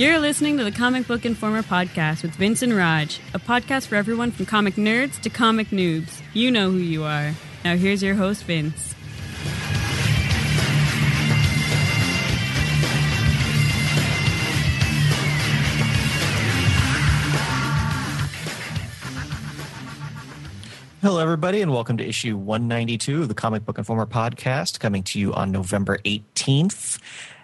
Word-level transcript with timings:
You're 0.00 0.18
listening 0.18 0.56
to 0.56 0.64
the 0.64 0.72
Comic 0.72 1.06
Book 1.06 1.26
Informer 1.26 1.62
podcast 1.62 2.22
with 2.22 2.34
Vince 2.36 2.62
and 2.62 2.74
Raj, 2.74 3.20
a 3.34 3.38
podcast 3.38 3.86
for 3.86 3.96
everyone 3.96 4.30
from 4.30 4.46
comic 4.46 4.76
nerds 4.76 5.20
to 5.20 5.28
comic 5.28 5.66
noobs. 5.66 6.22
You 6.32 6.50
know 6.50 6.70
who 6.70 6.78
you 6.78 7.04
are. 7.04 7.34
Now 7.66 7.76
here's 7.76 8.02
your 8.02 8.14
host, 8.14 8.44
Vince. 8.44 8.94
Hello, 21.02 21.18
everybody, 21.18 21.60
and 21.60 21.70
welcome 21.70 21.98
to 21.98 22.08
issue 22.08 22.38
192 22.38 23.20
of 23.20 23.28
the 23.28 23.34
Comic 23.34 23.66
Book 23.66 23.76
Informer 23.76 24.06
podcast, 24.06 24.80
coming 24.80 25.02
to 25.02 25.18
you 25.18 25.34
on 25.34 25.52
November 25.52 25.98
18th. 26.06 26.98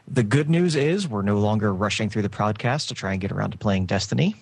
The 0.08 0.22
good 0.22 0.48
news 0.48 0.76
is 0.76 1.08
we're 1.08 1.22
no 1.22 1.38
longer 1.38 1.74
rushing 1.74 2.08
through 2.08 2.22
the 2.22 2.28
podcast 2.28 2.88
to 2.88 2.94
try 2.94 3.12
and 3.12 3.20
get 3.20 3.32
around 3.32 3.50
to 3.50 3.58
playing 3.58 3.86
Destiny. 3.86 4.36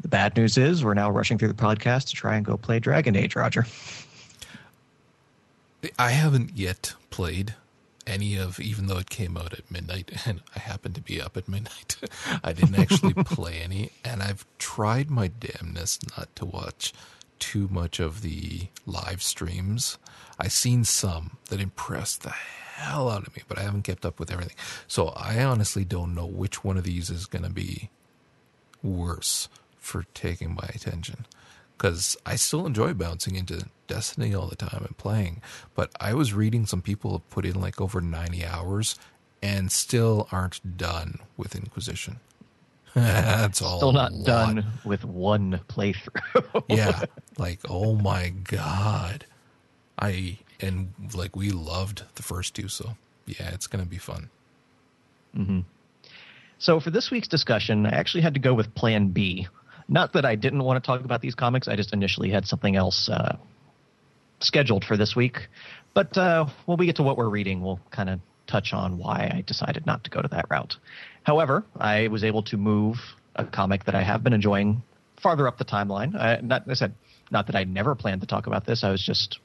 The 0.00 0.08
bad 0.08 0.36
news 0.36 0.58
is 0.58 0.84
we're 0.84 0.94
now 0.94 1.10
rushing 1.10 1.38
through 1.38 1.48
the 1.48 1.54
podcast 1.54 2.08
to 2.08 2.14
try 2.14 2.36
and 2.36 2.44
go 2.44 2.56
play 2.56 2.78
Dragon 2.78 3.16
Age, 3.16 3.36
Roger. 3.36 3.66
I 5.98 6.10
haven't 6.10 6.56
yet 6.56 6.94
played 7.10 7.54
any 8.06 8.36
of, 8.36 8.58
even 8.58 8.86
though 8.86 8.98
it 8.98 9.10
came 9.10 9.36
out 9.36 9.52
at 9.52 9.70
midnight 9.70 10.10
and 10.26 10.40
I 10.56 10.60
happened 10.60 10.94
to 10.96 11.00
be 11.00 11.20
up 11.20 11.36
at 11.36 11.48
midnight. 11.48 11.96
I 12.44 12.52
didn't 12.52 12.78
actually 12.78 13.14
play 13.24 13.60
any, 13.62 13.92
and 14.04 14.22
I've 14.22 14.46
tried 14.58 15.10
my 15.10 15.28
damnness 15.28 15.98
not 16.16 16.34
to 16.36 16.44
watch 16.44 16.92
too 17.38 17.68
much 17.70 18.00
of 18.00 18.22
the 18.22 18.68
live 18.84 19.22
streams. 19.22 19.98
I've 20.40 20.52
seen 20.52 20.84
some 20.84 21.36
that 21.50 21.60
impressed 21.60 22.22
the 22.22 22.34
hell 22.78 23.10
out 23.10 23.26
of 23.26 23.34
me, 23.36 23.42
but 23.48 23.58
I 23.58 23.62
haven't 23.62 23.82
kept 23.82 24.06
up 24.06 24.18
with 24.20 24.30
everything. 24.30 24.56
So 24.86 25.08
I 25.08 25.42
honestly 25.42 25.84
don't 25.84 26.14
know 26.14 26.26
which 26.26 26.64
one 26.64 26.76
of 26.76 26.84
these 26.84 27.10
is 27.10 27.26
going 27.26 27.44
to 27.44 27.50
be 27.50 27.90
worse 28.82 29.48
for 29.78 30.04
taking 30.14 30.54
my 30.54 30.68
attention. 30.74 31.26
Because 31.76 32.16
I 32.26 32.36
still 32.36 32.66
enjoy 32.66 32.94
bouncing 32.94 33.36
into 33.36 33.66
Destiny 33.86 34.34
all 34.34 34.46
the 34.48 34.56
time 34.56 34.84
and 34.84 34.96
playing, 34.96 35.42
but 35.74 35.90
I 36.00 36.12
was 36.14 36.32
reading 36.34 36.66
some 36.66 36.82
people 36.82 37.12
have 37.12 37.30
put 37.30 37.46
in 37.46 37.60
like 37.60 37.80
over 37.80 38.00
90 38.00 38.44
hours 38.44 38.96
and 39.42 39.70
still 39.70 40.28
aren't 40.32 40.76
done 40.76 41.20
with 41.36 41.54
Inquisition. 41.54 42.18
That's 42.94 43.62
all. 43.62 43.76
Still 43.78 43.92
not 43.92 44.12
done 44.24 44.64
with 44.84 45.04
one 45.04 45.60
playthrough. 45.68 46.64
yeah, 46.68 47.02
like 47.38 47.60
oh 47.68 47.94
my 47.94 48.30
god, 48.30 49.24
I 49.98 50.38
and 50.60 50.92
like 51.14 51.36
we 51.36 51.50
loved 51.50 52.02
the 52.14 52.22
first 52.22 52.54
two, 52.54 52.68
so 52.68 52.96
yeah, 53.26 53.50
it's 53.52 53.66
gonna 53.66 53.86
be 53.86 53.98
fun. 53.98 54.30
Mm-hmm. 55.36 55.60
So 56.58 56.80
for 56.80 56.90
this 56.90 57.10
week's 57.10 57.28
discussion, 57.28 57.86
I 57.86 57.90
actually 57.90 58.22
had 58.22 58.34
to 58.34 58.40
go 58.40 58.54
with 58.54 58.74
Plan 58.74 59.08
B. 59.08 59.46
Not 59.88 60.12
that 60.14 60.24
I 60.24 60.34
didn't 60.34 60.62
want 60.64 60.82
to 60.82 60.86
talk 60.86 61.04
about 61.04 61.20
these 61.20 61.34
comics, 61.34 61.68
I 61.68 61.76
just 61.76 61.92
initially 61.92 62.30
had 62.30 62.46
something 62.46 62.76
else 62.76 63.08
uh, 63.08 63.36
scheduled 64.40 64.84
for 64.84 64.96
this 64.96 65.14
week. 65.16 65.48
But 65.94 66.16
uh, 66.18 66.46
when 66.66 66.78
we 66.78 66.86
get 66.86 66.96
to 66.96 67.02
what 67.02 67.16
we're 67.16 67.28
reading, 67.28 67.62
we'll 67.62 67.80
kind 67.90 68.10
of 68.10 68.20
touch 68.46 68.72
on 68.72 68.98
why 68.98 69.30
I 69.32 69.42
decided 69.46 69.86
not 69.86 70.04
to 70.04 70.10
go 70.10 70.20
to 70.20 70.28
that 70.28 70.46
route. 70.50 70.76
However, 71.22 71.64
I 71.78 72.08
was 72.08 72.24
able 72.24 72.42
to 72.44 72.56
move 72.56 72.96
a 73.36 73.44
comic 73.44 73.84
that 73.84 73.94
I 73.94 74.02
have 74.02 74.24
been 74.24 74.32
enjoying 74.32 74.82
farther 75.20 75.46
up 75.46 75.58
the 75.58 75.64
timeline. 75.64 76.14
I, 76.14 76.40
not, 76.40 76.68
I 76.68 76.74
said 76.74 76.94
not 77.30 77.46
that 77.46 77.56
I 77.56 77.64
never 77.64 77.94
planned 77.94 78.20
to 78.22 78.26
talk 78.26 78.46
about 78.46 78.66
this. 78.66 78.82
I 78.84 78.90
was 78.90 79.02
just 79.04 79.38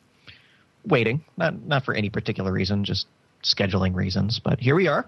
waiting, 0.85 1.23
not 1.37 1.61
not 1.65 1.85
for 1.85 1.93
any 1.93 2.09
particular 2.09 2.51
reason, 2.51 2.83
just 2.83 3.07
scheduling 3.43 3.93
reasons. 3.93 4.39
But 4.39 4.59
here 4.59 4.75
we 4.75 4.87
are 4.87 5.05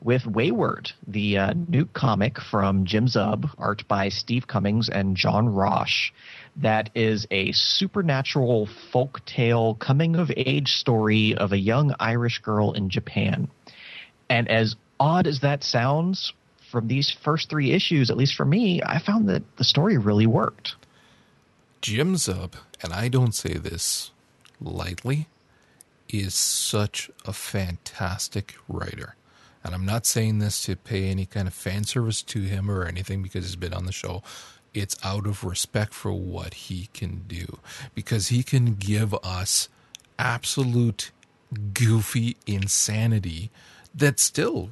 with 0.00 0.26
Wayward, 0.26 0.92
the 1.06 1.38
uh, 1.38 1.54
new 1.68 1.86
comic 1.86 2.40
from 2.40 2.84
Jim 2.84 3.06
Zub, 3.06 3.50
art 3.58 3.86
by 3.88 4.08
Steve 4.08 4.46
Cummings 4.46 4.88
and 4.88 5.16
John 5.16 5.48
Rauch. 5.48 6.12
That 6.56 6.90
is 6.94 7.26
a 7.30 7.52
supernatural 7.52 8.68
folk 8.92 9.24
tale 9.26 9.74
coming 9.74 10.16
of 10.16 10.30
age 10.36 10.72
story 10.72 11.34
of 11.36 11.52
a 11.52 11.58
young 11.58 11.94
Irish 11.98 12.38
girl 12.38 12.72
in 12.72 12.90
Japan. 12.90 13.48
And 14.28 14.48
as 14.48 14.76
odd 14.98 15.26
as 15.26 15.40
that 15.40 15.62
sounds, 15.62 16.32
from 16.70 16.88
these 16.88 17.10
first 17.10 17.50
three 17.50 17.72
issues, 17.72 18.10
at 18.10 18.16
least 18.16 18.34
for 18.34 18.44
me, 18.44 18.82
I 18.82 18.98
found 18.98 19.28
that 19.28 19.42
the 19.56 19.64
story 19.64 19.96
really 19.96 20.26
worked. 20.26 20.74
Jim 21.82 22.14
Zub, 22.14 22.54
and 22.82 22.92
I 22.92 23.08
don't 23.08 23.34
say 23.34 23.54
this 23.54 24.10
lightly, 24.64 25.28
is 26.08 26.34
such 26.34 27.10
a 27.24 27.32
fantastic 27.32 28.54
writer. 28.68 29.16
And 29.62 29.74
I'm 29.74 29.86
not 29.86 30.04
saying 30.04 30.38
this 30.38 30.62
to 30.64 30.76
pay 30.76 31.08
any 31.08 31.24
kind 31.26 31.48
of 31.48 31.54
fan 31.54 31.84
service 31.84 32.22
to 32.22 32.42
him 32.42 32.70
or 32.70 32.84
anything 32.84 33.22
because 33.22 33.46
he's 33.46 33.56
been 33.56 33.72
on 33.72 33.86
the 33.86 33.92
show. 33.92 34.22
It's 34.74 34.96
out 35.04 35.26
of 35.26 35.44
respect 35.44 35.94
for 35.94 36.12
what 36.12 36.54
he 36.54 36.88
can 36.92 37.22
do 37.26 37.58
because 37.94 38.28
he 38.28 38.42
can 38.42 38.74
give 38.74 39.14
us 39.24 39.68
absolute 40.18 41.12
goofy 41.72 42.36
insanity 42.46 43.50
that 43.94 44.18
still 44.18 44.70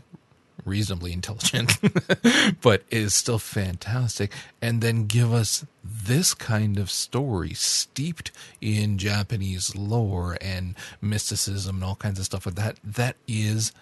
reasonably 0.65 1.13
intelligent, 1.13 1.79
but 2.61 2.83
is 2.91 3.15
still 3.15 3.39
fantastic. 3.39 4.33
And 4.61 4.81
then 4.81 5.07
give 5.07 5.33
us 5.33 5.65
this 5.85 6.35
kind 6.35 6.79
of 6.79 6.91
story 6.91 7.55
steeped 7.55 8.31
in 8.61 8.99
Japanese 8.99 9.75
lore 9.77 10.37
and 10.41 10.75
mysticism 11.01 11.77
and 11.77 11.85
all 11.85 11.97
kinds 11.97 12.19
of 12.19 12.25
stuff 12.25 12.47
like 12.47 12.55
that. 12.57 12.79
That 12.85 13.17
is 13.27 13.73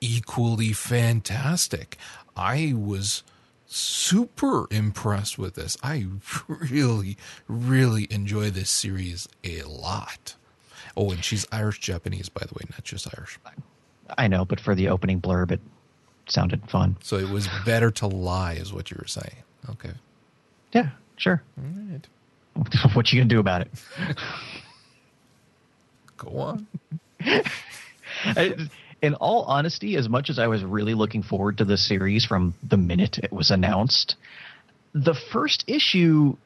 equally 0.00 0.72
fantastic. 0.72 1.96
I 2.36 2.72
was 2.76 3.22
super 3.66 4.66
impressed 4.70 5.38
with 5.38 5.54
this. 5.54 5.76
I 5.82 6.06
really, 6.48 7.16
really 7.48 8.06
enjoy 8.10 8.50
this 8.50 8.70
series 8.70 9.28
a 9.44 9.62
lot. 9.62 10.34
Oh, 10.96 11.10
and 11.10 11.24
she's 11.24 11.46
Irish 11.50 11.78
Japanese, 11.78 12.28
by 12.28 12.44
the 12.46 12.54
way, 12.54 12.66
not 12.70 12.84
just 12.84 13.08
Irish. 13.16 13.38
I 14.18 14.28
know, 14.28 14.44
but 14.44 14.60
for 14.60 14.74
the 14.74 14.88
opening 14.88 15.20
blurb, 15.20 15.52
it 15.52 15.60
sounded 16.32 16.68
fun. 16.70 16.96
So 17.02 17.16
it 17.16 17.28
was 17.28 17.48
better 17.64 17.90
to 17.92 18.06
lie, 18.06 18.54
is 18.54 18.72
what 18.72 18.90
you 18.90 18.96
were 18.98 19.06
saying. 19.06 19.36
Okay. 19.70 19.92
Yeah, 20.72 20.90
sure. 21.16 21.42
All 21.58 21.64
right. 21.90 22.06
what 22.94 23.12
you 23.12 23.20
gonna 23.20 23.28
do 23.28 23.40
about 23.40 23.62
it? 23.62 23.68
Go 26.16 26.38
on. 26.38 26.66
In 29.02 29.14
all 29.14 29.42
honesty, 29.44 29.96
as 29.96 30.08
much 30.08 30.30
as 30.30 30.38
I 30.38 30.46
was 30.46 30.62
really 30.62 30.94
looking 30.94 31.24
forward 31.24 31.58
to 31.58 31.64
this 31.64 31.86
series 31.86 32.24
from 32.24 32.54
the 32.62 32.76
minute 32.76 33.18
it 33.18 33.32
was 33.32 33.50
announced, 33.50 34.14
the 34.92 35.14
first 35.14 35.64
issue 35.66 36.36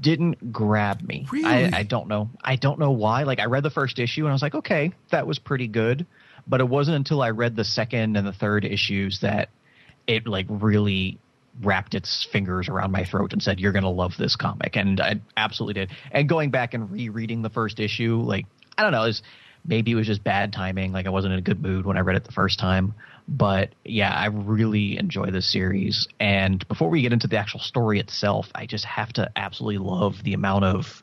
didn't 0.00 0.52
grab 0.52 1.00
me. 1.02 1.26
Really? 1.30 1.46
I, 1.46 1.78
I 1.78 1.82
don't 1.84 2.08
know. 2.08 2.28
I 2.42 2.56
don't 2.56 2.78
know 2.78 2.90
why. 2.90 3.22
Like 3.22 3.38
I 3.38 3.46
read 3.46 3.62
the 3.62 3.70
first 3.70 3.98
issue 3.98 4.22
and 4.22 4.30
I 4.30 4.32
was 4.32 4.42
like, 4.42 4.54
okay, 4.54 4.92
that 5.10 5.26
was 5.26 5.38
pretty 5.38 5.66
good. 5.68 6.04
But 6.48 6.60
it 6.60 6.68
wasn't 6.68 6.96
until 6.96 7.22
I 7.22 7.30
read 7.30 7.56
the 7.56 7.64
second 7.64 8.16
and 8.16 8.26
the 8.26 8.32
third 8.32 8.64
issues 8.64 9.20
that 9.20 9.50
it 10.06 10.26
like 10.26 10.46
really 10.48 11.18
wrapped 11.60 11.94
its 11.94 12.24
fingers 12.24 12.68
around 12.68 12.92
my 12.92 13.04
throat 13.04 13.32
and 13.32 13.42
said, 13.42 13.60
"You're 13.60 13.72
going 13.72 13.82
to 13.84 13.90
love 13.90 14.16
this 14.16 14.36
comic," 14.36 14.76
and 14.76 15.00
I 15.00 15.20
absolutely 15.36 15.74
did. 15.74 15.90
And 16.10 16.28
going 16.28 16.50
back 16.50 16.74
and 16.74 16.90
rereading 16.90 17.42
the 17.42 17.50
first 17.50 17.80
issue, 17.80 18.16
like 18.16 18.46
I 18.76 18.82
don't 18.82 18.92
know, 18.92 19.04
is 19.04 19.22
maybe 19.64 19.92
it 19.92 19.94
was 19.94 20.06
just 20.06 20.24
bad 20.24 20.52
timing. 20.52 20.92
Like 20.92 21.06
I 21.06 21.10
wasn't 21.10 21.34
in 21.34 21.38
a 21.38 21.42
good 21.42 21.60
mood 21.60 21.84
when 21.84 21.96
I 21.96 22.00
read 22.00 22.16
it 22.16 22.24
the 22.24 22.32
first 22.32 22.58
time. 22.58 22.94
But 23.28 23.74
yeah, 23.84 24.12
I 24.12 24.26
really 24.26 24.98
enjoy 24.98 25.30
this 25.30 25.46
series. 25.46 26.08
And 26.18 26.66
before 26.66 26.88
we 26.88 27.02
get 27.02 27.12
into 27.12 27.26
the 27.26 27.36
actual 27.36 27.60
story 27.60 28.00
itself, 28.00 28.50
I 28.54 28.64
just 28.66 28.86
have 28.86 29.12
to 29.14 29.30
absolutely 29.36 29.78
love 29.78 30.22
the 30.22 30.32
amount 30.32 30.64
of 30.64 31.02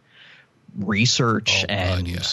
research 0.75 1.63
Oh, 1.63 1.67
God, 1.67 1.69
and 1.69 2.07
yeah. 2.07 2.23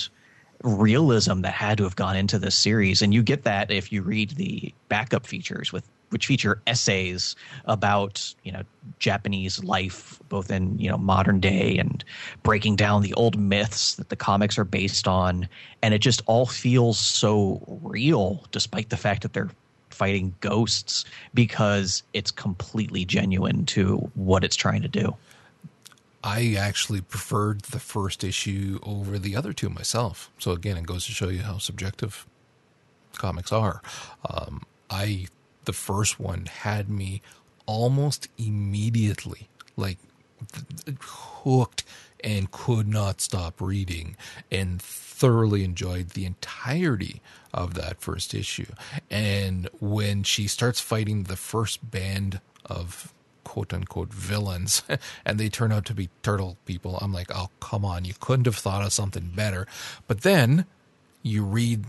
Realism 0.62 1.40
that 1.42 1.52
had 1.52 1.78
to 1.78 1.84
have 1.84 1.96
gone 1.96 2.16
into 2.16 2.38
this 2.38 2.54
series. 2.54 3.02
And 3.02 3.12
you 3.12 3.22
get 3.22 3.44
that 3.44 3.70
if 3.70 3.92
you 3.92 4.02
read 4.02 4.30
the 4.30 4.72
backup 4.88 5.26
features 5.26 5.72
with 5.72 5.88
which 6.10 6.26
feature 6.26 6.60
essays 6.66 7.34
about 7.64 8.34
you 8.44 8.52
know 8.52 8.62
Japanese 8.98 9.64
life, 9.64 10.20
both 10.28 10.50
in 10.50 10.78
you 10.78 10.88
know 10.88 10.98
modern 10.98 11.40
day 11.40 11.76
and 11.78 12.04
breaking 12.42 12.76
down 12.76 13.02
the 13.02 13.14
old 13.14 13.38
myths 13.38 13.94
that 13.94 14.10
the 14.10 14.16
comics 14.16 14.58
are 14.58 14.64
based 14.64 15.08
on, 15.08 15.48
and 15.82 15.94
it 15.94 16.00
just 16.00 16.22
all 16.26 16.46
feels 16.46 16.98
so 16.98 17.62
real, 17.82 18.44
despite 18.52 18.90
the 18.90 18.96
fact 18.96 19.22
that 19.22 19.32
they're 19.32 19.50
fighting 19.90 20.34
ghosts, 20.40 21.04
because 21.34 22.02
it's 22.12 22.30
completely 22.30 23.04
genuine 23.04 23.64
to 23.66 23.96
what 24.14 24.44
it's 24.44 24.56
trying 24.56 24.82
to 24.82 24.88
do. 24.88 25.14
I 26.24 26.54
actually 26.58 27.00
preferred 27.00 27.62
the 27.62 27.80
first 27.80 28.22
issue 28.22 28.78
over 28.82 29.18
the 29.18 29.34
other 29.34 29.52
two 29.52 29.68
myself. 29.68 30.30
So 30.38 30.52
again, 30.52 30.76
it 30.76 30.86
goes 30.86 31.06
to 31.06 31.12
show 31.12 31.28
you 31.28 31.42
how 31.42 31.58
subjective 31.58 32.26
comics 33.14 33.52
are. 33.52 33.82
Um, 34.28 34.62
I 34.88 35.26
the 35.64 35.72
first 35.72 36.18
one 36.18 36.46
had 36.46 36.88
me 36.88 37.22
almost 37.66 38.28
immediately 38.36 39.48
like 39.76 39.98
hooked 41.00 41.84
and 42.24 42.50
could 42.50 42.88
not 42.88 43.20
stop 43.20 43.60
reading 43.60 44.16
and 44.50 44.80
thoroughly 44.80 45.64
enjoyed 45.64 46.10
the 46.10 46.24
entirety 46.24 47.20
of 47.52 47.74
that 47.74 48.00
first 48.00 48.34
issue. 48.34 48.66
And 49.10 49.68
when 49.80 50.22
she 50.22 50.46
starts 50.46 50.80
fighting 50.80 51.24
the 51.24 51.36
first 51.36 51.90
band 51.90 52.40
of 52.64 53.12
quote 53.52 53.74
unquote 53.74 54.10
villains 54.10 54.82
and 55.26 55.38
they 55.38 55.50
turn 55.50 55.72
out 55.72 55.84
to 55.84 55.92
be 55.92 56.08
turtle 56.22 56.56
people. 56.64 56.98
I'm 57.02 57.12
like, 57.12 57.30
oh, 57.34 57.50
come 57.60 57.84
on. 57.84 58.06
You 58.06 58.14
couldn't 58.18 58.46
have 58.46 58.56
thought 58.56 58.82
of 58.82 58.94
something 58.94 59.30
better. 59.34 59.66
But 60.08 60.22
then 60.22 60.64
you 61.22 61.44
read 61.44 61.84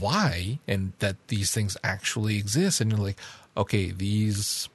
why 0.00 0.58
and 0.66 0.92
that 0.98 1.14
these 1.28 1.52
things 1.52 1.76
actually 1.84 2.36
exist. 2.36 2.80
And 2.80 2.90
you're 2.90 3.00
like, 3.00 3.20
okay, 3.56 3.92
these 3.92 4.68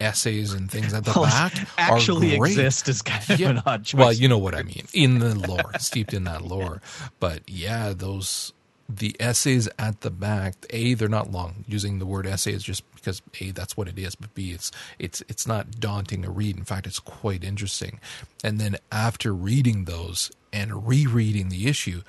essays 0.00 0.52
and 0.52 0.68
things 0.68 0.92
at 0.92 1.04
the 1.04 1.12
well, 1.14 1.26
back 1.26 1.52
actually 1.78 2.34
exist 2.34 2.88
is 2.88 3.00
kind 3.00 3.30
of 3.30 3.38
yeah. 3.38 3.50
an 3.50 3.62
odd 3.64 3.84
choice. 3.84 4.00
Well, 4.00 4.12
you 4.12 4.26
know 4.26 4.38
what 4.38 4.56
I 4.56 4.64
mean 4.64 4.88
in 4.92 5.20
the 5.20 5.36
lore, 5.36 5.78
steeped 5.78 6.12
in 6.12 6.24
that 6.24 6.42
lore. 6.42 6.82
But 7.20 7.42
yeah, 7.46 7.92
those 7.96 8.52
the 8.98 9.16
essays 9.20 9.68
at 9.78 10.00
the 10.02 10.10
back. 10.10 10.54
A, 10.70 10.94
they're 10.94 11.08
not 11.08 11.30
long. 11.30 11.64
Using 11.66 11.98
the 11.98 12.06
word 12.06 12.26
essay 12.26 12.52
is 12.52 12.62
just 12.62 12.82
because 12.94 13.22
a 13.40 13.50
that's 13.50 13.76
what 13.76 13.88
it 13.88 13.98
is, 13.98 14.14
but 14.14 14.34
b 14.34 14.52
it's 14.52 14.70
it's 14.98 15.22
it's 15.28 15.46
not 15.46 15.80
daunting 15.80 16.22
to 16.22 16.30
read. 16.30 16.56
In 16.56 16.64
fact, 16.64 16.86
it's 16.86 17.00
quite 17.00 17.44
interesting. 17.44 18.00
And 18.44 18.58
then 18.58 18.76
after 18.90 19.34
reading 19.34 19.84
those 19.84 20.30
and 20.52 20.86
rereading 20.86 21.48
the 21.48 21.66
issue, 21.68 22.02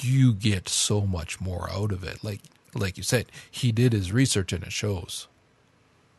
you 0.00 0.32
get 0.34 0.68
so 0.68 1.02
much 1.02 1.40
more 1.40 1.70
out 1.70 1.92
of 1.92 2.04
it. 2.04 2.22
Like 2.22 2.40
like 2.74 2.96
you 2.96 3.02
said, 3.02 3.26
he 3.50 3.72
did 3.72 3.92
his 3.92 4.12
research 4.12 4.52
and 4.52 4.64
it 4.64 4.72
shows. 4.72 5.28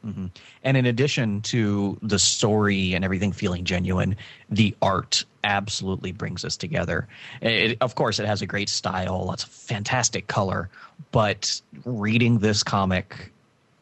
Mm-hmm. 0.06 0.28
And 0.64 0.78
in 0.78 0.86
addition 0.86 1.42
to 1.42 1.98
the 2.02 2.18
story 2.18 2.94
and 2.94 3.06
everything 3.06 3.32
feeling 3.32 3.64
genuine, 3.64 4.16
the 4.50 4.76
art 4.82 5.26
absolutely 5.44 6.12
brings 6.12 6.44
us 6.44 6.58
together. 6.58 7.08
It, 7.42 7.78
of 7.82 7.96
course, 7.96 8.20
it 8.20 8.26
has 8.26 8.42
a 8.42 8.46
great 8.46 8.70
style, 8.70 9.26
lots 9.26 9.44
of 9.44 9.50
fantastic 9.50 10.28
color, 10.28 10.70
but 11.12 11.62
reading 11.86 12.40
this 12.40 12.64
comic, 12.64 13.32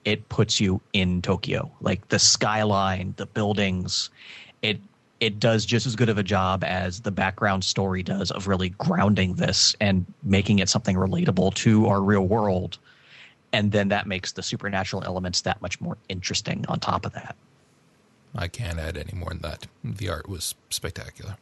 it 0.06 0.28
puts 0.30 0.60
you 0.60 0.82
in 0.94 1.22
Tokyo. 1.22 1.72
Like 1.82 2.08
the 2.10 2.20
skyline, 2.20 3.14
the 3.18 3.26
buildings, 3.26 4.10
it 4.62 4.80
it 5.20 5.38
does 5.38 5.66
just 5.66 5.86
as 5.86 5.98
good 5.98 6.08
of 6.08 6.18
a 6.18 6.24
job 6.24 6.64
as 6.64 7.02
the 7.02 7.12
background 7.12 7.64
story 7.66 8.04
does 8.04 8.32
of 8.32 8.48
really 8.48 8.70
grounding 8.70 9.34
this 9.36 9.76
and 9.82 10.06
making 10.24 10.60
it 10.60 10.70
something 10.70 10.96
relatable 10.96 11.54
to 11.56 11.88
our 11.88 12.02
real 12.02 12.26
world 12.26 12.78
and 13.54 13.72
then 13.72 13.90
that 13.90 14.08
makes 14.08 14.32
the 14.34 14.44
supernatural 14.44 15.04
elements 15.04 15.42
that 15.42 15.62
much 15.62 15.80
more 15.82 15.98
interesting 16.08 16.66
on 16.68 16.80
top 16.80 17.06
of 17.06 17.14
that. 17.14 17.36
I 18.36 18.48
can't 18.48 18.80
add 18.80 18.98
any 18.98 19.18
more 19.18 19.30
than 19.30 19.40
that. 19.40 19.68
The 19.84 20.10
art 20.10 20.30
was 20.30 20.56
spectacular. 20.70 21.36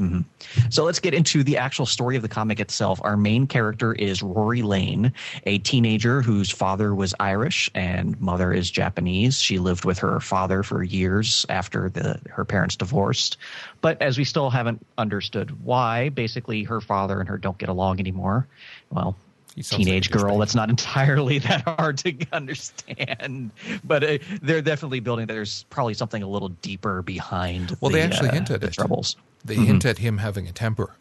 Mm-hmm. 0.00 0.70
So 0.70 0.84
let's 0.84 0.98
get 0.98 1.12
into 1.12 1.42
the 1.42 1.58
actual 1.58 1.84
story 1.84 2.16
of 2.16 2.22
the 2.22 2.28
comic 2.28 2.58
itself. 2.58 3.00
Our 3.02 3.16
main 3.16 3.46
character 3.46 3.92
is 3.92 4.22
Rory 4.22 4.62
Lane, 4.62 5.12
a 5.44 5.58
teenager 5.58 6.22
whose 6.22 6.50
father 6.50 6.94
was 6.94 7.14
Irish 7.20 7.70
and 7.74 8.18
mother 8.20 8.52
is 8.52 8.70
Japanese. 8.70 9.38
She 9.38 9.58
lived 9.58 9.84
with 9.84 9.98
her 9.98 10.18
father 10.20 10.62
for 10.62 10.82
years 10.82 11.44
after 11.50 11.90
the, 11.90 12.18
her 12.30 12.46
parents 12.46 12.76
divorced. 12.76 13.36
But 13.82 14.00
as 14.00 14.16
we 14.16 14.24
still 14.24 14.48
haven't 14.48 14.84
understood 14.96 15.62
why, 15.64 16.08
basically 16.08 16.64
her 16.64 16.80
father 16.80 17.20
and 17.20 17.28
her 17.28 17.36
don't 17.36 17.58
get 17.58 17.68
along 17.68 18.00
anymore. 18.00 18.46
Well, 18.90 19.16
teenage 19.62 20.10
like 20.10 20.22
girl. 20.22 20.38
That's 20.38 20.54
not 20.54 20.70
entirely 20.70 21.38
that 21.40 21.62
hard 21.62 21.98
to 21.98 22.14
understand 22.32 23.50
but 23.84 24.04
uh, 24.04 24.18
they're 24.42 24.62
definitely 24.62 25.00
building 25.00 25.26
that 25.26 25.34
there's 25.34 25.64
probably 25.64 25.94
something 25.94 26.22
a 26.22 26.28
little 26.28 26.48
deeper 26.48 27.02
behind 27.02 27.76
well 27.80 27.90
the, 27.90 27.98
they 27.98 28.02
actually 28.02 28.28
uh, 28.28 28.34
hint 28.34 28.50
at 28.50 28.60
the 28.60 28.68
it. 28.68 28.72
troubles. 28.72 29.16
They 29.44 29.54
mm-hmm. 29.54 29.64
hint 29.64 29.84
at 29.84 29.98
him 29.98 30.18
having 30.18 30.46
a 30.46 30.52
temper 30.52 30.94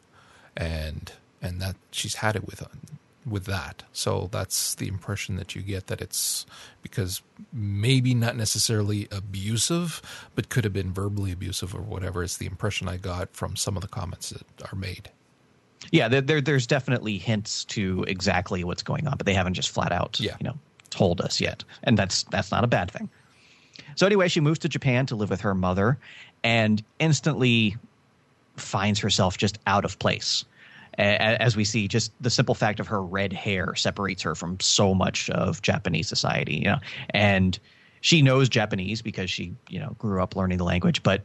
and 0.55 1.11
and 1.41 1.61
that 1.61 1.75
she's 1.91 2.15
had 2.15 2.35
it 2.35 2.45
with 2.45 2.63
with 3.25 3.45
that. 3.45 3.83
So 3.93 4.29
that's 4.31 4.75
the 4.75 4.87
impression 4.87 5.35
that 5.35 5.55
you 5.55 5.61
get 5.61 5.87
that 5.87 6.01
it's 6.01 6.45
because 6.81 7.21
maybe 7.53 8.13
not 8.13 8.35
necessarily 8.35 9.07
abusive 9.11 10.01
but 10.35 10.49
could 10.49 10.63
have 10.63 10.73
been 10.73 10.93
verbally 10.93 11.31
abusive 11.31 11.75
or 11.75 11.81
whatever 11.81 12.23
is 12.23 12.37
the 12.37 12.45
impression 12.45 12.87
i 12.87 12.97
got 12.97 13.33
from 13.33 13.55
some 13.55 13.75
of 13.75 13.81
the 13.81 13.87
comments 13.87 14.29
that 14.29 14.71
are 14.71 14.75
made 14.75 15.09
yeah, 15.91 16.07
there, 16.07 16.21
there, 16.21 16.41
there's 16.41 16.67
definitely 16.67 17.17
hints 17.17 17.65
to 17.65 18.03
exactly 18.07 18.63
what's 18.63 18.83
going 18.83 19.07
on, 19.07 19.17
but 19.17 19.25
they 19.25 19.33
haven't 19.33 19.53
just 19.53 19.69
flat 19.69 19.91
out, 19.91 20.19
yeah. 20.19 20.35
you 20.39 20.43
know, 20.43 20.57
told 20.89 21.21
us 21.21 21.39
yet, 21.39 21.63
and 21.83 21.97
that's 21.97 22.23
that's 22.23 22.51
not 22.51 22.63
a 22.63 22.67
bad 22.67 22.91
thing. 22.91 23.09
So 23.95 24.05
anyway, 24.05 24.27
she 24.27 24.39
moves 24.39 24.59
to 24.59 24.69
Japan 24.69 25.05
to 25.07 25.15
live 25.15 25.29
with 25.29 25.41
her 25.41 25.55
mother, 25.55 25.97
and 26.43 26.83
instantly 26.99 27.77
finds 28.57 28.99
herself 28.99 29.37
just 29.37 29.57
out 29.67 29.85
of 29.85 29.99
place. 29.99 30.45
As 30.97 31.55
we 31.55 31.63
see, 31.63 31.87
just 31.87 32.11
the 32.19 32.29
simple 32.29 32.55
fact 32.55 32.81
of 32.81 32.87
her 32.87 33.01
red 33.01 33.31
hair 33.31 33.73
separates 33.75 34.21
her 34.23 34.35
from 34.35 34.59
so 34.59 34.93
much 34.93 35.29
of 35.29 35.61
Japanese 35.61 36.09
society, 36.09 36.55
you 36.55 36.65
know, 36.65 36.79
and 37.11 37.57
she 38.01 38.21
knows 38.21 38.49
Japanese 38.49 39.01
because 39.01 39.29
she, 39.29 39.53
you 39.69 39.79
know, 39.79 39.95
grew 39.97 40.21
up 40.21 40.35
learning 40.35 40.57
the 40.57 40.65
language, 40.65 41.01
but 41.01 41.21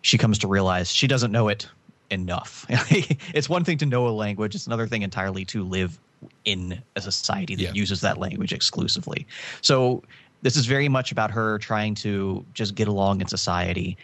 she 0.00 0.16
comes 0.16 0.38
to 0.38 0.48
realize 0.48 0.90
she 0.90 1.06
doesn't 1.06 1.32
know 1.32 1.48
it 1.48 1.68
enough. 2.10 2.66
it's 2.70 3.48
one 3.48 3.64
thing 3.64 3.78
to 3.78 3.86
know 3.86 4.08
a 4.08 4.10
language; 4.10 4.54
it's 4.54 4.66
another 4.66 4.86
thing 4.86 5.02
entirely 5.02 5.44
to 5.46 5.64
live 5.64 5.98
in 6.44 6.82
a 6.96 7.00
society 7.00 7.54
that 7.56 7.62
yeah. 7.62 7.72
uses 7.72 8.00
that 8.02 8.18
language 8.18 8.52
exclusively. 8.52 9.26
So 9.62 10.02
this 10.42 10.56
is 10.56 10.66
very 10.66 10.88
much 10.88 11.12
about 11.12 11.30
her 11.30 11.58
trying 11.58 11.94
to 11.96 12.44
just 12.54 12.74
get 12.74 12.88
along 12.88 13.20
in 13.20 13.26
society. 13.26 13.96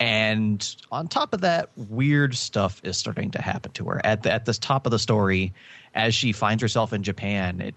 And 0.00 0.76
on 0.90 1.06
top 1.06 1.32
of 1.32 1.42
that, 1.42 1.70
weird 1.76 2.34
stuff 2.34 2.80
is 2.82 2.96
starting 2.96 3.30
to 3.32 3.42
happen 3.42 3.72
to 3.72 3.84
her. 3.86 4.04
At 4.04 4.22
the, 4.22 4.32
at 4.32 4.46
the 4.46 4.54
top 4.54 4.86
of 4.86 4.90
the 4.90 4.98
story, 4.98 5.52
as 5.94 6.14
she 6.14 6.32
finds 6.32 6.60
herself 6.60 6.92
in 6.92 7.02
Japan, 7.02 7.60
it, 7.60 7.74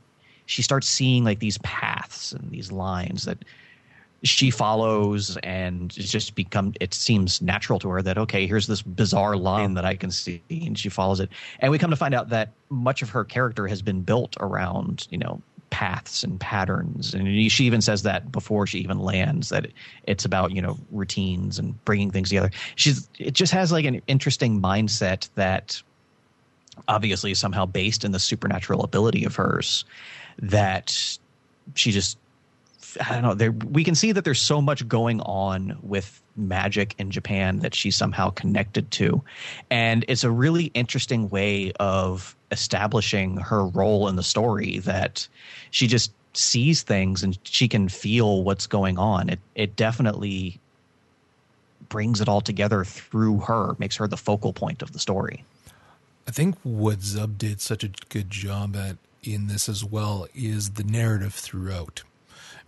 she 0.47 0.61
starts 0.61 0.87
seeing 0.87 1.23
like 1.23 1.39
these 1.39 1.57
paths 1.59 2.31
and 2.31 2.49
these 2.49 2.71
lines 2.71 3.25
that 3.25 3.45
she 4.25 4.49
follows 4.49 5.37
and 5.43 5.93
it's 5.97 6.11
just 6.11 6.35
become 6.35 6.73
it 6.81 6.93
seems 6.93 7.41
natural 7.41 7.79
to 7.79 7.89
her 7.89 8.01
that 8.01 8.17
okay 8.17 8.47
here's 8.47 8.67
this 8.67 8.81
bizarre 8.81 9.37
line 9.37 9.75
that 9.75 9.85
i 9.85 9.95
can 9.95 10.11
see 10.11 10.41
and 10.49 10.77
she 10.77 10.89
follows 10.89 11.19
it. 11.19 11.29
And 11.59 11.71
we 11.71 11.77
come 11.77 11.91
to 11.91 11.95
find 11.95 12.13
out 12.13 12.29
that 12.29 12.51
much 12.69 13.01
of 13.01 13.09
her 13.09 13.23
character 13.23 13.67
has 13.67 13.81
been 13.81 14.01
built 14.01 14.35
around 14.39 15.07
you 15.09 15.17
know 15.17 15.41
paths 15.69 16.23
and 16.23 16.39
patterns. 16.39 17.13
And 17.13 17.51
she 17.51 17.65
even 17.65 17.81
says 17.81 18.03
that 18.03 18.31
before 18.31 18.65
she 18.65 18.79
even 18.79 18.99
lands 18.99 19.49
that 19.49 19.67
it's 20.03 20.25
about 20.25 20.51
you 20.51 20.61
know 20.61 20.77
routines 20.91 21.59
and 21.59 21.83
bringing 21.85 22.11
things 22.11 22.29
together. 22.29 22.51
She's 22.75 23.09
it 23.19 23.33
just 23.33 23.51
has 23.53 23.71
like 23.71 23.85
an 23.85 24.01
interesting 24.07 24.61
mindset 24.61 25.29
that 25.35 25.81
obviously 26.87 27.31
is 27.31 27.39
somehow 27.39 27.65
based 27.65 28.03
in 28.03 28.11
the 28.11 28.19
supernatural 28.19 28.83
ability 28.83 29.25
of 29.25 29.35
hers 29.35 29.85
that 30.39 31.17
she 31.73 31.91
just 31.91 32.17
I 32.99 33.19
don't 33.19 33.37
know. 33.37 33.49
We 33.69 33.83
can 33.83 33.95
see 33.95 34.11
that 34.11 34.23
there's 34.23 34.41
so 34.41 34.61
much 34.61 34.87
going 34.87 35.21
on 35.21 35.77
with 35.81 36.21
magic 36.35 36.95
in 36.97 37.11
Japan 37.11 37.59
that 37.59 37.73
she's 37.73 37.95
somehow 37.95 38.29
connected 38.29 38.91
to, 38.91 39.23
and 39.69 40.05
it's 40.07 40.23
a 40.23 40.31
really 40.31 40.65
interesting 40.73 41.29
way 41.29 41.71
of 41.79 42.35
establishing 42.51 43.37
her 43.37 43.65
role 43.67 44.07
in 44.07 44.15
the 44.15 44.23
story. 44.23 44.79
That 44.79 45.27
she 45.71 45.87
just 45.87 46.11
sees 46.33 46.83
things 46.83 47.23
and 47.23 47.37
she 47.43 47.67
can 47.67 47.89
feel 47.89 48.43
what's 48.43 48.67
going 48.67 48.97
on. 48.97 49.29
It 49.29 49.39
it 49.55 49.75
definitely 49.75 50.59
brings 51.89 52.21
it 52.21 52.27
all 52.27 52.41
together 52.41 52.83
through 52.83 53.39
her, 53.41 53.75
makes 53.77 53.95
her 53.97 54.07
the 54.07 54.17
focal 54.17 54.53
point 54.53 54.81
of 54.81 54.91
the 54.91 54.99
story. 54.99 55.43
I 56.27 56.31
think 56.31 56.55
what 56.63 56.99
Zub 56.99 57.37
did 57.37 57.61
such 57.61 57.83
a 57.83 57.91
good 58.09 58.29
job 58.31 58.75
at 58.75 58.97
in 59.23 59.47
this 59.47 59.67
as 59.67 59.83
well 59.83 60.27
is 60.33 60.71
the 60.71 60.83
narrative 60.83 61.33
throughout 61.33 62.03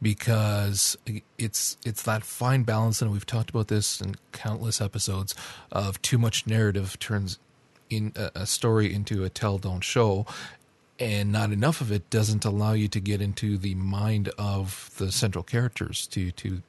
because 0.02 0.98
it's 1.38 1.78
it's 1.86 2.04
that 2.04 2.24
fine 2.24 2.64
balance, 2.64 3.02
and 3.02 3.12
we've 3.12 3.26
talked 3.26 3.50
about 3.50 3.68
this 3.68 4.02
in 4.02 4.16
countless 4.32 4.80
episodes 4.82 5.34
of 5.72 6.02
too 6.02 6.18
much 6.18 6.46
narrative 6.46 7.00
turns 7.00 7.40
in 7.90 8.12
a, 8.16 8.32
a 8.36 8.46
story 8.46 8.94
into 8.94 9.24
a 9.24 9.30
tell 9.30 9.58
don't 9.58 9.84
show, 9.84 10.26
and 11.00 11.32
not 11.32 11.52
enough 11.52 11.82
of 11.82 11.92
it 11.92 12.10
doesn't 12.10 12.46
allow 12.46 12.74
you 12.74 12.88
to 12.88 13.00
get 13.00 13.22
into 13.22 13.58
the 13.58 13.76
mind 13.76 14.30
of 14.38 14.92
the 14.98 15.12
central 15.12 15.44
characters 15.44 16.08
to 16.08 16.32
to 16.32 16.62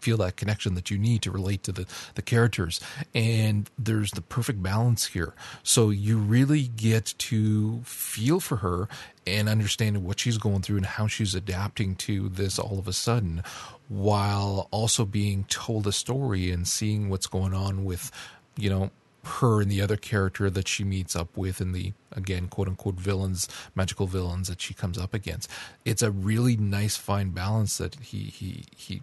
feel 0.00 0.16
that 0.18 0.36
connection 0.36 0.74
that 0.74 0.90
you 0.90 0.98
need 0.98 1.22
to 1.22 1.30
relate 1.30 1.62
to 1.64 1.72
the, 1.72 1.86
the 2.14 2.22
characters. 2.22 2.80
And 3.14 3.70
there's 3.78 4.10
the 4.12 4.22
perfect 4.22 4.62
balance 4.62 5.06
here. 5.06 5.34
So 5.62 5.90
you 5.90 6.18
really 6.18 6.68
get 6.68 7.14
to 7.18 7.80
feel 7.84 8.40
for 8.40 8.56
her 8.56 8.88
and 9.26 9.48
understand 9.48 10.02
what 10.04 10.20
she's 10.20 10.38
going 10.38 10.62
through 10.62 10.78
and 10.78 10.86
how 10.86 11.06
she's 11.06 11.34
adapting 11.34 11.94
to 11.96 12.28
this 12.28 12.58
all 12.58 12.78
of 12.78 12.88
a 12.88 12.92
sudden 12.92 13.42
while 13.88 14.68
also 14.70 15.04
being 15.04 15.44
told 15.44 15.86
a 15.86 15.92
story 15.92 16.50
and 16.50 16.66
seeing 16.66 17.08
what's 17.08 17.26
going 17.26 17.52
on 17.52 17.84
with, 17.84 18.10
you 18.56 18.70
know, 18.70 18.90
her 19.24 19.60
and 19.60 19.70
the 19.70 19.82
other 19.82 19.96
character 19.96 20.48
that 20.48 20.66
she 20.66 20.84
meets 20.84 21.14
up 21.14 21.36
with 21.36 21.60
and 21.60 21.74
the 21.74 21.92
again 22.12 22.48
quote 22.48 22.68
unquote 22.68 22.94
villains 22.94 23.48
magical 23.74 24.06
villains 24.06 24.48
that 24.48 24.60
she 24.60 24.72
comes 24.72 24.96
up 24.96 25.12
against 25.12 25.50
it's 25.84 26.02
a 26.02 26.10
really 26.10 26.56
nice 26.56 26.96
fine 26.96 27.30
balance 27.30 27.76
that 27.78 27.94
he 27.96 28.24
he 28.24 28.64
he 28.74 29.02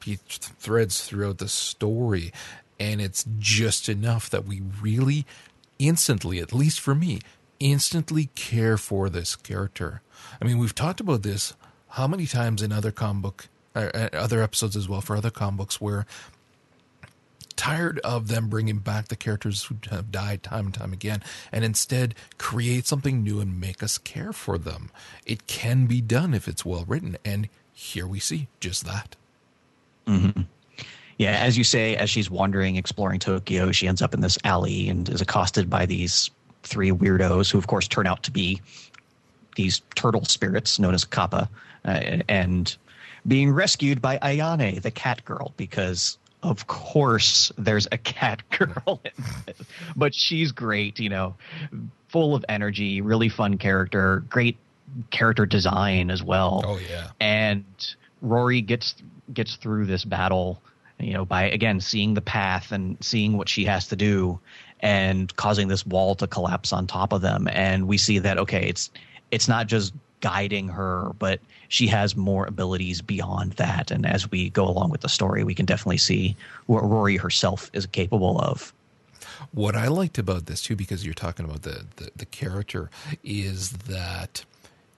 threads 0.00 1.04
throughout 1.04 1.38
the 1.38 1.48
story, 1.48 2.32
and 2.78 3.00
it's 3.00 3.24
just 3.38 3.88
enough 3.88 4.30
that 4.30 4.46
we 4.46 4.62
really 4.80 5.26
instantly, 5.78 6.38
at 6.38 6.52
least 6.52 6.80
for 6.80 6.94
me, 6.94 7.20
instantly 7.58 8.30
care 8.34 8.76
for 8.76 9.08
this 9.08 9.36
character. 9.36 10.02
I 10.40 10.44
mean, 10.44 10.58
we've 10.58 10.74
talked 10.74 11.00
about 11.00 11.22
this 11.22 11.54
how 11.94 12.06
many 12.06 12.26
times 12.26 12.62
in 12.62 12.72
other 12.72 12.92
comic 12.92 13.22
book 13.22 13.48
uh, 13.74 13.90
uh, 13.94 14.08
other 14.14 14.42
episodes 14.42 14.76
as 14.76 14.88
well 14.88 15.00
for 15.00 15.16
other 15.16 15.30
comic 15.30 15.58
books 15.58 15.80
where 15.80 16.06
tired 17.56 17.98
of 18.00 18.28
them 18.28 18.48
bringing 18.48 18.78
back 18.78 19.08
the 19.08 19.16
characters 19.16 19.64
who 19.64 19.76
have 19.90 20.10
died 20.10 20.42
time 20.42 20.66
and 20.66 20.74
time 20.74 20.92
again 20.92 21.22
and 21.52 21.64
instead 21.64 22.14
create 22.38 22.86
something 22.86 23.22
new 23.22 23.38
and 23.38 23.60
make 23.60 23.82
us 23.82 23.98
care 23.98 24.32
for 24.32 24.56
them. 24.56 24.90
It 25.26 25.46
can 25.46 25.86
be 25.86 26.00
done 26.00 26.32
if 26.32 26.48
it's 26.48 26.64
well 26.64 26.84
written. 26.86 27.18
And 27.24 27.48
here 27.72 28.06
we 28.06 28.18
see 28.18 28.48
just 28.60 28.84
that. 28.86 29.14
Mm-hmm. 30.10 30.42
Yeah, 31.18 31.32
as 31.32 31.58
you 31.58 31.64
say, 31.64 31.96
as 31.96 32.08
she's 32.08 32.30
wandering, 32.30 32.76
exploring 32.76 33.18
Tokyo, 33.18 33.72
she 33.72 33.86
ends 33.86 34.00
up 34.00 34.14
in 34.14 34.20
this 34.20 34.38
alley 34.42 34.88
and 34.88 35.08
is 35.08 35.20
accosted 35.20 35.68
by 35.68 35.84
these 35.84 36.30
three 36.62 36.90
weirdos 36.90 37.50
who, 37.50 37.58
of 37.58 37.66
course, 37.66 37.86
turn 37.86 38.06
out 38.06 38.22
to 38.22 38.30
be 38.30 38.60
these 39.56 39.82
turtle 39.94 40.24
spirits 40.24 40.78
known 40.78 40.94
as 40.94 41.04
Kappa, 41.04 41.48
uh, 41.84 41.88
and 42.28 42.74
being 43.26 43.52
rescued 43.52 44.00
by 44.00 44.18
Ayane, 44.18 44.80
the 44.80 44.90
cat 44.90 45.24
girl, 45.24 45.52
because 45.56 46.16
of 46.42 46.66
course 46.66 47.52
there's 47.58 47.86
a 47.92 47.98
cat 47.98 48.42
girl 48.58 49.00
in. 49.04 49.54
but 49.94 50.14
she's 50.14 50.52
great 50.52 50.98
you 50.98 51.08
know 51.08 51.34
full 52.08 52.34
of 52.34 52.44
energy 52.48 53.00
really 53.00 53.28
fun 53.28 53.58
character 53.58 54.24
great 54.30 54.56
character 55.10 55.44
design 55.44 56.10
as 56.10 56.22
well 56.22 56.62
oh 56.64 56.78
yeah 56.90 57.08
and 57.20 57.94
rory 58.22 58.62
gets 58.62 58.94
gets 59.34 59.56
through 59.56 59.86
this 59.86 60.04
battle 60.04 60.60
you 60.98 61.12
know 61.12 61.24
by 61.24 61.44
again 61.44 61.80
seeing 61.80 62.14
the 62.14 62.20
path 62.20 62.72
and 62.72 62.96
seeing 63.00 63.36
what 63.36 63.48
she 63.48 63.64
has 63.64 63.88
to 63.88 63.96
do 63.96 64.38
and 64.80 65.34
causing 65.36 65.68
this 65.68 65.86
wall 65.86 66.14
to 66.14 66.26
collapse 66.26 66.72
on 66.72 66.86
top 66.86 67.12
of 67.12 67.20
them 67.20 67.48
and 67.52 67.86
we 67.88 67.96
see 67.96 68.18
that 68.18 68.38
okay 68.38 68.68
it's 68.68 68.90
it's 69.30 69.48
not 69.48 69.66
just 69.66 69.92
guiding 70.20 70.68
her, 70.68 71.12
but 71.18 71.40
she 71.68 71.86
has 71.86 72.16
more 72.16 72.46
abilities 72.46 73.02
beyond 73.02 73.52
that. 73.54 73.90
And 73.90 74.06
as 74.06 74.30
we 74.30 74.50
go 74.50 74.66
along 74.66 74.90
with 74.90 75.00
the 75.00 75.08
story, 75.08 75.44
we 75.44 75.54
can 75.54 75.66
definitely 75.66 75.98
see 75.98 76.36
what 76.66 76.80
Rory 76.80 77.16
herself 77.16 77.70
is 77.72 77.86
capable 77.86 78.38
of. 78.40 78.72
What 79.52 79.74
I 79.74 79.88
liked 79.88 80.18
about 80.18 80.46
this 80.46 80.62
too, 80.62 80.76
because 80.76 81.04
you're 81.04 81.14
talking 81.14 81.44
about 81.44 81.62
the, 81.62 81.86
the, 81.96 82.10
the 82.14 82.26
character, 82.26 82.90
is 83.24 83.70
that 83.70 84.44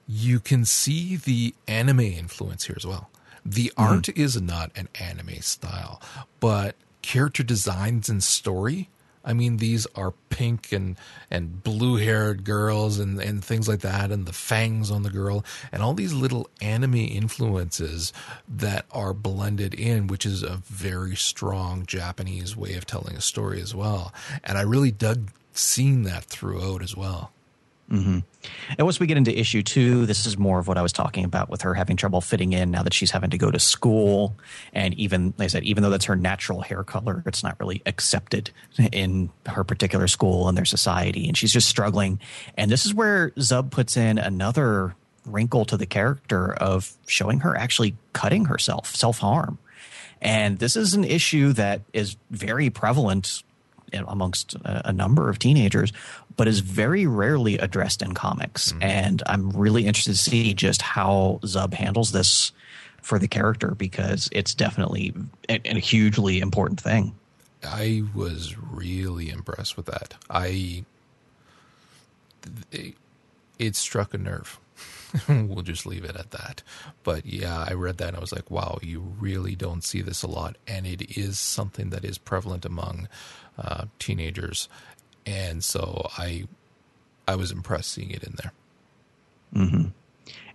you 0.07 0.39
can 0.39 0.65
see 0.65 1.15
the 1.15 1.55
anime 1.67 2.01
influence 2.01 2.65
here 2.65 2.75
as 2.77 2.85
well. 2.85 3.09
The 3.45 3.71
mm-hmm. 3.77 3.81
art 3.81 4.09
is 4.09 4.41
not 4.41 4.71
an 4.75 4.89
anime 4.99 5.41
style, 5.41 6.01
but 6.39 6.75
character 7.01 7.43
designs 7.43 8.09
and 8.09 8.23
story 8.23 8.89
I 9.25 9.33
mean, 9.33 9.57
these 9.57 9.87
are 9.95 10.13
pink 10.29 10.71
and 10.71 10.97
and 11.31 11.63
blue 11.63 11.95
haired 11.95 12.43
girls 12.43 12.99
and 12.99 13.21
and 13.21 13.43
things 13.43 13.67
like 13.67 13.79
that, 13.79 14.11
and 14.11 14.25
the 14.25 14.33
fangs 14.33 14.91
on 14.91 15.03
the 15.03 15.09
girl, 15.09 15.45
and 15.71 15.81
all 15.81 15.93
these 15.93 16.13
little 16.13 16.49
anime 16.61 16.95
influences 16.95 18.11
that 18.47 18.85
are 18.91 19.13
blended 19.13 19.73
in, 19.73 20.07
which 20.07 20.25
is 20.25 20.43
a 20.43 20.61
very 20.65 21.15
strong 21.15 21.85
Japanese 21.85 22.55
way 22.55 22.73
of 22.73 22.85
telling 22.85 23.15
a 23.15 23.21
story 23.21 23.61
as 23.61 23.73
well. 23.73 24.13
And 24.43 24.57
I 24.57 24.61
really 24.61 24.91
dug 24.91 25.29
seeing 25.53 26.03
that 26.03 26.25
throughout 26.25 26.81
as 26.81 26.95
well. 26.95 27.31
Mm-hmm. 27.91 28.19
And 28.77 28.85
once 28.85 28.99
we 28.99 29.07
get 29.07 29.17
into 29.17 29.37
issue 29.37 29.61
two, 29.61 30.05
this 30.05 30.25
is 30.25 30.37
more 30.37 30.59
of 30.59 30.67
what 30.67 30.77
I 30.77 30.81
was 30.81 30.93
talking 30.93 31.25
about 31.25 31.49
with 31.49 31.61
her 31.61 31.73
having 31.73 31.97
trouble 31.97 32.21
fitting 32.21 32.53
in 32.53 32.71
now 32.71 32.81
that 32.83 32.93
she's 32.93 33.11
having 33.11 33.29
to 33.31 33.37
go 33.37 33.51
to 33.51 33.59
school. 33.59 34.35
And 34.73 34.93
even, 34.95 35.33
like 35.37 35.45
I 35.45 35.47
said, 35.47 35.63
even 35.63 35.83
though 35.83 35.89
that's 35.89 36.05
her 36.05 36.15
natural 36.15 36.61
hair 36.61 36.83
color, 36.83 37.23
it's 37.25 37.43
not 37.43 37.59
really 37.59 37.81
accepted 37.85 38.51
in 38.91 39.29
her 39.45 39.63
particular 39.63 40.07
school 40.07 40.47
and 40.47 40.57
their 40.57 40.65
society. 40.65 41.27
And 41.27 41.37
she's 41.37 41.53
just 41.53 41.69
struggling. 41.69 42.19
And 42.57 42.71
this 42.71 42.85
is 42.85 42.93
where 42.93 43.31
Zub 43.31 43.69
puts 43.69 43.97
in 43.97 44.17
another 44.17 44.95
wrinkle 45.25 45.65
to 45.65 45.77
the 45.77 45.85
character 45.85 46.53
of 46.53 46.93
showing 47.07 47.41
her 47.41 47.55
actually 47.55 47.95
cutting 48.13 48.45
herself, 48.45 48.95
self 48.95 49.19
harm. 49.19 49.57
And 50.21 50.57
this 50.57 50.75
is 50.75 50.93
an 50.93 51.03
issue 51.03 51.51
that 51.53 51.81
is 51.91 52.15
very 52.31 52.69
prevalent 52.69 53.43
amongst 53.93 54.55
a, 54.63 54.91
number 54.93 55.29
of 55.29 55.39
teenagers, 55.39 55.93
but 56.35 56.47
is 56.47 56.59
very 56.59 57.05
rarely 57.05 57.57
addressed 57.57 58.01
in 58.01 58.13
comics. 58.13 58.71
Mm-hmm. 58.71 58.83
And 58.83 59.23
I'm 59.25 59.49
really 59.51 59.85
interested 59.85 60.13
to 60.13 60.17
see 60.17 60.53
just 60.53 60.81
how 60.81 61.39
Zub 61.43 61.73
handles 61.73 62.11
this 62.11 62.51
for 63.01 63.19
the 63.19 63.27
character 63.27 63.75
because 63.75 64.29
it's 64.31 64.53
definitely 64.53 65.13
a, 65.49 65.59
a 65.65 65.79
hugely 65.79 66.39
important 66.39 66.79
thing. 66.79 67.13
I 67.63 68.03
was 68.13 68.57
really 68.57 69.29
impressed 69.29 69.77
with 69.77 69.85
that. 69.85 70.15
I 70.29 70.83
it, 73.59 73.75
struck 73.75 74.13
a 74.13 74.17
nerve. 74.17 74.59
we'll 75.27 75.61
just 75.61 75.85
leave 75.85 76.03
it 76.03 76.15
at 76.15 76.31
that. 76.31 76.63
But 77.03 77.25
yeah, 77.25 77.65
I 77.67 77.73
read 77.73 77.97
that 77.97 78.09
and 78.09 78.17
I 78.17 78.19
was 78.19 78.31
like, 78.31 78.49
wow, 78.49 78.79
you 78.81 79.13
really 79.19 79.55
don't 79.55 79.83
see 79.83 80.01
this 80.01 80.23
a 80.23 80.27
lot. 80.27 80.57
And 80.67 80.87
it 80.87 81.17
is 81.17 81.37
something 81.37 81.91
that 81.91 82.03
is 82.03 82.17
prevalent 82.17 82.65
among 82.65 83.07
uh, 83.57 83.85
teenagers 83.99 84.67
and 85.25 85.63
so 85.63 86.07
I 86.17 86.45
I 87.27 87.35
was 87.35 87.51
impressed 87.51 87.91
seeing 87.91 88.11
it 88.11 88.23
in 88.23 88.35
there. 88.41 88.53
Mm-hmm. 89.55 89.87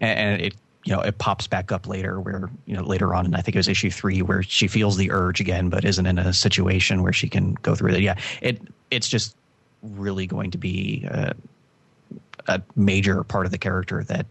And, 0.01 0.19
and 0.19 0.41
it 0.43 0.55
you 0.85 0.95
know 0.95 1.01
it 1.01 1.19
pops 1.19 1.47
back 1.47 1.73
up 1.73 1.87
later 1.87 2.21
where 2.21 2.51
you 2.67 2.77
know 2.77 2.83
later 2.83 3.15
on 3.15 3.27
and 3.27 3.37
i 3.37 3.43
think 3.43 3.57
it 3.57 3.59
was 3.59 3.69
issue 3.69 3.91
three 3.91 4.23
where 4.23 4.43
she 4.43 4.69
feels 4.69 4.97
the 4.97 5.11
urge 5.11 5.41
again 5.41 5.69
but 5.69 5.85
isn't 5.85 6.07
in 6.07 6.19
a 6.19 6.33
situation 6.33 7.03
where 7.03 7.13
she 7.13 7.29
can 7.29 7.55
go 7.55 7.75
through 7.75 7.93
it 7.93 8.01
yeah 8.01 8.15
it 8.41 8.61
it's 8.91 9.09
just 9.09 9.37
really 9.83 10.27
going 10.27 10.51
to 10.53 10.57
be 10.57 11.07
uh, 11.11 11.33
a 12.49 12.63
major 12.77 13.23
part 13.25 13.45
of 13.45 13.53
the 13.53 13.59
character 13.59 14.03
that 14.05 14.27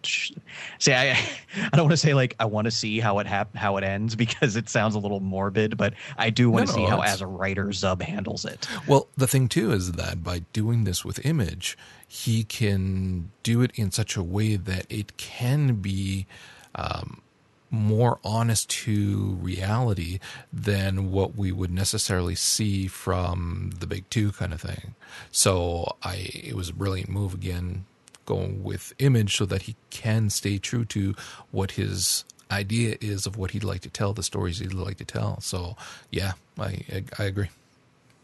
say 0.80 0.96
I 0.96 1.12
I 1.72 1.76
don't 1.76 1.86
want 1.86 1.92
to 1.92 1.98
say 1.98 2.14
like 2.14 2.36
I 2.40 2.46
want 2.46 2.66
to 2.66 2.72
see 2.72 3.00
how 3.00 3.20
it 3.20 3.28
hap- 3.28 3.56
how 3.56 3.78
it 3.78 3.84
ends 3.84 4.16
because 4.16 4.56
it 4.56 4.70
sounds 4.70 4.96
a 4.96 5.00
little 5.00 5.20
morbid, 5.20 5.78
but 5.78 5.94
I 6.18 6.30
do 6.30 6.50
want 6.50 6.68
no, 6.68 6.74
to 6.74 6.74
see 6.74 6.86
how 6.86 7.02
as 7.02 7.22
a 7.22 7.28
writer 7.28 7.66
Zub 7.68 8.02
handles 8.02 8.44
it. 8.44 8.68
Well, 8.88 9.08
the 9.16 9.28
thing 9.28 9.48
too 9.48 9.72
is 9.72 9.94
that 9.94 10.24
by 10.24 10.40
doing 10.52 10.84
this 10.84 11.06
with 11.06 11.24
Image, 11.26 11.78
he 12.08 12.44
can 12.44 13.32
do 13.44 13.62
it 13.62 13.72
in 13.76 13.92
such 13.92 14.18
a 14.18 14.24
way 14.24 14.56
that 14.56 14.86
it 14.90 15.18
can 15.18 15.76
be 15.76 16.26
um, 16.76 17.22
more 17.70 18.20
honest 18.24 18.70
to 18.70 19.38
reality 19.42 20.20
than 20.54 21.12
what 21.12 21.36
we 21.36 21.52
would 21.52 21.72
necessarily 21.72 22.36
see 22.36 22.88
from 22.88 23.72
the 23.80 23.88
big 23.88 24.10
two 24.10 24.32
kind 24.32 24.54
of 24.54 24.62
thing. 24.62 24.96
So 25.32 25.96
I 26.04 26.30
it 26.34 26.56
was 26.56 26.70
a 26.70 26.74
brilliant 26.74 27.10
move 27.10 27.34
again 27.34 27.86
going 28.26 28.64
with 28.64 28.94
image 29.00 29.38
so 29.38 29.46
that 29.46 29.64
he 29.64 29.76
can 29.90 30.30
stay 30.30 30.58
true 30.58 30.86
to 30.86 31.16
what 31.52 31.72
his 31.72 32.26
idea 32.52 32.98
is 33.02 33.26
of 33.26 33.38
what 33.38 33.52
he'd 33.52 33.64
like 33.64 33.82
to 33.82 33.90
tell, 33.90 34.14
the 34.14 34.24
stories 34.24 34.60
he'd 34.60 34.74
like 34.74 34.98
to 34.98 35.06
tell. 35.06 35.42
So, 35.42 35.76
yeah, 36.12 36.34
I 36.60 36.84
I, 36.92 37.04
I 37.20 37.24
agree. 37.24 37.50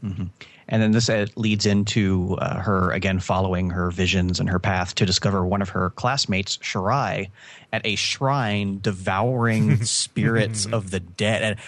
Mm-hmm. 0.04 0.26
And 0.68 0.82
then 0.82 0.92
this 0.92 1.10
uh, 1.10 1.28
leads 1.36 1.66
into 1.66 2.38
uh, 2.40 2.60
her 2.60 2.92
again 2.92 3.20
following 3.20 3.70
her 3.72 3.92
visions 3.92 4.40
and 4.40 4.50
her 4.50 4.60
path 4.60 4.96
to 4.96 5.06
discover 5.06 5.46
one 5.46 5.62
of 5.62 5.70
her 5.70 5.90
classmates, 5.92 6.58
Shirai, 6.58 7.30
at 7.72 7.86
a 7.86 7.96
shrine 7.96 8.80
devouring 8.82 9.84
spirits 9.86 10.66
of 10.66 10.92
the 10.92 11.00
dead. 11.00 11.42
And 11.44 11.60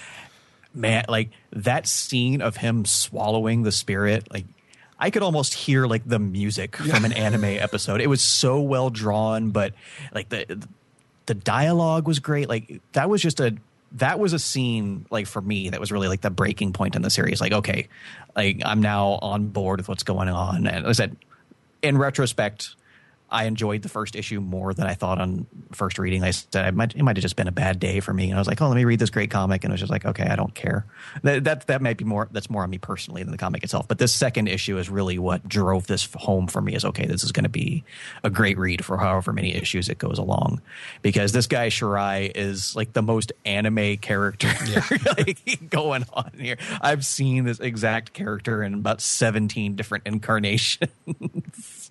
man, 0.74 1.06
like 1.10 1.30
that 1.52 1.88
scene 1.88 2.42
of 2.42 2.58
him 2.58 2.86
swallowing 2.86 3.64
the 3.64 3.72
spirit, 3.72 4.32
like 4.32 4.46
I 4.98 5.10
could 5.10 5.24
almost 5.24 5.54
hear 5.54 5.88
like 5.88 6.04
the 6.06 6.20
music 6.20 6.78
from 6.78 7.04
an 7.04 7.12
anime 7.14 7.44
episode. 7.44 8.02
It 8.02 8.08
was 8.08 8.22
so 8.22 8.62
well 8.62 8.90
drawn, 8.90 9.52
but 9.52 9.74
like 10.14 10.30
the 10.30 10.68
the 11.25 11.34
dialogue 11.34 12.08
was 12.08 12.20
great. 12.20 12.48
Like 12.48 12.82
that 12.94 13.10
was 13.10 13.22
just 13.22 13.40
a 13.40 13.56
that 13.96 14.20
was 14.20 14.34
a 14.34 14.40
scene 14.40 15.06
like 15.10 15.25
for 15.25 15.42
me 15.42 15.70
that 15.70 15.80
was 15.80 15.92
really 15.92 16.08
like 16.08 16.22
the 16.22 16.30
breaking 16.30 16.74
point 16.74 16.96
in 16.96 17.02
the 17.02 17.10
series. 17.10 17.42
Like 17.42 17.54
okay, 17.54 17.88
like 18.36 18.62
I'm 18.66 18.82
now 18.82 19.20
on 19.22 19.48
board 19.48 19.80
with 19.80 19.90
what's 19.90 20.04
going 20.04 20.30
on. 20.30 20.68
And 20.68 20.86
as 20.86 21.00
I 21.00 21.04
said, 21.04 21.18
in 21.82 21.98
retrospect, 21.98 22.75
I 23.29 23.46
enjoyed 23.46 23.82
the 23.82 23.89
first 23.89 24.15
issue 24.15 24.39
more 24.39 24.74
than 24.74 24.86
I 24.86 24.94
thought 24.94 25.20
on 25.20 25.48
first 25.72 25.98
reading. 25.98 26.24
I 26.24 26.32
said 26.32 26.67
it 26.67 26.75
might, 26.75 26.96
it 26.96 27.01
might 27.01 27.17
have 27.17 27.22
just 27.22 27.36
been 27.36 27.48
a 27.48 27.51
bad 27.51 27.79
day 27.79 28.00
for 28.00 28.13
me, 28.13 28.25
and 28.25 28.36
I 28.36 28.38
was 28.39 28.48
like, 28.48 28.62
"Oh, 28.62 28.67
let 28.67 28.75
me 28.75 28.86
read 28.86 29.00
this 29.00 29.10
great 29.10 29.32
comic," 29.32 29.63
and 29.63 29.72
it 29.72 29.74
was 29.74 29.79
just 29.79 29.91
like, 29.91 30.05
"Okay, 30.05 30.24
I 30.24 30.36
don't 30.36 30.53
care." 30.53 30.86
That 31.24 31.44
that, 31.44 31.67
that 31.67 31.82
might 31.82 31.98
be 31.98 32.05
more 32.05 32.29
that's 32.32 32.50
more 32.50 32.63
on 32.63 32.70
me 32.70 32.77
personally 32.77 33.24
than 33.24 33.32
the 33.32 33.38
comic 33.38 33.63
itself. 33.63 33.88
But 33.88 33.98
this 33.98 34.13
second 34.13 34.48
issue 34.48 34.77
is 34.77 34.89
really 34.89 35.17
what 35.17 35.48
drove 35.48 35.88
this 35.88 36.08
home 36.13 36.48
for 36.48 36.62
me. 36.62 36.75
Is 36.75 36.86
okay, 36.86 37.08
this 37.08 37.24
is 37.24 37.32
going 37.32 37.44
to 37.46 37.50
be 37.50 37.84
a 38.24 38.29
great 38.29 38.58
read 38.60 38.86
for 38.86 38.98
however 38.98 39.34
many 39.34 39.55
issues 39.55 39.89
it 39.89 39.98
goes 39.98 40.20
along, 40.20 40.62
because 41.01 41.32
this 41.32 41.48
guy 41.48 41.70
Shirai 41.70 42.32
is 42.36 42.75
like 42.75 42.94
the 42.94 43.01
most 43.01 43.34
anime 43.44 43.98
character 43.98 44.51
yeah. 44.67 44.86
like, 45.17 45.70
going 45.70 46.05
on 46.13 46.32
here. 46.38 46.58
I've 46.79 47.05
seen 47.05 47.46
this 47.46 47.60
exact 47.60 48.13
character 48.13 48.62
in 48.62 48.75
about 48.75 49.01
seventeen 49.01 49.75
different 49.75 50.05
incarnations. 50.05 50.89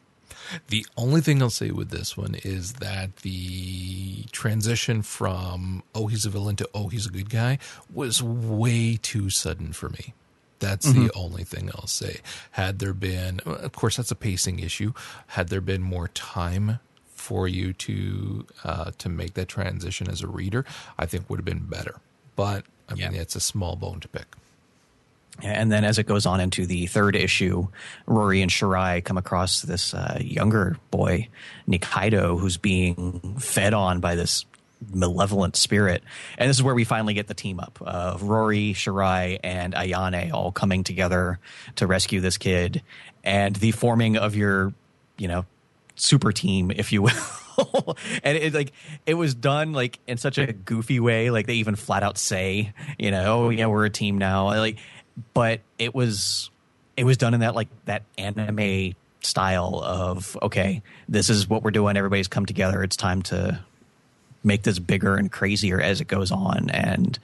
The 0.69 0.87
only 0.97 1.21
thing 1.21 1.43
I'll 1.43 1.51
say 1.51 1.71
with 1.71 1.91
this 1.91 2.17
one 2.17 2.37
is 2.45 2.75
that 2.75 3.17
the 3.19 4.25
transition 4.33 5.03
from 5.03 5.83
oh 5.95 6.07
he's 6.07 6.25
a 6.25 6.31
villain 6.31 6.57
to 6.57 6.69
oh 6.75 6.89
he's 6.89 7.07
a 7.07 7.11
good 7.11 7.31
guy 7.31 7.59
was 7.93 8.23
way 8.23 8.99
too 9.01 9.31
sudden 9.31 9.73
for 9.73 9.89
me. 9.89 10.15
That's 10.61 10.87
mm-hmm. 10.87 11.07
the 11.07 11.13
only 11.15 11.45
thing 11.45 11.71
I'll 11.75 11.87
say. 11.87 12.21
Had 12.53 12.79
there 12.79 12.95
been, 12.95 13.41
of 13.41 13.73
course, 13.73 13.97
that's 13.97 14.11
a 14.11 14.17
pacing 14.17 14.61
issue. 14.61 14.93
Had 15.29 15.49
there 15.49 15.61
been 15.61 15.83
more 15.83 16.09
time 16.09 16.79
for 17.07 17.47
you 17.49 17.73
to 17.73 18.47
uh, 18.65 18.91
to 18.99 19.09
make 19.09 19.35
that 19.35 19.49
transition 19.49 20.09
as 20.09 20.23
a 20.23 20.27
reader, 20.27 20.65
I 20.99 21.07
think 21.07 21.29
would 21.29 21.39
have 21.39 21.45
been 21.45 21.67
better. 21.67 22.01
But 22.37 22.65
I 22.89 22.95
mean, 22.95 23.13
Yeah. 23.15 23.21
it's 23.21 23.37
a 23.37 23.41
small 23.41 23.77
bone 23.77 24.01
to 24.01 24.09
pick. 24.09 24.27
And 25.43 25.71
then 25.73 25.85
as 25.85 25.99
it 25.99 26.07
goes 26.07 26.27
on 26.27 26.41
into 26.41 26.65
the 26.65 26.87
third 26.87 27.17
issue, 27.17 27.67
Rory 28.07 28.41
and 28.41 28.51
Shirai 28.51 29.05
come 29.05 29.19
across 29.19 29.63
this 29.63 29.93
uh, 29.93 30.19
younger 30.21 30.77
boy, 30.91 31.29
Nikaido, 31.69 32.39
who's 32.39 32.57
being 32.57 33.37
fed 33.41 33.75
on 33.75 34.01
by 34.01 34.15
this 34.15 34.45
malevolent 34.93 35.57
spirit. 35.57 36.03
And 36.39 36.49
this 36.49 36.57
is 36.57 36.63
where 36.63 36.75
we 36.75 36.85
finally 36.85 37.15
get 37.15 37.27
the 37.27 37.35
team 37.35 37.59
up 37.59 37.79
of 37.81 38.23
Rory, 38.23 38.75
Shirai, 38.75 39.41
and 39.43 39.75
Ayane 39.75 40.33
all 40.33 40.53
coming 40.53 40.85
together 40.85 41.39
to 41.77 41.87
rescue 41.87 42.21
this 42.21 42.37
kid. 42.37 42.83
And 43.25 43.57
the 43.57 43.73
forming 43.73 44.17
of 44.17 44.37
your, 44.37 44.73
you 45.17 45.29
know, 45.29 45.47
super 45.97 46.33
team, 46.33 46.71
if 46.71 46.93
you 46.93 47.03
will. 47.03 47.13
and 48.23 48.37
it 48.37 48.53
like 48.53 48.73
it 49.07 49.15
was 49.15 49.35
done 49.35 49.73
like 49.73 49.99
in 50.07 50.19
such 50.19 50.39
a 50.39 50.53
goofy 50.53 51.01
way. 51.01 51.31
Like 51.31 51.47
they 51.47 51.55
even 51.55 51.77
flat 51.77 52.03
out 52.03 52.19
say, 52.19 52.73
you 52.99 53.11
know, 53.11 53.47
oh 53.47 53.51
yeah, 53.51 53.67
we're 53.67 53.87
a 53.87 53.91
team 53.91 54.19
now. 54.19 54.47
Like, 54.47 54.79
but 55.33 55.61
it 55.79 55.95
was 55.95 56.51
it 56.97 57.05
was 57.05 57.17
done 57.17 57.35
in 57.35 57.41
that 57.41 57.55
like 57.55 57.69
that 57.87 58.03
anime 58.19 58.95
style 59.23 59.81
of 59.83 60.37
okay, 60.43 60.83
this 61.09 61.31
is 61.31 61.49
what 61.49 61.63
we're 61.63 61.71
doing. 61.71 61.97
Everybody's 61.97 62.29
come 62.29 62.47
together. 62.47 62.83
It's 62.83 62.97
time 62.97 63.23
to 63.23 63.61
make 64.43 64.63
this 64.63 64.79
bigger 64.79 65.17
and 65.17 65.33
crazier 65.33 65.81
as 65.81 66.01
it 66.01 66.07
goes 66.07 66.31
on. 66.31 66.71
And 66.71 67.19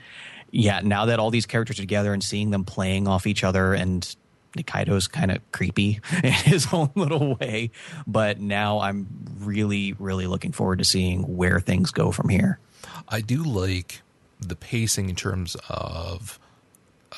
yeah, 0.50 0.80
now 0.82 1.06
that 1.06 1.18
all 1.18 1.30
these 1.30 1.46
characters 1.46 1.78
are 1.78 1.82
together 1.82 2.12
and 2.12 2.24
seeing 2.24 2.50
them 2.50 2.64
playing 2.64 3.06
off 3.06 3.26
each 3.26 3.44
other 3.44 3.74
and 3.74 4.16
Nikaido's 4.56 5.06
kind 5.06 5.30
of 5.30 5.38
creepy 5.52 6.00
in 6.24 6.32
his 6.32 6.66
own 6.72 6.90
little 6.94 7.36
way, 7.36 7.70
but 8.06 8.40
now 8.40 8.80
I'm 8.80 9.06
really, 9.38 9.94
really 9.98 10.26
looking 10.26 10.52
forward 10.52 10.78
to 10.78 10.84
seeing 10.84 11.36
where 11.36 11.60
things 11.60 11.90
go 11.90 12.10
from 12.10 12.28
here. 12.28 12.58
I 13.08 13.20
do 13.20 13.42
like 13.42 14.02
the 14.40 14.56
pacing 14.56 15.08
in 15.10 15.16
terms 15.16 15.56
of 15.68 16.38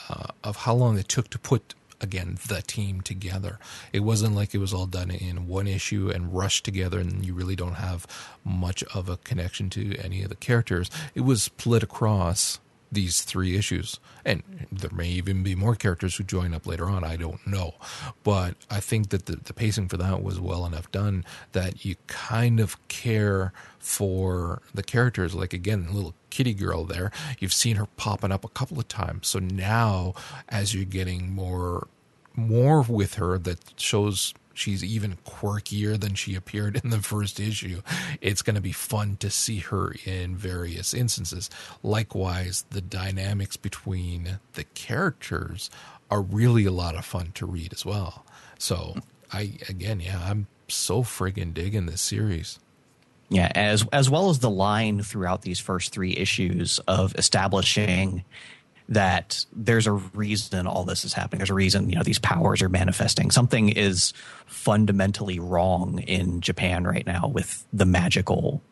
uh, 0.08 0.28
of 0.42 0.56
how 0.56 0.74
long 0.74 0.98
it 0.98 1.08
took 1.08 1.28
to 1.30 1.38
put 1.38 1.74
again 2.00 2.36
the 2.48 2.62
team 2.62 3.00
together. 3.00 3.58
It 3.92 4.00
wasn't 4.00 4.34
like 4.34 4.54
it 4.54 4.58
was 4.58 4.74
all 4.74 4.86
done 4.86 5.10
in 5.10 5.46
one 5.46 5.68
issue 5.68 6.10
and 6.12 6.34
rushed 6.34 6.64
together, 6.64 6.98
and 6.98 7.24
you 7.24 7.32
really 7.32 7.56
don't 7.56 7.74
have 7.74 8.06
much 8.44 8.82
of 8.94 9.08
a 9.08 9.18
connection 9.18 9.70
to 9.70 9.96
any 9.98 10.22
of 10.22 10.28
the 10.28 10.36
characters. 10.36 10.90
It 11.14 11.20
was 11.20 11.44
split 11.44 11.82
across 11.82 12.58
these 12.92 13.22
three 13.22 13.56
issues, 13.56 13.98
and 14.24 14.42
there 14.70 14.90
may 14.92 15.08
even 15.08 15.42
be 15.42 15.54
more 15.54 15.74
characters 15.74 16.16
who 16.16 16.24
join 16.24 16.52
up 16.52 16.66
later 16.66 16.86
on. 16.86 17.02
I 17.02 17.16
don't 17.16 17.44
know, 17.46 17.74
but 18.22 18.54
I 18.70 18.80
think 18.80 19.08
that 19.08 19.26
the, 19.26 19.36
the 19.36 19.54
pacing 19.54 19.88
for 19.88 19.96
that 19.96 20.22
was 20.22 20.38
well 20.38 20.66
enough 20.66 20.92
done 20.92 21.24
that 21.52 21.84
you 21.84 21.96
kind 22.06 22.60
of 22.60 22.76
care 22.88 23.52
for 23.78 24.62
the 24.74 24.82
characters. 24.82 25.34
Like 25.34 25.52
again, 25.52 25.88
little 25.92 26.14
kitty 26.30 26.54
girl 26.54 26.84
there, 26.84 27.10
you've 27.38 27.54
seen 27.54 27.76
her 27.76 27.86
popping 27.96 28.30
up 28.30 28.44
a 28.44 28.48
couple 28.48 28.78
of 28.78 28.88
times. 28.88 29.28
So 29.28 29.38
now, 29.38 30.14
as 30.48 30.74
you're 30.74 30.84
getting 30.84 31.32
more 31.32 31.88
more 32.34 32.82
with 32.82 33.14
her 33.14 33.36
that 33.38 33.78
shows 33.78 34.32
she's 34.54 34.84
even 34.84 35.16
quirkier 35.26 35.98
than 35.98 36.14
she 36.14 36.34
appeared 36.34 36.80
in 36.82 36.90
the 36.90 37.00
first 37.00 37.40
issue. 37.40 37.82
It's 38.20 38.42
going 38.42 38.56
to 38.56 38.62
be 38.62 38.72
fun 38.72 39.16
to 39.20 39.30
see 39.30 39.58
her 39.58 39.94
in 40.04 40.36
various 40.36 40.94
instances. 40.94 41.50
Likewise, 41.82 42.64
the 42.70 42.80
dynamics 42.80 43.56
between 43.56 44.38
the 44.54 44.64
characters 44.64 45.70
are 46.10 46.22
really 46.22 46.64
a 46.64 46.72
lot 46.72 46.94
of 46.94 47.04
fun 47.04 47.32
to 47.34 47.46
read 47.46 47.72
as 47.72 47.84
well. 47.84 48.24
So, 48.58 48.96
I 49.32 49.54
again, 49.68 50.00
yeah, 50.00 50.20
I'm 50.24 50.46
so 50.68 51.02
friggin' 51.02 51.54
digging 51.54 51.86
this 51.86 52.02
series. 52.02 52.58
Yeah, 53.28 53.50
as 53.54 53.86
as 53.92 54.10
well 54.10 54.28
as 54.28 54.40
the 54.40 54.50
line 54.50 55.02
throughout 55.02 55.42
these 55.42 55.58
first 55.58 55.92
three 55.92 56.14
issues 56.14 56.78
of 56.86 57.14
establishing 57.14 58.24
that 58.92 59.44
there's 59.52 59.86
a 59.86 59.92
reason 59.92 60.66
all 60.66 60.84
this 60.84 61.04
is 61.04 61.12
happening. 61.12 61.38
There's 61.38 61.50
a 61.50 61.54
reason, 61.54 61.88
you 61.88 61.96
know, 61.96 62.02
these 62.02 62.18
powers 62.18 62.62
are 62.62 62.68
manifesting. 62.68 63.30
Something 63.30 63.70
is 63.70 64.12
fundamentally 64.46 65.38
wrong 65.38 65.98
in 66.00 66.40
Japan 66.40 66.84
right 66.84 67.06
now 67.06 67.28
with 67.28 67.66
the 67.72 67.86
magical 67.86 68.62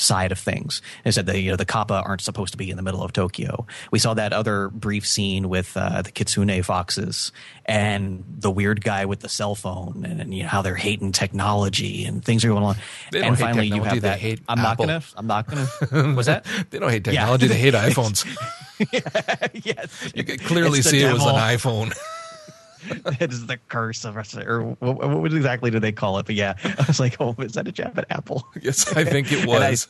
side 0.00 0.32
of 0.32 0.38
things. 0.38 0.80
They 1.04 1.10
said 1.10 1.26
that 1.26 1.40
you 1.40 1.50
know 1.50 1.56
the 1.56 1.64
kappa 1.64 2.02
aren't 2.04 2.20
supposed 2.20 2.52
to 2.52 2.56
be 2.56 2.70
in 2.70 2.76
the 2.76 2.82
middle 2.82 3.02
of 3.02 3.12
Tokyo. 3.12 3.66
We 3.90 3.98
saw 3.98 4.14
that 4.14 4.32
other 4.32 4.68
brief 4.68 5.06
scene 5.06 5.48
with 5.48 5.76
uh, 5.76 6.02
the 6.02 6.10
kitsune 6.12 6.62
foxes 6.62 7.32
and 7.64 8.24
the 8.28 8.50
weird 8.50 8.82
guy 8.82 9.04
with 9.06 9.20
the 9.20 9.28
cell 9.28 9.54
phone, 9.54 10.04
and, 10.04 10.20
and 10.20 10.34
you 10.34 10.44
know 10.44 10.48
how 10.48 10.62
they're 10.62 10.76
hating 10.76 11.12
technology 11.12 12.04
and 12.04 12.24
things 12.24 12.44
are 12.44 12.48
going 12.48 12.64
on. 12.64 12.76
They 13.12 13.18
don't 13.20 13.28
and 13.28 13.36
hate 13.36 13.42
finally, 13.42 13.66
you 13.66 13.82
have 13.82 13.94
they 13.94 14.08
that. 14.08 14.18
hate 14.18 14.40
I'm 14.48 14.58
Apple. 14.60 14.86
not 14.86 15.02
gonna. 15.02 15.02
I'm 15.16 15.26
not 15.26 15.90
gonna. 15.90 16.14
Was 16.14 16.26
that? 16.26 16.46
They 16.70 16.78
don't 16.78 16.90
hate 16.90 17.04
technology; 17.04 17.46
they 17.46 17.58
hate 17.58 17.74
iPhones. 17.88 18.26
yes, 19.64 20.12
You 20.14 20.24
could 20.24 20.40
clearly 20.42 20.78
It's 20.78 20.90
the 20.90 20.98
see 20.98 21.02
it 21.02 21.12
was 21.12 21.24
an 21.24 21.34
iPhone. 21.34 21.96
it 23.20 23.32
is 23.32 23.46
the 23.46 23.56
curse 23.68 24.04
of 24.04 24.16
us, 24.16 24.36
or 24.36 24.62
what, 24.80 24.96
what 25.20 25.32
exactly 25.32 25.70
do 25.70 25.78
they 25.80 25.92
call 25.92 26.18
it? 26.18 26.26
But 26.26 26.34
yeah, 26.36 26.54
I 26.64 26.84
was 26.86 27.00
like, 27.00 27.16
oh, 27.20 27.34
is 27.38 27.52
that 27.52 27.66
a 27.68 27.72
jab 27.72 27.98
at 27.98 28.06
Apple? 28.10 28.46
yes, 28.62 28.92
I 28.96 29.04
think 29.04 29.32
it 29.32 29.40
And 29.42 29.50
I- 29.52 29.70
was. 29.70 29.88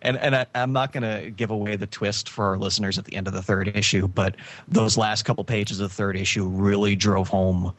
and 0.00 0.16
and 0.16 0.36
I, 0.36 0.46
I'm 0.54 0.72
not 0.72 0.92
going 0.92 1.02
to 1.02 1.30
give 1.30 1.50
away 1.50 1.74
the 1.76 1.88
twist 1.88 2.28
for 2.28 2.44
our 2.46 2.56
listeners 2.58 2.98
at 2.98 3.04
the 3.04 3.16
end 3.16 3.26
of 3.26 3.32
the 3.34 3.42
third 3.42 3.68
issue, 3.76 4.06
but 4.06 4.36
those 4.68 4.96
last 4.96 5.24
couple 5.24 5.42
pages 5.44 5.80
of 5.80 5.90
the 5.90 5.94
third 5.94 6.16
issue 6.16 6.46
really 6.46 6.94
drove 6.94 7.28
home 7.28 7.72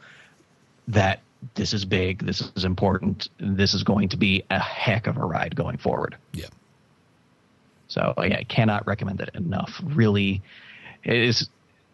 that 0.88 1.20
this 1.54 1.72
is 1.72 1.84
big, 1.86 2.24
this 2.26 2.42
is 2.56 2.64
important, 2.64 3.28
this 3.38 3.72
is 3.74 3.82
going 3.82 4.08
to 4.10 4.16
be 4.18 4.42
a 4.50 4.58
heck 4.58 5.06
of 5.06 5.16
a 5.16 5.24
ride 5.24 5.56
going 5.56 5.76
forward. 5.78 6.16
yeah. 6.32 6.46
So 7.94 8.12
yeah, 8.18 8.38
I 8.38 8.44
cannot 8.44 8.86
recommend 8.86 9.20
it 9.20 9.30
enough. 9.34 9.70
Really, 9.84 10.42
it 11.04 11.14
is 11.14 11.48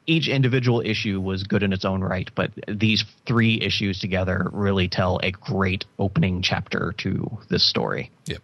each 0.07 0.29
individual 0.29 0.81
issue 0.81 1.21
was 1.21 1.43
good 1.43 1.63
in 1.63 1.75
its 1.75 1.85
own 1.85 2.01
right, 2.01 2.29
but 2.35 2.51
these 2.67 3.05
three 3.27 3.61
issues 3.61 4.01
together 4.01 4.49
really 4.51 4.89
tell 4.89 5.21
a 5.23 5.31
great 5.31 5.85
opening 5.99 6.41
chapter 6.41 6.95
to 6.99 7.39
this 7.51 7.69
story. 7.69 8.11
Yep. 8.25 8.43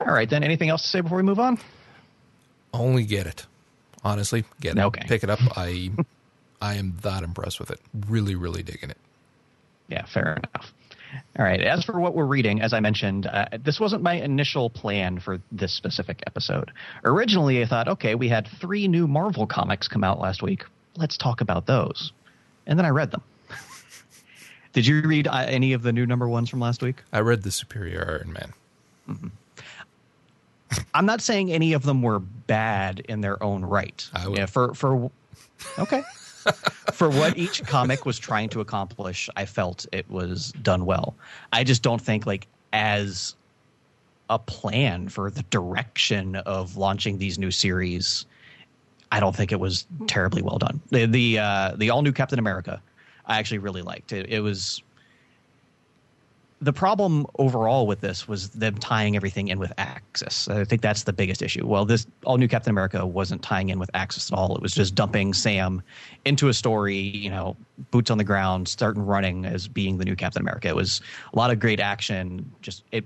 All 0.00 0.14
right, 0.14 0.30
then. 0.30 0.44
Anything 0.44 0.68
else 0.68 0.82
to 0.82 0.88
say 0.88 1.00
before 1.00 1.16
we 1.16 1.24
move 1.24 1.40
on? 1.40 1.58
Only 2.72 3.04
get 3.04 3.26
it. 3.26 3.44
Honestly, 4.04 4.44
get 4.60 4.78
it. 4.78 4.80
Okay. 4.80 5.02
Pick 5.08 5.24
it 5.24 5.30
up. 5.30 5.40
I 5.56 5.90
I 6.62 6.74
am 6.74 6.96
that 7.02 7.24
impressed 7.24 7.58
with 7.58 7.72
it. 7.72 7.80
Really, 8.08 8.36
really 8.36 8.62
digging 8.62 8.90
it. 8.90 8.98
Yeah, 9.88 10.06
fair 10.06 10.34
enough. 10.34 10.72
All 11.38 11.44
right. 11.44 11.60
As 11.60 11.84
for 11.84 11.98
what 12.00 12.14
we're 12.14 12.26
reading, 12.26 12.60
as 12.60 12.72
I 12.72 12.80
mentioned, 12.80 13.26
uh, 13.26 13.46
this 13.64 13.80
wasn't 13.80 14.02
my 14.02 14.14
initial 14.14 14.68
plan 14.70 15.20
for 15.20 15.40
this 15.52 15.72
specific 15.72 16.22
episode. 16.26 16.70
Originally, 17.04 17.62
I 17.62 17.66
thought, 17.66 17.88
okay, 17.88 18.14
we 18.14 18.28
had 18.28 18.46
three 18.60 18.88
new 18.88 19.06
Marvel 19.06 19.46
comics 19.46 19.88
come 19.88 20.04
out 20.04 20.20
last 20.20 20.42
week. 20.42 20.64
Let's 20.96 21.16
talk 21.16 21.40
about 21.40 21.66
those. 21.66 22.12
And 22.66 22.78
then 22.78 22.84
I 22.84 22.90
read 22.90 23.10
them. 23.10 23.22
Did 24.72 24.86
you 24.86 25.00
read 25.02 25.26
uh, 25.26 25.44
any 25.48 25.72
of 25.72 25.82
the 25.82 25.92
new 25.92 26.04
number 26.06 26.28
ones 26.28 26.50
from 26.50 26.60
last 26.60 26.82
week? 26.82 27.02
I 27.12 27.20
read 27.20 27.42
the 27.42 27.50
Superior 27.52 28.20
Iron 28.26 28.32
Man. 28.32 28.52
I'm 30.92 31.06
not 31.06 31.22
saying 31.22 31.50
any 31.50 31.72
of 31.72 31.82
them 31.82 32.02
were 32.02 32.18
bad 32.18 33.00
in 33.00 33.22
their 33.22 33.42
own 33.42 33.64
right. 33.64 34.06
I 34.12 34.28
would- 34.28 34.38
Yeah, 34.38 34.46
for 34.46 34.74
for 34.74 35.10
okay. 35.78 36.02
for 36.92 37.08
what 37.08 37.36
each 37.36 37.64
comic 37.64 38.06
was 38.06 38.18
trying 38.18 38.48
to 38.50 38.60
accomplish, 38.60 39.28
I 39.36 39.44
felt 39.44 39.86
it 39.92 40.08
was 40.10 40.52
done 40.62 40.84
well. 40.84 41.14
I 41.52 41.64
just 41.64 41.82
don't 41.82 42.00
think 42.00 42.26
like 42.26 42.46
as 42.72 43.34
a 44.30 44.38
plan 44.38 45.08
for 45.08 45.30
the 45.30 45.42
direction 45.44 46.36
of 46.36 46.76
launching 46.76 47.18
these 47.18 47.38
new 47.38 47.50
series, 47.50 48.26
I 49.10 49.20
don't 49.20 49.34
think 49.34 49.52
it 49.52 49.60
was 49.60 49.86
terribly 50.06 50.42
well 50.42 50.58
done. 50.58 50.80
The 50.90 51.06
the 51.06 51.38
uh, 51.38 51.72
the 51.76 51.90
all 51.90 52.02
new 52.02 52.12
Captain 52.12 52.38
America, 52.38 52.82
I 53.26 53.38
actually 53.38 53.58
really 53.58 53.82
liked. 53.82 54.12
It, 54.12 54.26
it 54.28 54.40
was 54.40 54.82
the 56.60 56.72
problem 56.72 57.24
overall 57.38 57.86
with 57.86 58.00
this 58.00 58.26
was 58.26 58.50
them 58.50 58.74
tying 58.76 59.14
everything 59.14 59.48
in 59.48 59.58
with 59.60 59.72
Axis. 59.78 60.48
I 60.48 60.64
think 60.64 60.82
that's 60.82 61.04
the 61.04 61.12
biggest 61.12 61.40
issue. 61.40 61.64
Well, 61.64 61.84
this 61.84 62.06
all 62.24 62.36
new 62.36 62.48
Captain 62.48 62.70
America 62.70 63.06
wasn't 63.06 63.42
tying 63.42 63.68
in 63.68 63.78
with 63.78 63.90
Axis 63.94 64.32
at 64.32 64.36
all. 64.36 64.56
It 64.56 64.62
was 64.62 64.74
just 64.74 64.94
dumping 64.94 65.34
Sam 65.34 65.82
into 66.24 66.48
a 66.48 66.54
story, 66.54 66.96
you 66.96 67.30
know, 67.30 67.56
boots 67.92 68.10
on 68.10 68.18
the 68.18 68.24
ground, 68.24 68.66
starting 68.66 69.06
running 69.06 69.44
as 69.44 69.68
being 69.68 69.98
the 69.98 70.04
new 70.04 70.16
Captain 70.16 70.42
America. 70.42 70.66
It 70.68 70.74
was 70.74 71.00
a 71.32 71.36
lot 71.36 71.52
of 71.52 71.60
great 71.60 71.78
action. 71.78 72.50
Just 72.60 72.82
it 72.90 73.04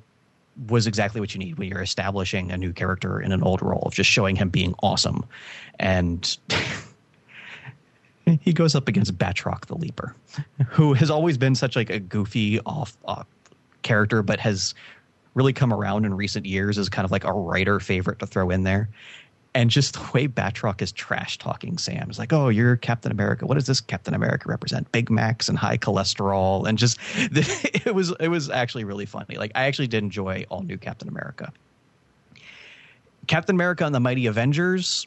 was 0.69 0.87
exactly 0.87 1.21
what 1.21 1.35
you 1.35 1.39
need 1.39 1.59
when 1.59 1.69
you're 1.69 1.83
establishing 1.83 2.51
a 2.53 2.57
new 2.57 2.73
character 2.73 3.21
in 3.21 3.33
an 3.33 3.43
old 3.43 3.61
role 3.61 3.91
just 3.93 4.09
showing 4.09 4.37
him 4.37 4.49
being 4.49 4.75
awesome. 4.83 5.25
And 5.79 6.39
he 8.41 8.55
goes 8.55 8.75
up 8.75 8.89
against 8.89 9.17
Batroc 9.19 9.67
the 9.67 9.77
Leaper, 9.77 10.15
who 10.69 10.95
has 10.95 11.11
always 11.11 11.37
been 11.37 11.55
such 11.55 11.77
like 11.77 11.91
a 11.91 11.99
goofy 11.99 12.61
off, 12.61 12.97
off 13.05 13.27
character, 13.83 14.23
but 14.23 14.41
has 14.41 14.75
really 15.35 15.53
come 15.53 15.73
around 15.73 16.05
in 16.05 16.15
recent 16.15 16.47
years 16.47 16.79
as 16.79 16.89
kind 16.89 17.05
of 17.05 17.11
like 17.11 17.25
a 17.25 17.33
writer 17.33 17.81
favorite 17.81 18.19
to 18.19 18.27
throw 18.27 18.51
in 18.51 18.65
there. 18.65 18.89
and 19.55 19.71
just 19.71 19.95
the 19.95 20.11
way 20.15 20.29
Batroc 20.29 20.81
is 20.83 20.93
trash 20.93 21.39
talking 21.39 21.77
Sam. 21.79 22.11
is 22.11 22.19
like, 22.19 22.33
oh, 22.33 22.49
you're 22.49 22.77
Captain 22.77 23.13
America. 23.13 23.47
What 23.47 23.55
does 23.55 23.67
this 23.67 23.81
Captain 23.81 24.15
America 24.15 24.49
represent? 24.49 24.91
Big 24.93 25.11
Macs 25.11 25.49
and 25.49 25.59
high 25.59 25.79
cholesterol, 25.79 26.67
and 26.67 26.79
just 26.79 26.99
it 27.17 27.95
was 27.95 28.15
it 28.21 28.29
was 28.29 28.51
actually 28.51 28.85
really 28.85 29.07
funny. 29.07 29.37
Like 29.37 29.53
I 29.55 29.65
actually 29.65 29.89
did 29.89 30.03
enjoy 30.03 30.45
all 30.49 30.63
new 30.63 30.79
Captain 30.79 31.09
America. 31.09 31.53
Captain 33.27 33.55
America 33.55 33.85
and 33.87 33.95
the 33.95 34.01
Mighty 34.01 34.27
Avengers, 34.27 35.07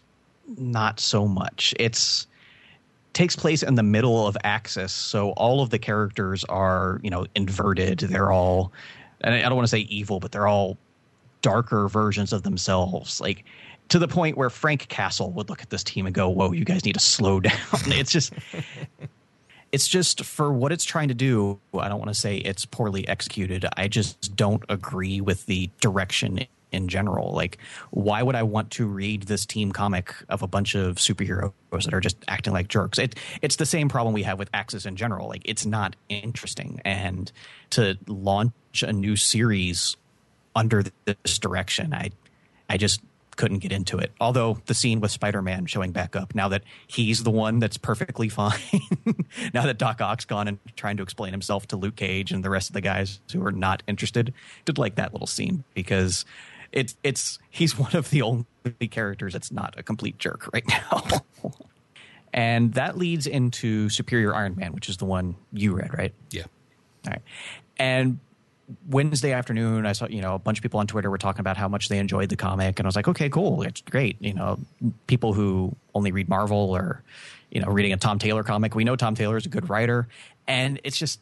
not 0.57 0.99
so 0.99 1.27
much. 1.27 1.73
It's 1.79 2.27
takes 3.15 3.35
place 3.35 3.63
in 3.63 3.73
the 3.75 3.83
middle 3.83 4.27
of 4.27 4.37
Axis, 4.43 4.91
so 4.93 5.31
all 5.31 5.61
of 5.61 5.71
the 5.71 5.79
characters 5.79 6.43
are 6.43 6.99
you 7.01 7.09
know 7.09 7.25
inverted. 7.33 7.99
They're 7.99 8.31
all, 8.31 8.71
and 9.21 9.33
I 9.33 9.41
don't 9.41 9.55
want 9.55 9.65
to 9.65 9.71
say 9.71 9.79
evil, 9.79 10.19
but 10.19 10.31
they're 10.31 10.47
all 10.47 10.77
darker 11.41 11.87
versions 11.87 12.31
of 12.31 12.43
themselves. 12.43 13.19
Like 13.19 13.43
to 13.89 13.97
the 13.97 14.07
point 14.07 14.37
where 14.37 14.51
Frank 14.51 14.87
Castle 14.89 15.31
would 15.31 15.49
look 15.49 15.63
at 15.63 15.71
this 15.71 15.83
team 15.83 16.05
and 16.05 16.13
go, 16.13 16.29
"Whoa, 16.29 16.51
you 16.51 16.65
guys 16.65 16.85
need 16.85 16.93
to 16.93 16.99
slow 16.99 17.39
down." 17.41 17.55
it's 17.87 18.11
just 18.11 18.33
it's 19.71 19.87
just 19.87 20.23
for 20.23 20.53
what 20.53 20.71
it's 20.71 20.85
trying 20.85 21.07
to 21.07 21.15
do. 21.15 21.59
I 21.73 21.87
don't 21.87 21.99
want 21.99 22.09
to 22.09 22.19
say 22.19 22.37
it's 22.37 22.65
poorly 22.65 23.07
executed. 23.07 23.65
I 23.77 23.87
just 23.87 24.35
don't 24.35 24.63
agree 24.69 25.21
with 25.21 25.47
the 25.47 25.71
direction 25.79 26.45
in 26.75 26.87
general. 26.87 27.33
Like, 27.33 27.57
why 27.91 28.21
would 28.21 28.35
I 28.35 28.43
want 28.43 28.71
to 28.71 28.85
read 28.85 29.23
this 29.23 29.45
team 29.45 29.71
comic 29.71 30.13
of 30.29 30.43
a 30.43 30.47
bunch 30.47 30.75
of 30.75 30.97
superheroes 30.97 31.53
that 31.71 31.93
are 31.93 32.01
just 32.01 32.17
acting 32.27 32.53
like 32.53 32.67
jerks? 32.67 32.99
It, 32.99 33.15
it's 33.41 33.55
the 33.55 33.65
same 33.65 33.89
problem 33.89 34.13
we 34.13 34.23
have 34.23 34.37
with 34.37 34.49
Axis 34.53 34.85
in 34.85 34.95
general. 34.95 35.27
Like, 35.27 35.41
it's 35.45 35.65
not 35.65 35.95
interesting. 36.09 36.81
And 36.85 37.31
to 37.71 37.97
launch 38.07 38.83
a 38.83 38.93
new 38.93 39.15
series 39.15 39.97
under 40.55 40.83
this 41.05 41.39
direction, 41.39 41.93
I, 41.93 42.11
I 42.69 42.77
just 42.77 43.01
couldn't 43.35 43.59
get 43.59 43.71
into 43.71 43.97
it. 43.97 44.11
Although 44.19 44.59
the 44.65 44.73
scene 44.73 44.99
with 44.99 45.11
Spider 45.11 45.41
Man 45.41 45.65
showing 45.65 45.91
back 45.91 46.15
up 46.15 46.35
now 46.35 46.47
that 46.49 46.63
he's 46.87 47.23
the 47.23 47.31
one 47.31 47.59
that's 47.59 47.77
perfectly 47.77 48.29
fine, 48.29 48.59
now 49.53 49.65
that 49.65 49.77
Doc 49.77 50.01
Ock's 50.01 50.25
gone 50.25 50.47
and 50.47 50.59
trying 50.75 50.97
to 50.97 51.03
explain 51.03 51.31
himself 51.31 51.67
to 51.67 51.77
Luke 51.77 51.95
Cage 51.95 52.31
and 52.31 52.43
the 52.43 52.49
rest 52.49 52.69
of 52.69 52.73
the 52.73 52.81
guys 52.81 53.19
who 53.31 53.45
are 53.45 53.51
not 53.51 53.83
interested, 53.87 54.33
did 54.65 54.77
like 54.77 54.95
that 54.95 55.13
little 55.13 55.27
scene 55.27 55.63
because 55.73 56.25
it's 56.71 56.95
it's 57.03 57.39
he's 57.49 57.77
one 57.79 57.95
of 57.95 58.09
the 58.09 58.21
only 58.21 58.45
characters 58.89 59.33
that's 59.33 59.51
not 59.51 59.75
a 59.77 59.83
complete 59.83 60.17
jerk 60.17 60.49
right 60.53 60.67
now. 60.67 61.03
and 62.33 62.73
that 62.73 62.97
leads 62.97 63.27
into 63.27 63.89
Superior 63.89 64.35
Iron 64.35 64.55
Man, 64.55 64.73
which 64.73 64.89
is 64.89 64.97
the 64.97 65.05
one 65.05 65.35
you 65.53 65.73
read, 65.73 65.93
right? 65.97 66.13
Yeah. 66.31 66.43
All 67.05 67.11
right. 67.11 67.21
And 67.77 68.19
Wednesday 68.89 69.31
afternoon, 69.31 69.85
I 69.85 69.93
saw 69.93 70.07
you 70.07 70.21
know 70.21 70.35
a 70.35 70.39
bunch 70.39 70.57
of 70.57 70.63
people 70.63 70.79
on 70.79 70.87
Twitter 70.87 71.09
were 71.09 71.17
talking 71.17 71.41
about 71.41 71.57
how 71.57 71.67
much 71.67 71.89
they 71.89 71.99
enjoyed 71.99 72.29
the 72.29 72.35
comic, 72.35 72.79
and 72.79 72.85
I 72.85 72.87
was 72.87 72.95
like, 72.95 73.07
okay, 73.07 73.29
cool, 73.29 73.61
it's 73.61 73.81
great. 73.81 74.17
You 74.19 74.33
know, 74.33 74.59
people 75.07 75.33
who 75.33 75.75
only 75.93 76.11
read 76.11 76.29
Marvel 76.29 76.75
or 76.75 77.03
you 77.51 77.61
know 77.61 77.67
reading 77.67 77.93
a 77.93 77.97
Tom 77.97 78.19
Taylor 78.19 78.43
comic, 78.43 78.75
we 78.75 78.83
know 78.83 78.95
Tom 78.95 79.15
Taylor 79.15 79.37
is 79.37 79.45
a 79.45 79.49
good 79.49 79.69
writer, 79.69 80.07
and 80.47 80.79
it's 80.83 80.97
just 80.97 81.19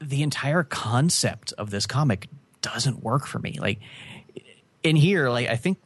the 0.00 0.22
entire 0.22 0.62
concept 0.62 1.52
of 1.58 1.70
this 1.70 1.86
comic 1.86 2.28
doesn't 2.64 3.02
work 3.02 3.26
for 3.26 3.38
me. 3.38 3.58
Like 3.60 3.80
in 4.82 4.96
here, 4.96 5.28
like 5.28 5.48
I 5.48 5.56
think 5.56 5.78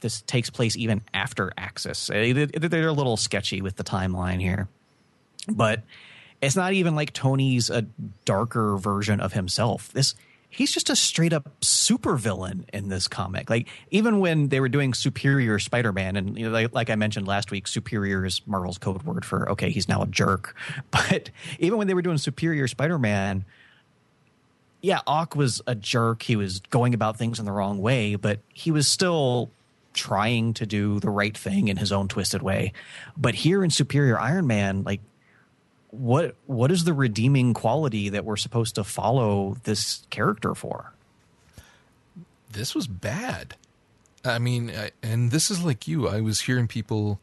this 0.00 0.22
takes 0.22 0.48
place 0.48 0.76
even 0.76 1.02
after 1.12 1.52
Axis. 1.58 2.08
Uh, 2.08 2.46
they're 2.54 2.88
a 2.88 2.92
little 2.92 3.16
sketchy 3.16 3.60
with 3.60 3.76
the 3.76 3.84
timeline 3.84 4.40
here, 4.40 4.68
but 5.48 5.82
it's 6.40 6.56
not 6.56 6.72
even 6.72 6.94
like 6.94 7.12
Tony's 7.12 7.68
a 7.68 7.82
darker 8.24 8.76
version 8.76 9.20
of 9.20 9.32
himself. 9.32 9.92
This 9.92 10.14
he's 10.50 10.72
just 10.72 10.90
a 10.90 10.96
straight 10.96 11.32
up 11.32 11.48
supervillain 11.60 12.68
in 12.72 12.88
this 12.88 13.08
comic. 13.08 13.48
Like 13.50 13.68
even 13.90 14.20
when 14.20 14.48
they 14.48 14.60
were 14.60 14.68
doing 14.68 14.94
Superior 14.94 15.58
Spider-Man, 15.58 16.16
and 16.16 16.38
you 16.38 16.46
know, 16.46 16.52
like, 16.52 16.74
like, 16.74 16.90
I 16.90 16.96
mentioned 16.96 17.26
last 17.26 17.50
week, 17.50 17.66
Superior 17.66 18.24
is 18.24 18.42
Marvel's 18.46 18.78
code 18.78 19.02
word 19.04 19.24
for 19.24 19.50
okay, 19.50 19.70
he's 19.70 19.88
now 19.88 20.02
a 20.02 20.06
jerk. 20.06 20.54
But 20.90 21.30
even 21.58 21.78
when 21.78 21.86
they 21.86 21.94
were 21.94 22.02
doing 22.02 22.18
Superior 22.18 22.68
Spider-Man, 22.68 23.44
yeah, 24.82 25.00
Ock 25.06 25.36
was 25.36 25.60
a 25.66 25.74
jerk. 25.74 26.22
He 26.22 26.36
was 26.36 26.60
going 26.70 26.94
about 26.94 27.16
things 27.16 27.38
in 27.38 27.44
the 27.44 27.52
wrong 27.52 27.78
way, 27.80 28.14
but 28.14 28.40
he 28.52 28.70
was 28.70 28.88
still 28.88 29.50
trying 29.92 30.54
to 30.54 30.66
do 30.66 31.00
the 31.00 31.10
right 31.10 31.36
thing 31.36 31.68
in 31.68 31.76
his 31.76 31.92
own 31.92 32.08
twisted 32.08 32.42
way. 32.42 32.72
But 33.16 33.34
here 33.34 33.62
in 33.64 33.70
Superior 33.70 34.18
Iron 34.18 34.46
Man, 34.46 34.82
like 34.82 35.00
what 35.90 36.36
what 36.46 36.70
is 36.70 36.84
the 36.84 36.94
redeeming 36.94 37.52
quality 37.52 38.08
that 38.08 38.24
we're 38.24 38.36
supposed 38.36 38.76
to 38.76 38.84
follow 38.84 39.56
this 39.64 40.06
character 40.10 40.54
for? 40.54 40.92
This 42.50 42.74
was 42.74 42.86
bad. 42.86 43.56
I 44.24 44.38
mean, 44.38 44.70
I, 44.70 44.90
and 45.02 45.30
this 45.30 45.50
is 45.50 45.64
like 45.64 45.88
you. 45.88 46.08
I 46.08 46.20
was 46.20 46.42
hearing 46.42 46.68
people 46.68 47.20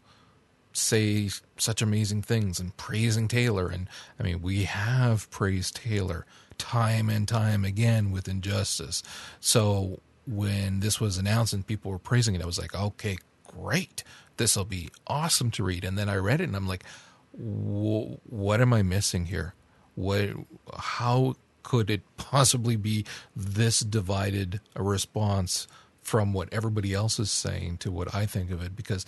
say 0.74 1.30
such 1.58 1.82
amazing 1.82 2.22
things 2.22 2.60
and 2.60 2.76
praising 2.78 3.28
Taylor, 3.28 3.68
and 3.68 3.88
I 4.20 4.24
mean, 4.24 4.42
we 4.42 4.64
have 4.64 5.30
praised 5.32 5.78
Taylor 5.78 6.26
time 6.58 7.10
and 7.10 7.28
time 7.28 7.64
again 7.64 8.12
with 8.12 8.28
Injustice. 8.28 9.04
So 9.40 10.00
when 10.26 10.82
this 10.82 11.00
was 11.00 11.18
announced 11.18 11.54
and 11.54 11.66
people 11.66 11.92
were 11.92 12.00
praising 12.00 12.36
it, 12.36 12.42
I 12.42 12.46
was 12.46 12.60
like, 12.60 12.76
okay, 12.76 13.18
great. 13.46 14.04
This 14.38 14.56
will 14.56 14.66
be 14.66 14.90
awesome 15.08 15.52
to 15.52 15.64
read. 15.64 15.84
And 15.84 15.98
then 15.98 16.10
I 16.10 16.16
read 16.16 16.42
it 16.42 16.46
and 16.46 16.56
I'm 16.56 16.68
like, 16.68 16.84
what 17.32 18.62
am 18.62 18.74
I 18.74 18.82
missing 18.82 19.26
here? 19.28 19.54
What, 19.96 20.30
how 20.78 21.36
could 21.64 21.90
it 21.90 22.02
possibly 22.18 22.76
be 22.76 23.06
this 23.36 23.80
divided 23.80 24.62
a 24.76 24.84
response 24.84 25.68
from 26.02 26.34
what 26.34 26.48
everybody 26.54 26.94
else 26.94 27.20
is 27.20 27.32
saying 27.32 27.78
to 27.80 27.92
what 27.92 28.14
I 28.14 28.26
think 28.26 28.52
of 28.52 28.62
it? 28.62 28.76
Because 28.76 29.06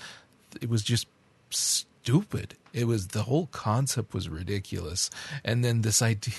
it 0.62 0.69
was 0.69 0.83
just 0.83 1.07
stupid. 1.49 2.55
It 2.73 2.85
was 2.85 3.09
the 3.09 3.23
whole 3.23 3.47
concept 3.47 4.13
was 4.13 4.29
ridiculous. 4.29 5.09
And 5.43 5.63
then 5.63 5.81
this 5.81 6.01
idea 6.01 6.35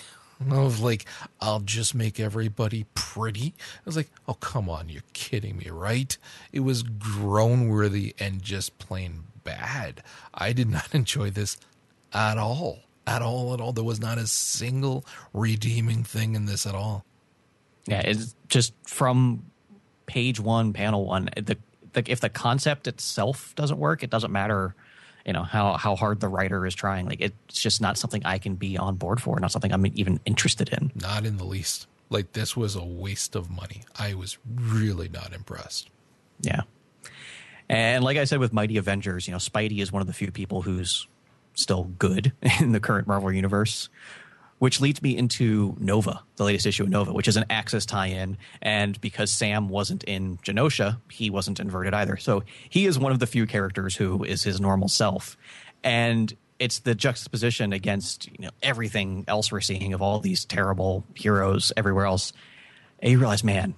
of 0.48 0.80
like, 0.80 1.04
I'll 1.40 1.60
just 1.60 1.94
make 1.94 2.18
everybody 2.18 2.86
pretty. 2.94 3.54
I 3.76 3.82
was 3.84 3.96
like, 3.96 4.10
oh, 4.26 4.34
come 4.34 4.68
on, 4.68 4.88
you're 4.88 5.02
kidding 5.12 5.58
me, 5.58 5.70
right? 5.70 6.16
It 6.52 6.60
was 6.60 6.82
groan 6.82 7.68
worthy 7.68 8.14
and 8.18 8.42
just 8.42 8.78
plain 8.78 9.24
bad. 9.44 10.02
I 10.34 10.52
did 10.52 10.68
not 10.68 10.94
enjoy 10.94 11.30
this 11.30 11.56
at 12.12 12.38
all. 12.38 12.80
At 13.06 13.22
all, 13.22 13.54
at 13.54 13.60
all. 13.60 13.72
There 13.72 13.84
was 13.84 14.00
not 14.00 14.18
a 14.18 14.26
single 14.26 15.04
redeeming 15.32 16.04
thing 16.04 16.34
in 16.34 16.46
this 16.46 16.66
at 16.66 16.74
all. 16.74 17.04
Yeah, 17.86 18.00
it's 18.00 18.34
just 18.48 18.72
from 18.86 19.44
page 20.06 20.38
one, 20.38 20.72
panel 20.72 21.06
one. 21.06 21.30
The, 21.36 21.56
the 21.92 22.04
if 22.06 22.20
the 22.20 22.28
concept 22.28 22.86
itself 22.86 23.54
doesn't 23.56 23.78
work, 23.78 24.02
it 24.02 24.10
doesn't 24.10 24.30
matter 24.30 24.74
you 25.26 25.32
know 25.32 25.42
how 25.42 25.76
how 25.76 25.96
hard 25.96 26.20
the 26.20 26.28
writer 26.28 26.66
is 26.66 26.74
trying. 26.74 27.06
Like 27.06 27.20
it's 27.20 27.60
just 27.60 27.80
not 27.80 27.98
something 27.98 28.24
i 28.24 28.38
can 28.38 28.54
be 28.54 28.76
on 28.78 28.96
board 28.96 29.20
for 29.20 29.38
not 29.40 29.52
something 29.52 29.72
i'm 29.72 29.86
even 29.86 30.20
interested 30.24 30.68
in. 30.70 30.92
Not 30.94 31.26
in 31.26 31.36
the 31.36 31.44
least. 31.44 31.86
Like 32.08 32.32
this 32.32 32.56
was 32.56 32.74
a 32.76 32.84
waste 32.84 33.36
of 33.36 33.50
money. 33.50 33.82
I 33.98 34.14
was 34.14 34.38
really 34.54 35.08
not 35.08 35.32
impressed. 35.32 35.90
Yeah. 36.40 36.62
And 37.68 38.02
like 38.02 38.16
i 38.16 38.24
said 38.24 38.40
with 38.40 38.52
mighty 38.52 38.76
avengers 38.76 39.26
you 39.26 39.32
know 39.32 39.38
spidey 39.38 39.80
is 39.80 39.92
one 39.92 40.00
of 40.00 40.06
the 40.06 40.12
few 40.12 40.30
people 40.30 40.62
who's 40.62 41.06
still 41.54 41.84
good 41.98 42.32
in 42.60 42.72
the 42.72 42.80
current 42.80 43.06
marvel 43.06 43.32
universe 43.32 43.88
which 44.60 44.78
leads 44.78 45.00
me 45.00 45.16
into 45.16 45.74
Nova, 45.80 46.22
the 46.36 46.44
latest 46.44 46.66
issue 46.66 46.82
of 46.82 46.90
Nova, 46.90 47.14
which 47.14 47.26
is 47.26 47.38
an 47.38 47.46
Axis 47.48 47.86
tie-in. 47.86 48.36
And 48.60 49.00
because 49.00 49.32
Sam 49.32 49.70
wasn't 49.70 50.04
in 50.04 50.36
Genosha, 50.38 50.98
he 51.10 51.30
wasn't 51.30 51.60
inverted 51.60 51.94
either. 51.94 52.18
So 52.18 52.44
he 52.68 52.84
is 52.84 52.98
one 52.98 53.10
of 53.10 53.20
the 53.20 53.26
few 53.26 53.46
characters 53.46 53.96
who 53.96 54.22
is 54.22 54.42
his 54.42 54.60
normal 54.60 54.88
self. 54.88 55.38
And 55.82 56.32
it's 56.58 56.80
the 56.80 56.94
juxtaposition 56.94 57.72
against 57.72 58.26
you 58.26 58.36
know 58.38 58.50
everything 58.62 59.24
else 59.26 59.50
we're 59.50 59.62
seeing 59.62 59.94
of 59.94 60.02
all 60.02 60.20
these 60.20 60.44
terrible 60.44 61.04
heroes 61.14 61.72
everywhere 61.74 62.04
else. 62.04 62.34
And 62.98 63.10
you 63.10 63.18
realize, 63.18 63.42
man, 63.42 63.72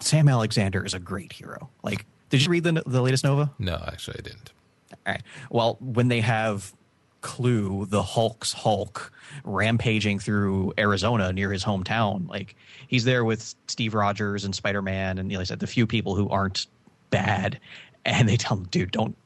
Sam 0.00 0.28
Alexander 0.28 0.84
is 0.84 0.92
a 0.92 0.98
great 0.98 1.32
hero. 1.32 1.70
Like, 1.82 2.04
did 2.28 2.44
you 2.44 2.50
read 2.50 2.64
the 2.64 2.82
the 2.84 3.00
latest 3.00 3.24
Nova? 3.24 3.50
No, 3.58 3.82
actually, 3.86 4.18
I 4.18 4.22
didn't. 4.22 4.52
All 4.92 5.12
right. 5.14 5.22
Well, 5.48 5.78
when 5.80 6.08
they 6.08 6.20
have 6.20 6.74
Kluh, 7.22 7.88
the 7.88 8.02
Hulk's 8.02 8.52
Hulk, 8.52 9.12
rampaging 9.44 10.18
through 10.18 10.72
Arizona 10.78 11.32
near 11.32 11.52
his 11.52 11.64
hometown. 11.64 12.28
Like 12.28 12.56
he's 12.88 13.04
there 13.04 13.24
with 13.24 13.54
Steve 13.66 13.94
Rogers 13.94 14.44
and 14.44 14.54
Spider 14.54 14.82
Man, 14.82 15.18
and 15.18 15.30
like 15.30 15.40
I 15.40 15.44
said 15.44 15.60
the 15.60 15.66
few 15.66 15.86
people 15.86 16.14
who 16.14 16.28
aren't 16.28 16.66
bad, 17.10 17.60
and 18.04 18.28
they 18.28 18.36
tell 18.36 18.56
him, 18.56 18.64
"Dude, 18.64 18.90
don't." 18.90 19.16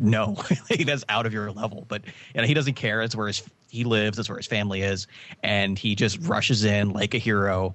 No, 0.00 0.36
that's 0.84 1.04
out 1.08 1.24
of 1.24 1.32
your 1.32 1.50
level. 1.50 1.86
But 1.88 2.02
you 2.34 2.40
know, 2.40 2.46
he 2.46 2.54
doesn't 2.54 2.74
care. 2.74 3.00
It's 3.00 3.16
where 3.16 3.28
his, 3.28 3.42
he 3.70 3.84
lives. 3.84 4.18
That's 4.18 4.28
where 4.28 4.36
his 4.36 4.46
family 4.46 4.82
is, 4.82 5.06
and 5.42 5.78
he 5.78 5.94
just 5.94 6.18
rushes 6.20 6.64
in 6.64 6.90
like 6.90 7.14
a 7.14 7.18
hero, 7.18 7.74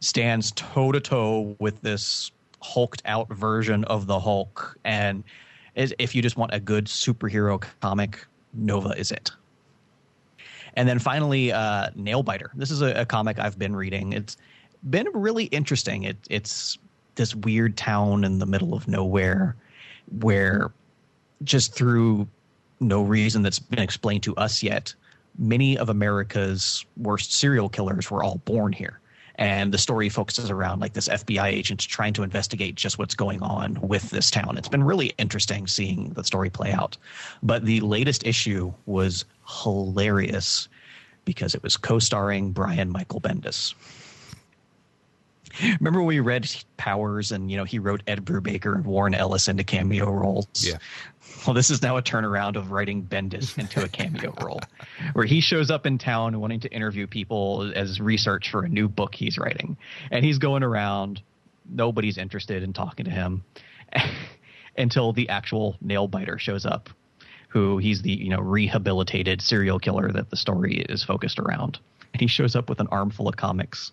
stands 0.00 0.52
toe 0.52 0.92
to 0.92 1.00
toe 1.00 1.54
with 1.58 1.82
this 1.82 2.30
hulked 2.62 3.02
out 3.04 3.28
version 3.28 3.84
of 3.84 4.06
the 4.06 4.18
Hulk, 4.18 4.78
and 4.84 5.24
if 5.74 6.14
you 6.14 6.22
just 6.22 6.38
want 6.38 6.54
a 6.54 6.60
good 6.60 6.86
superhero 6.86 7.62
comic 7.80 8.26
Nova 8.56 8.90
is 8.90 9.12
it. 9.12 9.30
And 10.74 10.88
then 10.88 10.98
finally, 10.98 11.52
uh, 11.52 11.90
Nailbiter. 11.96 12.48
This 12.54 12.70
is 12.70 12.82
a, 12.82 12.92
a, 13.00 13.06
comic 13.06 13.38
I've 13.38 13.58
been 13.58 13.74
reading. 13.74 14.12
It's 14.12 14.36
been 14.90 15.08
really 15.14 15.44
interesting. 15.44 16.04
It, 16.04 16.16
it's 16.28 16.76
this 17.14 17.34
weird 17.34 17.76
town 17.76 18.24
in 18.24 18.38
the 18.38 18.46
middle 18.46 18.74
of 18.74 18.86
nowhere. 18.86 19.56
where 20.20 20.70
just 21.44 21.74
through 21.74 22.26
no 22.80 23.02
reason 23.02 23.42
that's 23.42 23.58
been 23.58 23.78
explained 23.78 24.22
to 24.24 24.34
us 24.36 24.62
yet, 24.62 24.94
many 25.38 25.76
of 25.76 25.88
America's 25.88 26.84
worst 26.96 27.32
serial 27.32 27.68
killers 27.68 28.10
were 28.10 28.22
all 28.22 28.38
born 28.44 28.72
here. 28.72 29.00
And 29.38 29.72
the 29.72 29.78
story 29.78 30.08
focuses 30.08 30.50
around 30.50 30.80
like 30.80 30.94
this 30.94 31.08
FBI 31.08 31.44
agent 31.44 31.80
trying 31.80 32.14
to 32.14 32.22
investigate 32.22 32.74
just 32.74 32.98
what's 32.98 33.14
going 33.14 33.42
on 33.42 33.78
with 33.82 34.10
this 34.10 34.30
town. 34.30 34.56
It's 34.56 34.68
been 34.68 34.84
really 34.84 35.12
interesting 35.18 35.66
seeing 35.66 36.10
the 36.10 36.24
story 36.24 36.50
play 36.50 36.72
out. 36.72 36.96
But 37.42 37.64
the 37.64 37.80
latest 37.80 38.26
issue 38.26 38.72
was 38.86 39.24
hilarious 39.62 40.68
because 41.24 41.54
it 41.54 41.62
was 41.62 41.76
co-starring 41.76 42.52
Brian 42.52 42.90
Michael 42.90 43.20
Bendis. 43.20 43.74
Remember 45.80 46.00
when 46.00 46.08
we 46.08 46.20
read 46.20 46.48
Powers 46.76 47.32
and 47.32 47.50
you 47.50 47.56
know 47.56 47.64
he 47.64 47.78
wrote 47.78 48.02
Ed 48.06 48.24
Brubaker 48.24 48.74
and 48.74 48.84
Warren 48.84 49.14
Ellis 49.14 49.48
into 49.48 49.64
cameo 49.64 50.10
roles? 50.10 50.46
Yeah. 50.60 50.78
Well, 51.46 51.54
this 51.54 51.70
is 51.70 51.82
now 51.82 51.96
a 51.96 52.02
turnaround 52.02 52.56
of 52.56 52.70
writing 52.70 53.04
Bendis 53.04 53.58
into 53.58 53.82
a 53.82 53.88
cameo 53.88 54.34
role, 54.42 54.60
where 55.12 55.24
he 55.24 55.40
shows 55.40 55.70
up 55.70 55.86
in 55.86 55.98
town 55.98 56.40
wanting 56.40 56.60
to 56.60 56.68
interview 56.68 57.06
people 57.06 57.72
as 57.74 58.00
research 58.00 58.50
for 58.50 58.64
a 58.64 58.68
new 58.68 58.88
book 58.88 59.14
he's 59.14 59.38
writing, 59.38 59.76
and 60.10 60.24
he's 60.24 60.38
going 60.38 60.62
around. 60.62 61.22
Nobody's 61.68 62.16
interested 62.16 62.62
in 62.62 62.72
talking 62.72 63.06
to 63.06 63.10
him 63.10 63.44
until 64.78 65.12
the 65.12 65.28
actual 65.28 65.76
nail 65.80 66.06
biter 66.06 66.38
shows 66.38 66.64
up, 66.64 66.90
who 67.48 67.78
he's 67.78 68.02
the 68.02 68.12
you 68.12 68.30
know 68.30 68.40
rehabilitated 68.40 69.40
serial 69.42 69.78
killer 69.78 70.10
that 70.12 70.30
the 70.30 70.36
story 70.36 70.84
is 70.88 71.02
focused 71.02 71.38
around, 71.38 71.78
and 72.12 72.20
he 72.20 72.26
shows 72.28 72.54
up 72.54 72.68
with 72.68 72.80
an 72.80 72.88
armful 72.90 73.28
of 73.28 73.36
comics. 73.36 73.92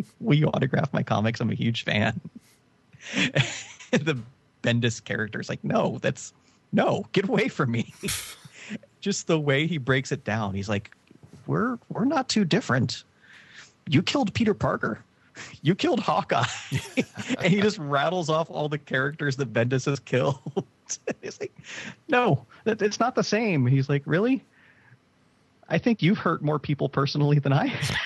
Like, 0.00 0.14
will 0.20 0.36
you 0.36 0.48
autograph 0.48 0.92
my 0.92 1.02
comics? 1.02 1.40
I'm 1.40 1.50
a 1.50 1.54
huge 1.54 1.84
fan. 1.84 2.20
the 3.92 4.18
Bendis 4.62 5.04
character 5.04 5.40
is 5.40 5.48
like, 5.48 5.62
no, 5.62 5.98
that's 6.00 6.32
no, 6.72 7.04
get 7.12 7.28
away 7.28 7.48
from 7.48 7.70
me. 7.70 7.92
Just 9.00 9.26
the 9.26 9.38
way 9.38 9.66
he 9.66 9.78
breaks 9.78 10.12
it 10.12 10.24
down. 10.24 10.54
He's 10.54 10.68
like, 10.68 10.90
we're 11.46 11.78
we're 11.90 12.04
not 12.04 12.28
too 12.28 12.44
different. 12.44 13.04
You 13.88 14.02
killed 14.02 14.32
Peter 14.32 14.54
Parker. 14.54 15.02
You 15.62 15.74
killed 15.74 16.00
Hawkeye. 16.00 16.44
and 17.38 17.46
he 17.46 17.60
just 17.62 17.78
rattles 17.78 18.28
off 18.28 18.50
all 18.50 18.68
the 18.68 18.78
characters 18.78 19.36
that 19.36 19.52
Bendis 19.52 19.86
has 19.86 19.98
killed. 19.98 20.38
He's 21.22 21.40
like, 21.40 21.56
no, 22.08 22.44
it's 22.66 23.00
not 23.00 23.14
the 23.14 23.24
same. 23.24 23.66
He's 23.66 23.88
like, 23.88 24.02
really? 24.04 24.44
I 25.68 25.78
think 25.78 26.02
you've 26.02 26.18
hurt 26.18 26.42
more 26.42 26.58
people 26.58 26.90
personally 26.90 27.38
than 27.38 27.54
I 27.54 27.68
have 27.68 27.96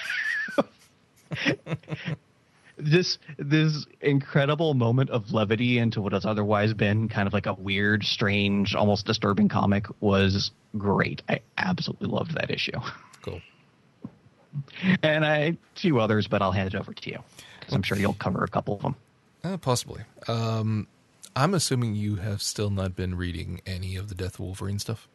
this 2.77 3.19
this 3.39 3.87
incredible 4.01 4.75
moment 4.75 5.11
of 5.11 5.33
levity 5.33 5.79
into 5.79 6.01
what 6.01 6.13
has 6.13 6.25
otherwise 6.25 6.75
been 6.75 7.09
kind 7.09 7.27
of 7.27 7.33
like 7.33 7.47
a 7.47 7.55
weird, 7.55 8.05
strange, 8.05 8.75
almost 8.75 9.07
disturbing 9.07 9.49
comic 9.49 9.87
was 10.01 10.51
great. 10.77 11.23
I 11.29 11.41
absolutely 11.57 12.09
loved 12.09 12.35
that 12.35 12.51
issue. 12.51 12.79
Cool. 13.23 13.41
And 15.03 15.25
I 15.25 15.39
a 15.39 15.57
few 15.75 16.01
others, 16.01 16.27
but 16.29 16.43
I'll 16.43 16.53
hand 16.53 16.75
it 16.75 16.79
over 16.79 16.93
to 16.93 17.11
you 17.11 17.19
because 17.61 17.75
I'm 17.75 17.83
sure 17.83 17.99
you'll 17.99 18.15
cover 18.15 18.45
a 18.45 18.49
couple 18.49 18.75
of 18.75 18.83
them. 18.83 18.97
Uh, 19.43 19.57
possibly. 19.57 20.03
Um, 20.29 20.87
I'm 21.37 21.55
assuming 21.55 21.95
you 21.95 22.17
have 22.17 22.41
still 22.43 22.71
not 22.71 22.95
been 22.95 23.17
reading 23.17 23.61
any 23.67 23.97
of 23.97 24.09
the 24.09 24.15
Death 24.15 24.39
Wolverine 24.39 24.79
stuff. 24.79 25.09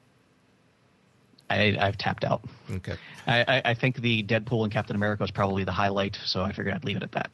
I, 1.49 1.77
I've 1.79 1.97
tapped 1.97 2.23
out. 2.23 2.41
Okay. 2.71 2.95
I, 3.27 3.41
I, 3.47 3.61
I 3.65 3.73
think 3.73 3.97
the 3.97 4.23
Deadpool 4.23 4.63
and 4.63 4.71
Captain 4.71 4.95
America 4.95 5.23
is 5.23 5.31
probably 5.31 5.63
the 5.63 5.71
highlight, 5.71 6.17
so 6.25 6.43
I 6.43 6.51
figured 6.51 6.75
I'd 6.75 6.85
leave 6.85 6.97
it 6.97 7.03
at 7.03 7.11
that. 7.13 7.31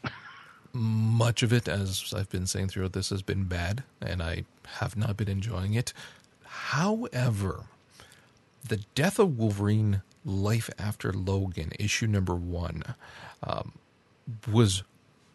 Much 0.74 1.44
of 1.44 1.54
it, 1.54 1.68
as 1.68 2.14
I've 2.16 2.30
been 2.30 2.48
saying 2.48 2.70
throughout 2.70 2.94
this, 2.94 3.10
has 3.10 3.22
been 3.22 3.46
bad, 3.46 3.84
and 4.02 4.22
I 4.22 4.44
have 4.80 4.98
not 4.98 5.16
been 5.16 5.30
enjoying 5.30 5.74
it. 5.74 5.94
However, 6.44 7.66
the 8.68 8.78
Death 8.96 9.20
of 9.20 9.38
Wolverine 9.38 10.02
Life 10.26 10.70
After 10.80 11.14
Logan, 11.14 11.72
issue 11.80 12.08
number 12.08 12.36
one, 12.36 12.84
um, 13.44 13.74
was 14.52 14.84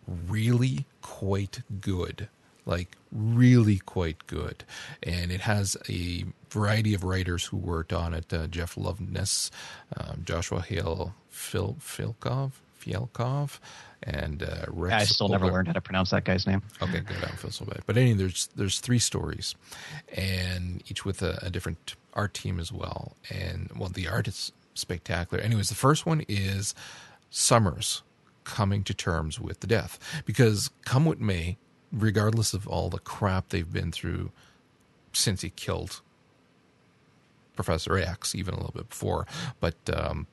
really 0.07 0.87
quite 1.01 1.62
good. 1.81 2.29
Like, 2.66 2.96
really 3.12 3.79
quite 3.79 4.27
good. 4.27 4.64
And 5.03 5.33
it 5.33 5.40
has 5.42 5.77
a 5.88 6.25
variety 6.51 6.94
of 6.94 7.05
writers 7.05 7.44
who 7.44 7.57
worked 7.57 7.92
on 7.92 8.14
it 8.14 8.33
uh, 8.33 8.46
Jeff 8.46 8.77
Loveness, 8.77 9.51
um, 9.96 10.23
Joshua 10.25 10.61
Hale 10.61 11.14
Phil, 11.29 11.77
Filkov, 11.81 12.53
Fielkov, 12.79 13.59
and 14.03 14.42
uh, 14.42 14.66
Rex. 14.68 14.94
I 14.94 15.05
still 15.05 15.29
never 15.29 15.46
learned 15.46 15.68
how 15.68 15.75
to 15.75 15.81
pronounce 15.81 16.11
that 16.11 16.25
guy's 16.25 16.46
name. 16.46 16.62
Okay, 16.83 17.01
good. 17.01 17.16
I 17.18 17.27
don't 17.27 17.38
feel 17.38 17.51
so 17.51 17.64
bad. 17.64 17.83
But 17.87 17.96
anyway, 17.96 18.16
there's 18.16 18.49
there's 18.57 18.81
three 18.81 18.99
stories, 18.99 19.55
and 20.14 20.83
each 20.88 21.05
with 21.05 21.23
a, 21.23 21.38
a 21.42 21.51
different 21.51 21.96
art 22.14 22.35
team 22.35 22.59
as 22.59 22.73
well. 22.73 23.16
And 23.31 23.70
well, 23.77 23.88
the 23.88 24.09
art 24.09 24.29
is 24.29 24.53
spectacular. 24.75 25.42
Anyways, 25.42 25.68
the 25.68 25.75
first 25.75 26.07
one 26.07 26.25
is 26.29 26.75
Summers 27.31 28.03
coming 28.44 28.83
to 28.85 28.94
terms 28.94 29.38
with 29.38 29.61
the 29.61 29.66
death 29.66 29.99
because 30.25 30.70
come 30.85 31.05
what 31.05 31.20
may, 31.20 31.59
regardless 31.92 32.55
of 32.55 32.66
all 32.68 32.88
the 32.88 32.98
crap 32.98 33.48
they've 33.48 33.72
been 33.72 33.92
through 33.92 34.31
since 35.12 35.42
he 35.42 35.50
killed 35.50 36.00
Professor 37.57 37.98
X, 37.98 38.35
even 38.35 38.55
a 38.55 38.57
little 38.59 38.72
bit 38.72 38.88
before, 38.88 39.26
but 39.59 39.74
um, 39.92 40.26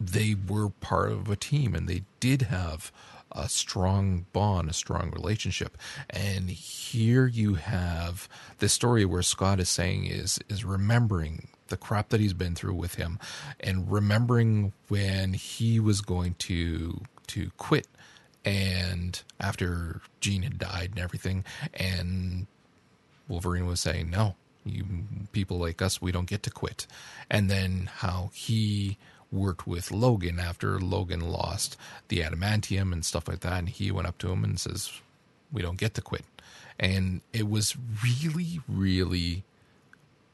they 0.00 0.34
were 0.34 0.70
part 0.70 1.10
of 1.10 1.28
a 1.28 1.36
team 1.36 1.74
and 1.74 1.88
they 1.88 2.02
did 2.20 2.42
have 2.42 2.92
a 3.32 3.48
strong 3.48 4.26
bond, 4.32 4.70
a 4.70 4.72
strong 4.72 5.10
relationship. 5.10 5.76
And 6.08 6.50
here 6.50 7.26
you 7.26 7.54
have 7.54 8.28
this 8.58 8.72
story 8.72 9.04
where 9.04 9.22
Scott 9.22 9.60
is 9.60 9.68
saying 9.68 10.06
is 10.06 10.38
is 10.48 10.64
remembering 10.64 11.48
the 11.68 11.76
crap 11.76 12.10
that 12.10 12.20
he's 12.20 12.32
been 12.32 12.54
through 12.54 12.74
with 12.74 12.94
him 12.94 13.18
and 13.58 13.90
remembering 13.90 14.72
when 14.88 15.32
he 15.32 15.80
was 15.80 16.00
going 16.00 16.34
to 16.34 17.00
to 17.28 17.50
quit 17.56 17.88
and 18.46 19.22
after 19.38 20.00
Jean 20.20 20.42
had 20.42 20.58
died 20.58 20.90
and 20.90 21.00
everything 21.00 21.44
and 21.74 22.46
Wolverine 23.28 23.66
was 23.66 23.80
saying, 23.80 24.08
"No, 24.08 24.36
you 24.64 24.84
people 25.32 25.58
like 25.58 25.82
us, 25.82 26.00
we 26.00 26.12
don't 26.12 26.28
get 26.28 26.42
to 26.44 26.50
quit." 26.50 26.86
And 27.28 27.50
then 27.50 27.90
how 27.96 28.30
he 28.32 28.96
worked 29.32 29.66
with 29.66 29.90
Logan 29.90 30.38
after 30.38 30.80
Logan 30.80 31.20
lost 31.20 31.76
the 32.08 32.20
adamantium 32.20 32.92
and 32.92 33.04
stuff 33.04 33.28
like 33.28 33.40
that, 33.40 33.58
and 33.58 33.68
he 33.68 33.90
went 33.90 34.06
up 34.06 34.18
to 34.18 34.30
him 34.30 34.44
and 34.44 34.58
says, 34.58 35.02
"We 35.52 35.60
don't 35.60 35.76
get 35.78 35.94
to 35.94 36.00
quit." 36.00 36.24
And 36.78 37.22
it 37.32 37.48
was 37.48 37.76
really, 38.04 38.60
really 38.68 39.44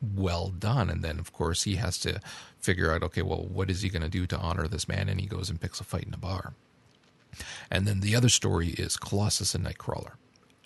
well 0.02 0.48
done. 0.48 0.90
And 0.90 1.02
then, 1.02 1.18
of 1.18 1.32
course, 1.32 1.62
he 1.62 1.76
has 1.76 1.98
to 1.98 2.20
figure 2.60 2.92
out, 2.92 3.02
okay, 3.04 3.22
well, 3.22 3.44
what 3.44 3.70
is 3.70 3.82
he 3.82 3.88
going 3.88 4.02
to 4.02 4.08
do 4.08 4.26
to 4.26 4.38
honor 4.38 4.66
this 4.66 4.88
man? 4.88 5.08
And 5.08 5.20
he 5.20 5.26
goes 5.26 5.48
and 5.48 5.60
picks 5.60 5.80
a 5.80 5.84
fight 5.84 6.04
in 6.04 6.14
a 6.14 6.18
bar. 6.18 6.54
And 7.70 7.86
then 7.86 8.00
the 8.00 8.14
other 8.16 8.28
story 8.28 8.68
is 8.70 8.96
Colossus 8.96 9.54
and 9.54 9.64
Nightcrawler, 9.64 10.12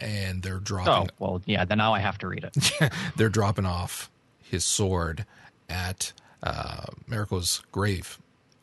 and 0.00 0.42
they're 0.42 0.58
dropping 0.58 1.10
Oh, 1.10 1.14
well, 1.18 1.42
yeah, 1.46 1.64
then 1.64 1.78
now 1.78 1.94
I 1.94 2.00
have 2.00 2.18
to 2.18 2.28
read 2.28 2.44
it. 2.44 2.92
they're 3.16 3.28
dropping 3.28 3.66
off 3.66 4.10
his 4.42 4.64
sword 4.64 5.24
at 5.68 6.12
uh, 6.42 6.86
Mariko's 7.08 7.62
grave. 7.72 8.18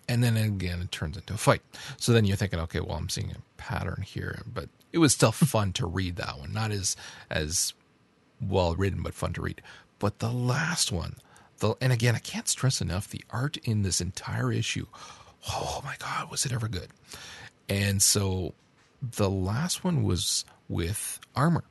And 0.08 0.24
then 0.24 0.36
again, 0.36 0.82
it 0.82 0.92
turns 0.92 1.16
into 1.18 1.34
a 1.34 1.38
fight. 1.38 1.62
So 1.98 2.12
then 2.12 2.26
you're 2.26 2.38
thinking, 2.38 2.60
okay, 2.60 2.82
well, 2.82 2.98
I'm 2.98 3.10
seeing 3.10 3.32
a 3.32 3.62
pattern 3.62 4.04
here, 4.06 4.44
but 4.46 4.70
it 4.92 4.98
was 4.98 5.14
still 5.14 5.32
fun 5.34 5.72
to 5.74 5.86
read 5.88 6.18
that 6.18 6.38
one. 6.40 6.54
Not 6.54 6.72
as 6.72 6.96
as 7.30 7.74
well 8.42 8.76
written, 8.76 9.02
but 9.02 9.14
fun 9.14 9.34
to 9.34 9.42
read. 9.42 9.62
But 10.00 10.20
the 10.20 10.32
last 10.32 10.92
one, 10.92 11.16
the 11.60 11.76
and 11.80 11.94
again, 11.94 12.16
I 12.16 12.20
can't 12.20 12.48
stress 12.50 12.82
enough 12.82 13.08
the 13.08 13.24
art 13.30 13.58
in 13.58 13.84
this 13.84 14.02
entire 14.02 14.52
issue. 14.52 14.88
Oh 15.50 15.82
my 15.84 15.96
God, 16.00 16.30
was 16.32 16.46
it 16.46 16.54
ever 16.54 16.68
good? 16.68 16.90
And 17.70 18.02
so 18.02 18.54
the 19.02 19.30
last 19.30 19.84
one 19.84 20.04
was 20.04 20.46
with 20.70 21.20
Armor. 21.36 21.64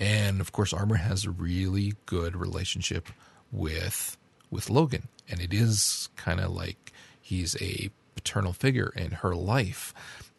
And 0.00 0.40
of 0.40 0.52
course, 0.52 0.72
Armor 0.72 0.96
has 0.96 1.24
a 1.24 1.30
really 1.30 1.94
good 2.06 2.36
relationship 2.36 3.08
with 3.50 4.16
with 4.50 4.68
Logan, 4.68 5.08
and 5.28 5.40
it 5.40 5.54
is 5.54 6.08
kind 6.16 6.40
of 6.40 6.50
like 6.50 6.92
he's 7.20 7.56
a 7.62 7.90
paternal 8.14 8.52
figure 8.52 8.92
in 8.96 9.12
her 9.12 9.34
life. 9.34 9.94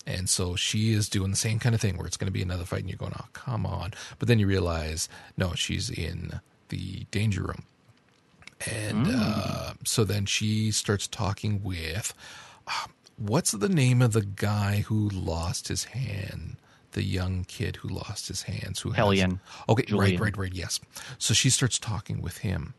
And 0.05 0.29
so 0.29 0.55
she 0.55 0.91
is 0.91 1.07
doing 1.07 1.31
the 1.31 1.37
same 1.37 1.59
kind 1.59 1.73
of 1.73 1.79
thing 1.81 1.97
where 1.97 2.05
it's 2.05 2.17
going 2.17 2.27
to 2.27 2.31
be 2.31 2.41
another 2.41 2.65
fight, 2.65 2.81
and 2.81 2.89
you're 2.89 2.97
going, 2.97 3.13
"Oh, 3.17 3.27
come 3.33 3.65
on!" 3.65 3.93
But 4.19 4.27
then 4.27 4.37
you 4.37 4.47
realize, 4.47 5.07
no, 5.37 5.53
she's 5.53 5.89
in 5.89 6.41
the 6.67 7.05
danger 7.09 7.43
room, 7.43 7.63
and 8.69 9.07
uh, 9.09 9.73
so 9.85 10.03
then 10.03 10.25
she 10.25 10.71
starts 10.71 11.07
talking 11.07 11.63
with, 11.63 12.13
uh, 12.67 12.87
what's 13.17 13.51
the 13.51 13.69
name 13.69 14.01
of 14.01 14.13
the 14.13 14.21
guy 14.25 14.83
who 14.87 15.09
lost 15.09 15.67
his 15.67 15.85
hand? 15.85 16.57
The 16.91 17.03
young 17.03 17.43
kid 17.45 17.77
who 17.77 17.89
lost 17.89 18.27
his 18.27 18.43
hands, 18.43 18.81
who 18.81 18.89
has- 18.89 18.97
Hellion. 18.97 19.39
Okay, 19.67 19.83
Julian. 19.83 20.11
right, 20.13 20.19
right, 20.21 20.37
right. 20.37 20.53
Yes. 20.53 20.79
So 21.17 21.33
she 21.33 21.49
starts 21.49 21.79
talking 21.79 22.21
with 22.21 22.39
him, 22.39 22.75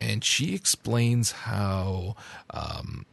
and 0.00 0.22
she 0.22 0.54
explains 0.54 1.32
how 1.32 2.14
um, 2.50 3.06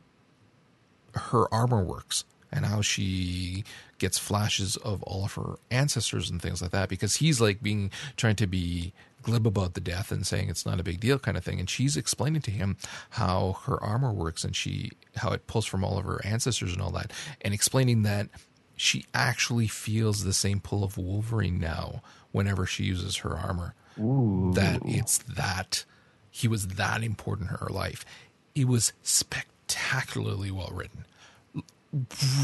her 1.14 1.54
armor 1.54 1.84
works, 1.84 2.26
and 2.52 2.66
how 2.66 2.82
she 2.82 3.64
gets 3.98 4.18
flashes 4.18 4.76
of 4.78 5.02
all 5.04 5.24
of 5.26 5.34
her 5.36 5.56
ancestors 5.72 6.30
and 6.30 6.42
things 6.42 6.62
like 6.62 6.72
that 6.72 6.90
because 6.90 7.16
he's 7.16 7.40
like 7.40 7.62
being 7.64 7.90
trying 8.18 8.36
to 8.36 8.46
be 8.48 8.92
glib 9.26 9.48
about 9.48 9.74
the 9.74 9.82
death 9.82 10.12
and 10.12 10.26
saying 10.26 10.50
it's 10.50 10.66
not 10.66 10.80
a 10.80 10.84
big 10.84 11.00
deal 11.00 11.18
kind 11.18 11.36
of 11.36 11.44
thing 11.44 11.60
and 11.60 11.70
she's 11.70 11.98
explaining 11.98 12.42
to 12.42 12.52
him 12.52 12.78
how 13.12 13.58
her 13.66 13.82
armor 13.84 14.14
works 14.14 14.44
and 14.44 14.56
she 14.56 14.92
how 15.16 15.32
it 15.32 15.48
pulls 15.48 15.66
from 15.66 15.84
all 15.84 15.98
of 15.98 16.06
her 16.06 16.24
ancestors 16.24 16.72
and 16.72 16.82
all 16.82 16.92
that 16.92 17.12
and 17.42 17.54
explaining 17.54 18.04
that 18.04 18.30
she 18.76 19.06
actually 19.14 19.68
feels 19.68 20.24
the 20.24 20.34
same 20.34 20.60
pull 20.60 20.84
of 20.84 20.98
Wolverine 20.98 21.60
now 21.60 22.02
whenever 22.32 22.66
she 22.66 22.84
uses 22.84 23.18
her 23.18 23.36
armor 23.36 23.74
Ooh. 24.00 24.52
that 24.54 24.82
it's 24.86 25.18
that 25.20 25.86
he 26.30 26.48
was 26.48 26.68
that 26.68 27.02
important 27.02 27.50
in 27.50 27.56
her 27.56 27.70
life. 27.70 28.06
It 28.54 28.68
was 28.68 28.92
spectacularly 29.02 30.52
well 30.52 30.72
written. 30.74 31.06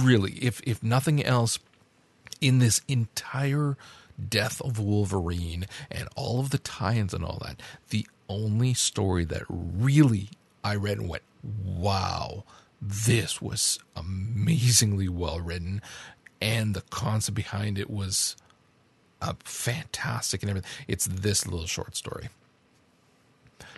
Really, 0.02 0.32
if 0.34 0.62
if 0.62 0.82
nothing 0.82 1.22
else, 1.22 1.60
in 2.40 2.60
this 2.60 2.80
entire 2.88 3.76
death 4.30 4.62
of 4.62 4.80
Wolverine 4.80 5.66
and 5.90 6.08
all 6.16 6.40
of 6.40 6.50
the 6.50 6.58
tie-ins 6.58 7.14
and 7.14 7.24
all 7.24 7.40
that, 7.44 7.62
the 7.90 8.08
only 8.30 8.74
story 8.74 9.26
that 9.26 9.44
really 9.50 10.30
I 10.64 10.76
read 10.76 11.00
and 11.00 11.10
went, 11.10 11.24
wow, 11.66 12.44
this 12.82 13.42
was 13.42 13.80
amazingly 13.96 15.10
well 15.10 15.40
written, 15.40 15.82
and 16.42 16.74
the 16.74 16.82
concept 16.90 17.36
behind 17.36 17.78
it 17.78 17.90
was 17.90 18.36
uh, 19.22 19.34
fantastic 19.44 20.42
and 20.42 20.50
everything. 20.50 20.72
It's 20.88 21.06
this 21.06 21.46
little 21.46 21.68
short 21.68 21.96
story. 21.96 22.30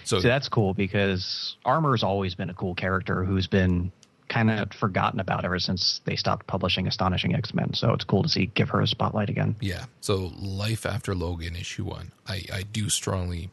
So 0.06 0.20
See, 0.20 0.28
that's 0.28 0.50
cool 0.50 0.74
because 0.74 1.58
Armor's 1.66 2.04
always 2.04 2.36
been 2.36 2.50
a 2.50 2.54
cool 2.54 2.76
character 2.76 3.24
who's 3.24 3.48
been 3.48 3.92
kind 4.34 4.50
of 4.50 4.72
forgotten 4.74 5.20
about 5.20 5.46
ever 5.46 5.60
since 5.60 6.02
they 6.06 6.16
stopped 6.16 6.48
publishing 6.48 6.88
Astonishing 6.88 7.36
X 7.36 7.54
Men. 7.54 7.74
So 7.74 7.94
it's 7.94 8.04
cool 8.04 8.24
to 8.24 8.30
see 8.30 8.48
give 8.48 8.70
her 8.70 8.82
a 8.82 8.88
spotlight 8.88 9.30
again. 9.30 9.56
Yeah. 9.62 9.86
So 10.02 10.32
Life 10.40 10.86
After 10.86 11.14
Logan 11.14 11.56
issue 11.56 11.86
one. 11.86 12.12
I, 12.28 12.44
I 12.52 12.64
do 12.64 12.90
strongly 12.90 13.52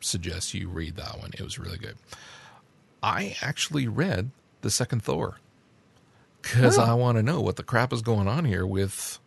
suggest 0.00 0.54
you 0.54 0.68
read 0.68 0.96
that 0.96 1.18
one. 1.18 1.30
It 1.34 1.42
was 1.42 1.58
really 1.58 1.78
good. 1.78 1.96
I 3.02 3.36
actually 3.42 3.86
read 3.86 4.30
the 4.62 4.70
second 4.70 5.02
Thor 5.02 5.36
because 6.40 6.78
oh. 6.78 6.82
I 6.82 6.94
want 6.94 7.18
to 7.18 7.22
know 7.22 7.40
what 7.42 7.56
the 7.56 7.62
crap 7.62 7.92
is 7.92 8.00
going 8.00 8.26
on 8.26 8.46
here 8.46 8.66
with 8.66 9.18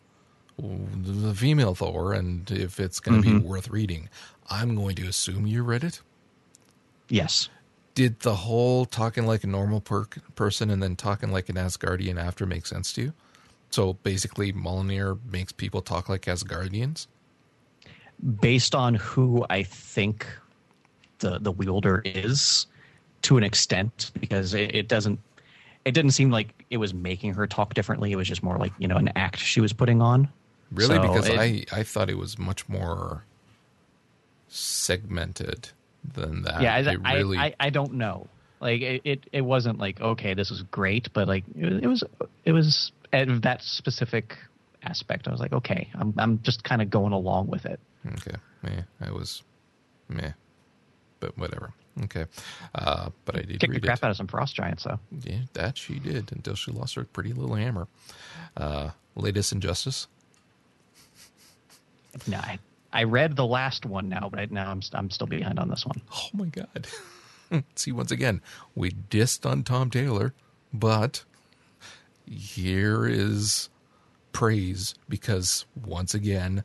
the 0.57 1.35
female 1.35 1.75
Thor 1.75 2.13
and 2.13 2.49
if 2.49 2.79
it's 2.79 2.99
going 2.99 3.21
to 3.21 3.27
be 3.27 3.35
mm-hmm. 3.35 3.47
worth 3.47 3.69
reading. 3.69 4.09
I'm 4.49 4.75
going 4.75 4.95
to 4.95 5.07
assume 5.07 5.45
you 5.45 5.61
read 5.61 5.83
it. 5.83 6.01
Yes. 7.09 7.49
Did 7.97 8.19
the 8.19 8.35
whole 8.35 8.85
talking 8.85 9.25
like 9.25 9.43
a 9.43 9.47
normal 9.47 9.81
per- 9.81 10.05
person 10.35 10.69
and 10.69 10.83
then 10.83 10.95
talking 10.95 11.31
like 11.31 11.49
an 11.49 11.55
Asgardian 11.55 12.21
after 12.21 12.45
make 12.45 12.67
sense 12.67 12.93
to 12.93 13.01
you? 13.01 13.13
So 13.71 13.93
basically, 13.93 14.53
Mjolnir 14.53 15.17
makes 15.31 15.51
people 15.51 15.81
talk 15.81 16.07
like 16.07 16.21
Asgardians. 16.25 17.07
Based 18.39 18.75
on 18.75 18.93
who 18.93 19.47
I 19.49 19.63
think 19.63 20.27
the 21.17 21.39
the 21.39 21.51
wielder 21.51 22.03
is, 22.05 22.67
to 23.23 23.35
an 23.35 23.43
extent, 23.43 24.11
because 24.19 24.53
it, 24.53 24.75
it 24.75 24.87
doesn't 24.87 25.19
it 25.83 25.93
didn't 25.95 26.11
seem 26.11 26.29
like 26.29 26.53
it 26.69 26.77
was 26.77 26.93
making 26.93 27.33
her 27.33 27.47
talk 27.47 27.73
differently. 27.73 28.11
It 28.11 28.15
was 28.15 28.27
just 28.27 28.43
more 28.43 28.59
like 28.59 28.73
you 28.77 28.87
know 28.87 28.97
an 28.97 29.09
act 29.15 29.39
she 29.39 29.59
was 29.59 29.73
putting 29.73 30.03
on. 30.03 30.29
Really? 30.71 30.97
So 30.97 31.01
because 31.01 31.29
it- 31.29 31.39
I, 31.39 31.63
I 31.71 31.81
thought 31.81 32.11
it 32.11 32.19
was 32.19 32.37
much 32.37 32.69
more 32.69 33.23
segmented 34.49 35.69
than 36.13 36.43
that. 36.43 36.61
yeah, 36.61 36.73
I, 36.75 37.13
really, 37.15 37.37
I, 37.37 37.45
I 37.45 37.55
I 37.59 37.69
don't 37.69 37.93
know. 37.93 38.27
Like 38.59 38.81
it, 38.81 39.01
it, 39.05 39.23
it 39.31 39.41
wasn't 39.41 39.77
like 39.79 40.01
okay, 40.01 40.33
this 40.33 40.49
is 40.51 40.63
great, 40.63 41.11
but 41.13 41.27
like 41.27 41.43
it, 41.55 41.65
was- 41.71 41.81
it 41.83 41.87
was 41.87 42.03
it 42.45 42.51
was 42.53 42.91
at 43.13 43.41
that 43.43 43.61
specific 43.61 44.35
aspect. 44.83 45.27
I 45.27 45.31
was 45.31 45.39
like, 45.39 45.53
okay, 45.53 45.89
I'm 45.95 46.13
I'm 46.17 46.41
just 46.41 46.63
kind 46.63 46.81
of 46.81 46.89
going 46.89 47.13
along 47.13 47.47
with 47.47 47.65
it. 47.65 47.79
okay. 48.13 48.37
Yeah, 48.63 48.81
I 49.01 49.11
was 49.11 49.43
meh, 50.09 50.31
but 51.19 51.37
whatever. 51.37 51.73
Okay, 52.03 52.25
uh, 52.75 53.09
but 53.25 53.35
I 53.37 53.41
did 53.41 53.59
Kick 53.59 53.69
the 53.69 53.73
read 53.75 53.83
crap 53.83 53.97
it. 53.99 54.03
out 54.03 54.11
of 54.11 54.17
some 54.17 54.27
frost 54.27 54.55
giants, 54.55 54.83
though. 54.83 54.99
Yeah, 55.21 55.39
that 55.53 55.77
she 55.77 55.97
did 55.99 56.31
until 56.31 56.53
she 56.55 56.71
lost 56.71 56.93
her 56.95 57.03
pretty 57.05 57.33
little 57.33 57.55
hammer. 57.55 57.87
Uh, 58.55 58.91
latest 59.15 59.51
injustice. 59.51 60.07
No, 62.27 62.37
I, 62.37 62.59
I 62.93 63.03
read 63.03 63.35
the 63.35 63.45
last 63.45 63.85
one 63.85 64.09
now, 64.09 64.29
but 64.29 64.39
I, 64.39 64.47
now 64.49 64.71
I'm 64.71 64.81
I'm 64.93 65.09
still 65.09 65.27
behind 65.27 65.59
on 65.59 65.69
this 65.69 65.85
one. 65.85 66.01
Oh 66.13 66.29
my 66.33 66.45
god. 66.45 66.87
See, 67.75 67.91
once 67.91 68.11
again, 68.11 68.41
we 68.75 68.91
dissed 68.91 69.49
on 69.49 69.63
Tom 69.63 69.89
Taylor, 69.89 70.33
but 70.73 71.23
here 72.25 73.05
is 73.05 73.69
praise 74.31 74.95
because 75.07 75.65
once 75.75 76.13
again, 76.13 76.63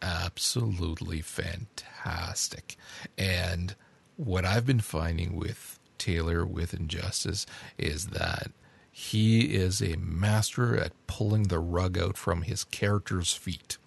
absolutely 0.00 1.20
fantastic. 1.20 2.76
And 3.16 3.74
what 4.16 4.44
I've 4.44 4.66
been 4.66 4.80
finding 4.80 5.36
with 5.36 5.78
Taylor 5.98 6.46
with 6.46 6.74
Injustice 6.74 7.46
is 7.76 8.08
that 8.08 8.50
he 8.90 9.54
is 9.54 9.80
a 9.80 9.96
master 9.96 10.76
at 10.76 10.92
pulling 11.06 11.44
the 11.44 11.60
rug 11.60 11.98
out 11.98 12.16
from 12.16 12.42
his 12.42 12.64
character's 12.64 13.32
feet 13.32 13.78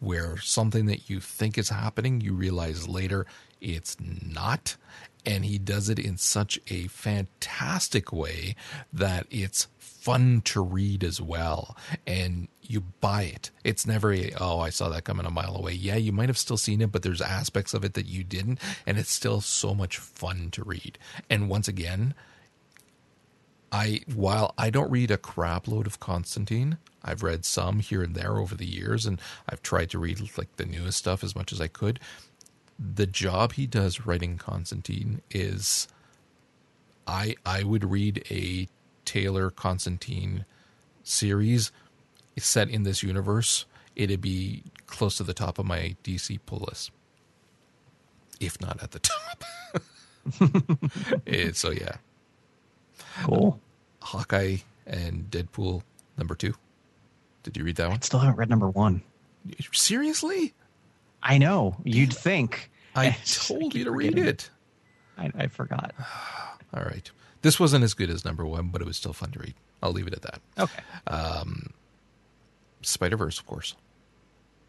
where 0.00 0.38
something 0.38 0.86
that 0.86 1.08
you 1.08 1.20
think 1.20 1.56
is 1.56 1.68
happening, 1.68 2.20
you 2.20 2.32
realize 2.32 2.88
later 2.88 3.26
it's 3.60 3.96
not. 4.00 4.76
And 5.26 5.44
he 5.44 5.58
does 5.58 5.90
it 5.90 5.98
in 5.98 6.16
such 6.16 6.58
a 6.68 6.86
fantastic 6.88 8.10
way 8.10 8.56
that 8.90 9.26
it's 9.30 9.68
fun 9.78 10.40
to 10.46 10.62
read 10.62 11.04
as 11.04 11.20
well. 11.20 11.76
And 12.06 12.48
you 12.62 12.80
buy 13.00 13.24
it. 13.24 13.50
It's 13.62 13.86
never 13.86 14.14
a, 14.14 14.32
oh, 14.40 14.60
I 14.60 14.70
saw 14.70 14.88
that 14.88 15.04
coming 15.04 15.26
a 15.26 15.30
mile 15.30 15.56
away. 15.56 15.72
Yeah, 15.72 15.96
you 15.96 16.10
might 16.10 16.30
have 16.30 16.38
still 16.38 16.56
seen 16.56 16.80
it, 16.80 16.90
but 16.90 17.02
there's 17.02 17.20
aspects 17.20 17.74
of 17.74 17.84
it 17.84 17.92
that 17.94 18.06
you 18.06 18.24
didn't. 18.24 18.60
And 18.86 18.96
it's 18.96 19.10
still 19.10 19.42
so 19.42 19.74
much 19.74 19.98
fun 19.98 20.50
to 20.52 20.64
read. 20.64 20.98
And 21.28 21.50
once 21.50 21.68
again, 21.68 22.14
I 23.72 24.00
while 24.14 24.54
I 24.56 24.70
don't 24.70 24.90
read 24.90 25.10
a 25.10 25.18
crap 25.18 25.68
load 25.68 25.86
of 25.86 26.00
Constantine, 26.00 26.78
I've 27.04 27.22
read 27.22 27.44
some 27.44 27.80
here 27.80 28.02
and 28.02 28.14
there 28.14 28.38
over 28.38 28.54
the 28.56 28.66
years, 28.66 29.06
and 29.06 29.20
I've 29.48 29.62
tried 29.62 29.90
to 29.90 29.98
read 29.98 30.20
like 30.38 30.56
the 30.56 30.66
newest 30.66 30.98
stuff 30.98 31.24
as 31.24 31.36
much 31.36 31.52
as 31.52 31.60
I 31.60 31.68
could. 31.68 32.00
The 32.78 33.06
job 33.06 33.54
he 33.54 33.66
does 33.66 34.06
writing 34.06 34.38
Constantine 34.38 35.22
is, 35.30 35.88
I 37.06 37.36
I 37.46 37.62
would 37.64 37.90
read 37.90 38.24
a 38.30 38.68
Taylor 39.04 39.50
Constantine 39.50 40.44
series 41.04 41.72
set 42.38 42.70
in 42.70 42.84
this 42.84 43.02
universe. 43.02 43.66
It'd 43.96 44.20
be 44.20 44.64
close 44.86 45.16
to 45.18 45.24
the 45.24 45.34
top 45.34 45.58
of 45.58 45.66
my 45.66 45.96
DC 46.04 46.40
pull 46.46 46.66
list, 46.68 46.90
if 48.40 48.60
not 48.60 48.82
at 48.82 48.92
the 48.92 49.00
top. 49.00 49.44
So 51.54 51.70
yeah, 51.70 51.96
Cool. 53.24 53.60
Hawkeye 54.02 54.58
and 54.86 55.30
Deadpool 55.30 55.82
number 56.18 56.34
two. 56.34 56.54
Did 57.42 57.56
you 57.56 57.64
read 57.64 57.76
that 57.76 57.88
one? 57.88 58.02
Still 58.02 58.20
haven't 58.20 58.36
read 58.36 58.50
number 58.50 58.68
one. 58.68 59.02
Seriously? 59.72 60.54
I 61.22 61.38
know. 61.38 61.76
You'd 61.84 62.12
think. 62.12 62.70
I 62.94 63.16
told 63.26 63.74
you 63.74 63.84
to 63.84 63.90
read 63.90 64.18
it. 64.18 64.50
I, 65.16 65.30
I 65.36 65.46
forgot. 65.46 65.92
All 66.74 66.82
right. 66.84 67.10
This 67.42 67.58
wasn't 67.58 67.84
as 67.84 67.94
good 67.94 68.10
as 68.10 68.24
number 68.24 68.44
one, 68.44 68.68
but 68.68 68.82
it 68.82 68.84
was 68.84 68.96
still 68.96 69.12
fun 69.12 69.30
to 69.32 69.38
read. 69.38 69.54
I'll 69.82 69.92
leave 69.92 70.06
it 70.06 70.14
at 70.14 70.22
that. 70.22 70.40
Okay. 70.58 70.82
Um, 71.06 71.72
Spider 72.82 73.16
Verse, 73.16 73.38
of 73.38 73.46
course. 73.46 73.74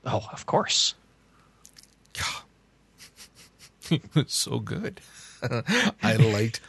Oh, 0.05 0.25
of 0.31 0.45
course. 0.45 0.95
it 3.91 4.03
was 4.15 4.31
so 4.31 4.59
good. 4.59 5.01
I 6.03 6.15
liked 6.15 6.61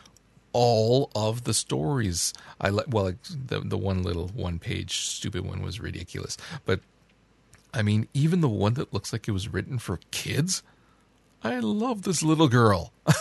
all 0.53 1.11
of 1.15 1.45
the 1.45 1.55
stories. 1.55 2.33
I 2.61 2.69
like 2.69 2.87
well, 2.89 3.13
the 3.47 3.61
the 3.61 3.79
one 3.79 4.03
little 4.03 4.29
one 4.29 4.59
page 4.59 5.07
stupid 5.07 5.45
one 5.45 5.63
was 5.63 5.81
ridiculous, 5.81 6.37
but 6.65 6.81
I 7.75 7.83
mean, 7.83 8.09
even 8.15 8.41
the 8.41 8.49
one 8.49 8.75
that 8.75 8.93
looks 8.93 9.13
like 9.13 9.29
it 9.29 9.33
was 9.33 9.49
written 9.49 9.79
for 9.79 9.99
kids. 10.11 10.63
I 11.45 11.59
love 11.59 12.03
this 12.03 12.23
little 12.23 12.49
girl. 12.49 12.93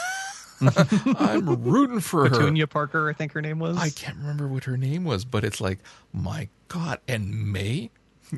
I'm 1.18 1.64
rooting 1.64 2.01
for 2.01 2.26
her. 2.26 2.30
Petunia 2.30 2.68
Parker, 2.68 3.10
I 3.10 3.14
think 3.14 3.32
her 3.32 3.41
name 3.41 3.60
was. 3.60 3.78
I 3.78 3.89
can't 3.89 4.18
remember 4.18 4.47
what 4.47 4.66
her 4.66 4.78
name 4.78 5.05
was, 5.05 5.26
but 5.26 5.43
it's 5.43 5.60
like, 5.60 5.80
my 6.14 6.49
God. 6.68 6.99
And 7.08 7.51
May 7.51 7.89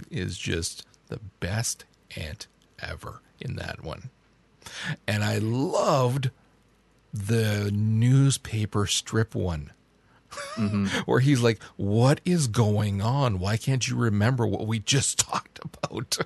is 0.09 0.38
just 0.38 0.86
the 1.07 1.20
best 1.39 1.84
aunt 2.15 2.47
ever 2.80 3.22
in 3.39 3.55
that 3.57 3.84
one. 3.84 4.09
And 5.07 5.24
I 5.24 5.39
loved 5.39 6.32
the 7.14 7.70
newspaper 7.72 8.88
strip 8.88 9.36
one 9.36 9.72
where 11.05 11.20
he's 11.20 11.41
like, 11.41 11.61
"What 11.76 12.22
is 12.26 12.47
going 12.47 13.01
on? 13.01 13.39
Why 13.39 13.57
can't 13.57 13.88
you 13.88 13.95
remember 13.95 14.45
what 14.47 14.68
we 14.68 14.80
just 14.80 15.20
talked 15.32 15.59
about? 15.64 16.18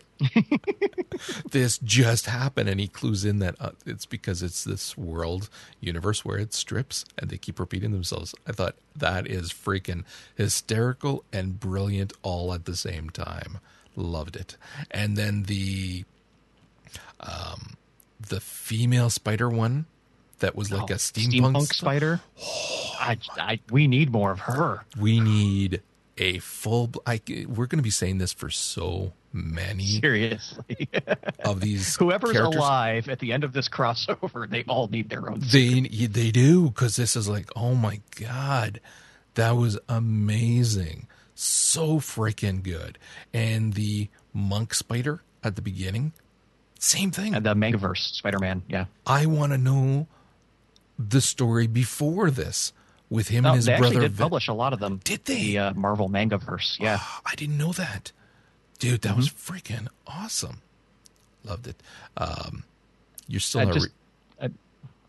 this 1.52 1.78
just 1.80 2.28
happened." 2.28 2.70
And 2.70 2.80
he 2.80 2.88
clues 2.88 3.26
in 3.26 3.40
that 3.40 3.56
uh, 3.60 3.72
it's 3.86 4.06
because 4.06 4.42
it's 4.42 4.64
this 4.64 4.98
world 4.98 5.50
universe 5.80 6.24
where 6.24 6.38
it 6.38 6.54
strips, 6.54 7.06
and 7.18 7.30
they 7.30 7.38
keep 7.38 7.60
repeating 7.60 7.92
themselves. 7.92 8.34
I 8.48 8.52
thought 8.52 8.76
that 8.96 9.28
is 9.28 9.52
freaking 9.52 10.04
hysterical 10.36 11.24
and 11.34 11.60
brilliant 11.60 12.14
all 12.22 12.54
at 12.54 12.66
the 12.66 12.76
same 12.76 13.10
time. 13.10 13.60
Loved 13.96 14.36
it. 14.36 14.58
And 14.92 15.18
then 15.18 15.44
the 15.44 16.06
um 17.20 17.76
the 18.20 18.40
female 18.40 19.10
spider 19.10 19.50
one 19.50 19.86
that 20.40 20.56
was 20.56 20.72
like 20.72 20.92
Oh, 20.92 20.94
a 20.94 20.98
steampunk, 20.98 21.32
steampunk 21.34 21.58
st- 21.62 21.74
spider. 21.76 22.22
Oh 22.42 22.96
I, 23.00 23.18
I, 23.38 23.60
we 23.72 23.88
need 23.88 24.12
more 24.12 24.32
of 24.32 24.40
her. 24.42 24.86
we 25.00 25.20
need 25.20 25.82
a 26.18 26.40
full 26.40 26.92
I, 27.06 27.22
we're 27.48 27.68
going 27.68 27.78
to 27.80 27.84
be 27.84 27.90
saying 27.92 28.18
this 28.18 28.34
for 28.34 28.50
so 28.50 29.14
many 29.34 29.86
Seriously, 29.86 30.90
of 31.46 31.62
these 31.62 31.96
whoever's 32.00 32.32
characters. 32.32 32.56
alive 32.56 33.08
at 33.10 33.20
the 33.20 33.32
end 33.34 33.44
of 33.44 33.54
this 33.54 33.70
crossover, 33.70 34.50
they 34.50 34.64
all 34.68 34.88
need 34.88 35.10
their 35.10 35.30
own. 35.30 35.42
they 35.52 35.82
they 35.82 36.32
do 36.32 36.70
because 36.70 36.96
this 36.96 37.16
is 37.16 37.28
like 37.30 37.50
oh 37.56 37.76
my 37.76 38.02
god 38.20 38.80
that 39.36 39.52
was 39.52 39.78
amazing 39.88 41.08
so 41.36 42.00
freaking 42.00 42.64
good 42.64 42.98
and 43.32 43.74
the 43.74 44.10
monk 44.34 44.74
spider 44.74 45.22
at 45.44 45.56
the 45.56 45.62
beginning 45.62 46.14
same 46.80 47.12
thing 47.12 47.36
And 47.36 47.46
the 47.46 47.54
Mangaverse 47.54 48.14
Spider-Man, 48.16 48.64
yeah. 48.68 48.86
i 49.06 49.28
want 49.28 49.52
to 49.52 49.58
know 49.60 50.08
the 50.98 51.22
story 51.22 51.68
before 51.68 52.30
this 52.32 52.74
with 53.10 53.28
him 53.30 53.44
No, 53.44 53.50
and 53.50 53.56
his 53.58 53.66
they 53.66 53.78
brother 53.78 54.02
did 54.02 54.12
Vi- 54.14 54.24
publish 54.24 54.48
a 54.48 54.54
lot 54.54 54.74
of 54.74 54.80
them. 54.80 55.00
Did 55.04 55.26
they? 55.26 55.36
The 55.36 55.58
uh, 55.60 55.74
Marvel 55.74 56.10
Mangaverse, 56.10 56.80
yeah. 56.80 57.00
I 57.26 57.36
didn't 57.36 57.58
know 57.58 57.72
that. 57.74 58.12
Dude, 58.80 59.02
that 59.02 59.16
was 59.16 59.30
Mm-hmm. 59.30 59.54
freaking 59.54 59.88
awesome. 60.06 60.62
Loved 61.44 61.68
it. 61.68 61.82
Um, 62.18 62.64
you're 63.28 63.40
still 63.40 63.72
just 63.72 63.88
re- 63.88 63.94
a, 64.40 64.46
a 64.48 64.52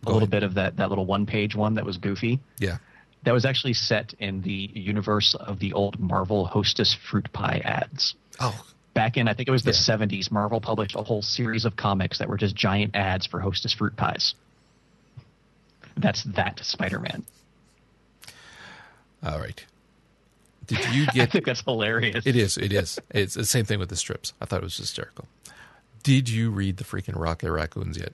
little 0.06 0.18
ahead. 0.18 0.30
bit 0.30 0.42
of 0.42 0.54
that 0.54 0.76
that 0.76 0.88
little 0.88 1.06
one-page 1.06 1.54
one 1.56 1.74
that 1.74 1.84
was 1.84 1.96
goofy. 1.98 2.40
yeah. 2.58 2.78
That 3.24 3.32
was 3.32 3.44
actually 3.44 3.72
set 3.74 4.14
in 4.20 4.42
the 4.42 4.70
universe 4.74 5.34
of 5.34 5.58
the 5.58 5.72
old 5.72 5.98
Marvel 5.98 6.46
Hostess 6.46 6.94
fruit 7.10 7.30
pie 7.32 7.60
ads. 7.64 8.14
Oh, 8.40 8.64
Back 8.94 9.16
in, 9.16 9.26
I 9.28 9.34
think 9.34 9.48
it 9.48 9.52
was 9.52 9.64
the 9.64 9.72
Yeah. 9.72 9.96
70s, 9.96 10.30
Marvel 10.30 10.60
published 10.60 10.94
a 10.94 11.02
whole 11.02 11.20
series 11.22 11.64
of 11.64 11.74
comics 11.76 12.18
that 12.20 12.28
were 12.28 12.36
just 12.36 12.54
giant 12.54 12.94
ads 12.94 13.26
for 13.26 13.40
Hostess 13.40 13.72
fruit 13.72 13.96
pies. 13.96 14.34
That's 15.98 16.22
that 16.24 16.60
Spider-Man. 16.62 17.24
all 19.24 19.38
right. 19.38 19.64
Did 20.66 20.84
you 20.92 21.06
get? 21.12 21.22
I 21.22 21.26
think 21.26 21.46
that's 21.46 21.62
hilarious. 21.62 22.26
It 22.26 22.36
is. 22.36 22.56
It 22.58 22.72
is. 22.72 22.98
It's 23.10 23.34
the 23.34 23.44
same 23.44 23.64
thing 23.64 23.78
with 23.78 23.88
the 23.88 23.96
strips. 23.96 24.32
I 24.40 24.44
thought 24.44 24.60
it 24.60 24.64
was 24.64 24.76
hysterical. 24.76 25.26
Did 26.02 26.28
you 26.28 26.50
read 26.50 26.76
the 26.76 26.84
freaking 26.84 27.18
Rocket 27.18 27.50
Raccoons 27.50 27.98
yet? 27.98 28.12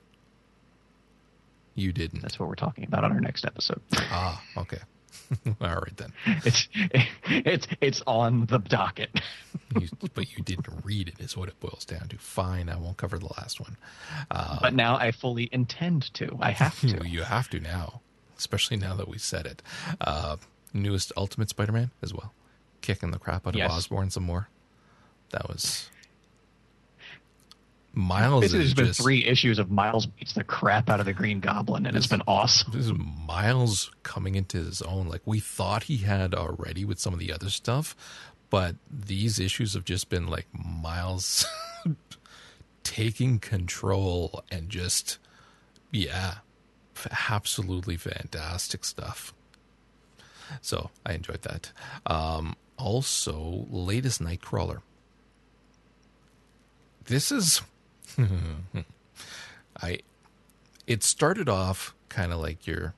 You 1.75 1.91
didn't. 1.91 2.21
That's 2.21 2.39
what 2.39 2.47
we're 2.49 2.55
talking 2.55 2.85
about 2.85 3.03
on 3.03 3.11
our 3.11 3.19
next 3.19 3.45
episode. 3.45 3.81
Ah, 3.93 4.41
okay. 4.57 4.79
All 5.61 5.67
right 5.75 5.95
then. 5.97 6.13
It's 6.43 6.67
it's 7.25 7.67
it's 7.81 8.01
on 8.07 8.45
the 8.47 8.59
docket. 8.59 9.09
You, 9.79 9.89
but 10.13 10.31
you 10.37 10.43
didn't 10.43 10.67
read 10.83 11.09
it, 11.09 11.15
is 11.19 11.35
what 11.35 11.49
it 11.49 11.59
boils 11.59 11.83
down 11.85 12.07
to. 12.09 12.17
Fine, 12.17 12.69
I 12.69 12.77
won't 12.77 12.95
cover 12.97 13.17
the 13.17 13.29
last 13.37 13.59
one. 13.59 13.75
Uh, 14.31 14.59
But 14.61 14.73
now 14.73 14.95
I 14.95 15.11
fully 15.11 15.49
intend 15.51 16.13
to. 16.13 16.37
I 16.39 16.51
have 16.51 16.79
to. 16.81 17.01
You 17.05 17.23
have 17.23 17.49
to 17.49 17.59
now, 17.59 18.01
especially 18.37 18.77
now 18.77 18.95
that 18.95 19.07
we 19.09 19.17
said 19.17 19.45
it. 19.45 19.61
Uh, 19.99 20.37
newest 20.73 21.11
Ultimate 21.17 21.49
Spider-Man 21.49 21.91
as 22.01 22.13
well, 22.13 22.33
kicking 22.81 23.11
the 23.11 23.19
crap 23.19 23.47
out 23.47 23.55
of 23.55 23.59
Yes. 23.59 23.71
Osborn 23.71 24.11
some 24.11 24.23
more. 24.23 24.47
That 25.31 25.49
was 25.49 25.89
Miles 27.95 28.41
Basically, 28.41 28.65
is 28.65 28.73
there's 28.73 28.73
been 28.73 28.85
just 28.87 29.01
three 29.01 29.25
issues 29.25 29.57
of 29.57 29.71
Miles 29.71 30.05
beats 30.05 30.33
the 30.33 30.43
crap 30.43 30.89
out 30.89 30.99
of 30.99 31.05
the 31.05 31.13
Green 31.13 31.39
Goblin, 31.39 31.85
and 31.85 31.95
it's 31.95 32.07
been 32.07 32.21
awesome. 32.27 32.71
this 32.73 32.85
is 32.87 32.93
Miles 32.93 33.91
coming 34.03 34.35
into 34.35 34.57
his 34.57 34.81
own. 34.81 35.07
Like 35.07 35.21
we 35.25 35.39
thought 35.39 35.83
he 35.83 35.97
had 35.97 36.33
already 36.35 36.83
with 36.85 36.99
some 36.99 37.13
of 37.13 37.19
the 37.19 37.31
other 37.31 37.49
stuff, 37.49 37.95
but 38.49 38.75
these 38.91 39.39
issues 39.39 39.73
have 39.73 39.85
just 39.85 40.09
been 40.09 40.27
like 40.27 40.47
Miles 40.53 41.45
taking 42.83 43.39
control 43.39 44.43
and 44.51 44.69
just 44.69 45.17
yeah, 45.91 46.35
absolutely 47.29 47.97
fantastic 47.97 48.83
stuff. 48.83 49.33
So 50.61 50.91
I 51.05 51.13
enjoyed 51.13 51.41
that. 51.43 51.71
Um, 52.05 52.55
also, 52.77 53.65
latest 53.69 54.21
Nightcrawler. 54.21 54.81
This 57.05 57.31
is 57.31 57.61
I 59.81 59.99
it 60.87 61.03
started 61.03 61.49
off 61.49 61.93
kind 62.09 62.31
of 62.31 62.39
like 62.39 62.67
your 62.67 62.93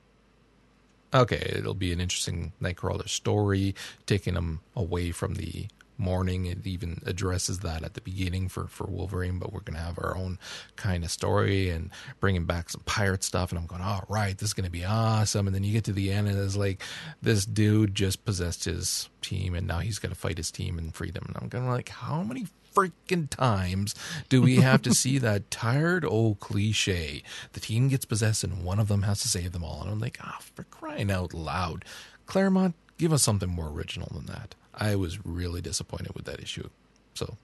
okay, 1.14 1.54
it'll 1.56 1.74
be 1.74 1.94
an 1.94 2.02
interesting 2.02 2.52
Nightcrawler 2.62 3.08
story, 3.08 3.76
taking 4.06 4.36
him 4.36 4.60
away 4.76 5.12
from 5.12 5.36
the 5.36 5.68
mourning. 5.98 6.46
It 6.46 6.66
even 6.66 7.02
addresses 7.06 7.60
that 7.60 7.84
at 7.84 7.94
the 7.94 8.02
beginning 8.02 8.50
for, 8.50 8.68
for 8.68 8.86
Wolverine, 8.86 9.40
but 9.40 9.52
we're 9.52 9.62
going 9.62 9.78
to 9.78 9.84
have 9.84 9.98
our 9.98 10.16
own 10.16 10.38
kind 10.76 11.04
of 11.04 11.12
story 11.12 11.70
and 11.70 11.90
bringing 12.20 12.46
back 12.46 12.70
some 12.70 12.82
pirate 12.86 13.24
stuff. 13.24 13.52
And 13.52 13.60
I'm 13.60 13.66
going, 13.66 13.82
all 13.82 14.06
right, 14.10 14.38
this 14.38 14.50
is 14.50 14.54
going 14.54 14.66
to 14.66 14.72
be 14.72 14.86
awesome. 14.86 15.48
And 15.48 15.56
then 15.56 15.64
you 15.64 15.74
get 15.74 15.86
to 15.86 15.94
the 15.94 16.12
end 16.12 16.28
and 16.28 16.38
it's 16.38 16.58
like, 16.58 16.84
this 17.22 17.46
dude 17.46 17.96
just 17.96 18.26
possessed 18.26 18.66
his 18.66 19.10
team 19.22 19.56
and 19.56 19.68
now 19.68 19.80
he's 19.80 20.00
to 20.00 20.14
fight 20.14 20.38
his 20.38 20.52
team 20.52 20.78
in 20.78 20.92
freedom. 20.92 21.26
And 21.28 21.38
I'm 21.38 21.50
going 21.50 21.68
like, 21.68 21.90
how 21.90 22.22
many 22.22 22.48
freaking 22.78 23.30
times 23.30 23.96
do 24.30 24.42
we 24.42 24.58
have 24.58 24.82
to 24.84 24.94
see 24.94 25.18
that 25.18 25.50
tired 25.50 26.06
old 26.06 26.40
cliche? 26.40 27.24
The 27.54 27.60
team 27.60 27.88
gets 27.88 28.06
possessed 28.06 28.44
and 28.44 28.64
one 28.64 28.80
of 28.80 28.88
them 28.88 29.02
has 29.04 29.22
to 29.22 29.28
save 29.28 29.52
them 29.52 29.64
all. 29.64 29.82
And 29.82 29.90
I'm 29.90 30.00
like, 30.00 30.20
ah, 30.22 30.38
for 30.54 30.64
crying 30.64 31.10
out 31.10 31.34
loud. 31.34 31.86
Claremont, 32.28 32.76
give 32.98 33.12
us 33.12 33.24
something 33.24 33.50
more 33.50 33.70
original 33.70 34.10
than 34.14 34.28
that. 34.28 34.54
I 34.76 34.96
was 34.96 35.26
really 35.26 35.62
disappointed 35.62 36.14
with 36.14 36.26
that 36.26 36.40
issue. 36.40 36.70
So, 37.16 37.38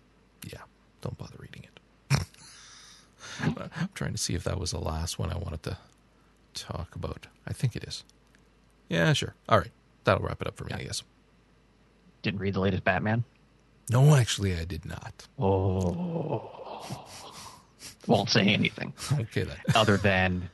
yeah, 0.45 0.61
don't 1.01 1.17
bother 1.17 1.37
reading 1.39 1.63
it. 1.63 2.19
I'm 3.41 3.89
trying 3.95 4.11
to 4.11 4.19
see 4.19 4.35
if 4.35 4.43
that 4.43 4.59
was 4.59 4.71
the 4.71 4.79
last 4.79 5.17
one 5.17 5.31
I 5.31 5.37
wanted 5.37 5.63
to 5.63 5.77
talk 6.53 6.95
about. 6.95 7.25
I 7.47 7.53
think 7.53 7.75
it 7.75 7.83
is. 7.85 8.03
Yeah, 8.87 9.13
sure. 9.13 9.33
All 9.49 9.57
right. 9.57 9.71
That'll 10.03 10.23
wrap 10.23 10.41
it 10.41 10.47
up 10.47 10.57
for 10.57 10.65
me, 10.65 10.73
I 10.73 10.83
guess. 10.83 11.01
Didn't 12.21 12.39
read 12.39 12.53
the 12.53 12.59
latest 12.59 12.83
Batman. 12.83 13.23
No, 13.89 14.15
actually, 14.15 14.55
I 14.55 14.65
did 14.65 14.85
not. 14.85 15.27
Oh, 15.37 16.49
won't 18.07 18.29
say 18.29 18.41
anything 18.47 18.93
Okay, 19.19 19.43
then. 19.43 19.57
other 19.75 19.97
than 19.97 20.49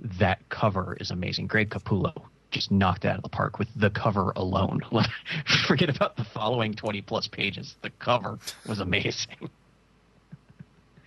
that 0.00 0.46
cover 0.48 0.96
is 1.00 1.10
amazing. 1.10 1.46
Greg 1.46 1.70
Capullo 1.70 2.12
just 2.50 2.70
knocked 2.70 3.04
it 3.04 3.08
out 3.08 3.16
of 3.16 3.22
the 3.22 3.28
park 3.28 3.58
with 3.58 3.68
the 3.76 3.90
cover 3.90 4.32
alone. 4.36 4.80
Forget 5.66 5.88
about 5.94 6.16
the 6.16 6.24
following 6.24 6.74
20 6.74 7.00
plus 7.02 7.26
pages. 7.26 7.74
The 7.82 7.90
cover 7.90 8.38
was 8.66 8.80
amazing. 8.80 9.36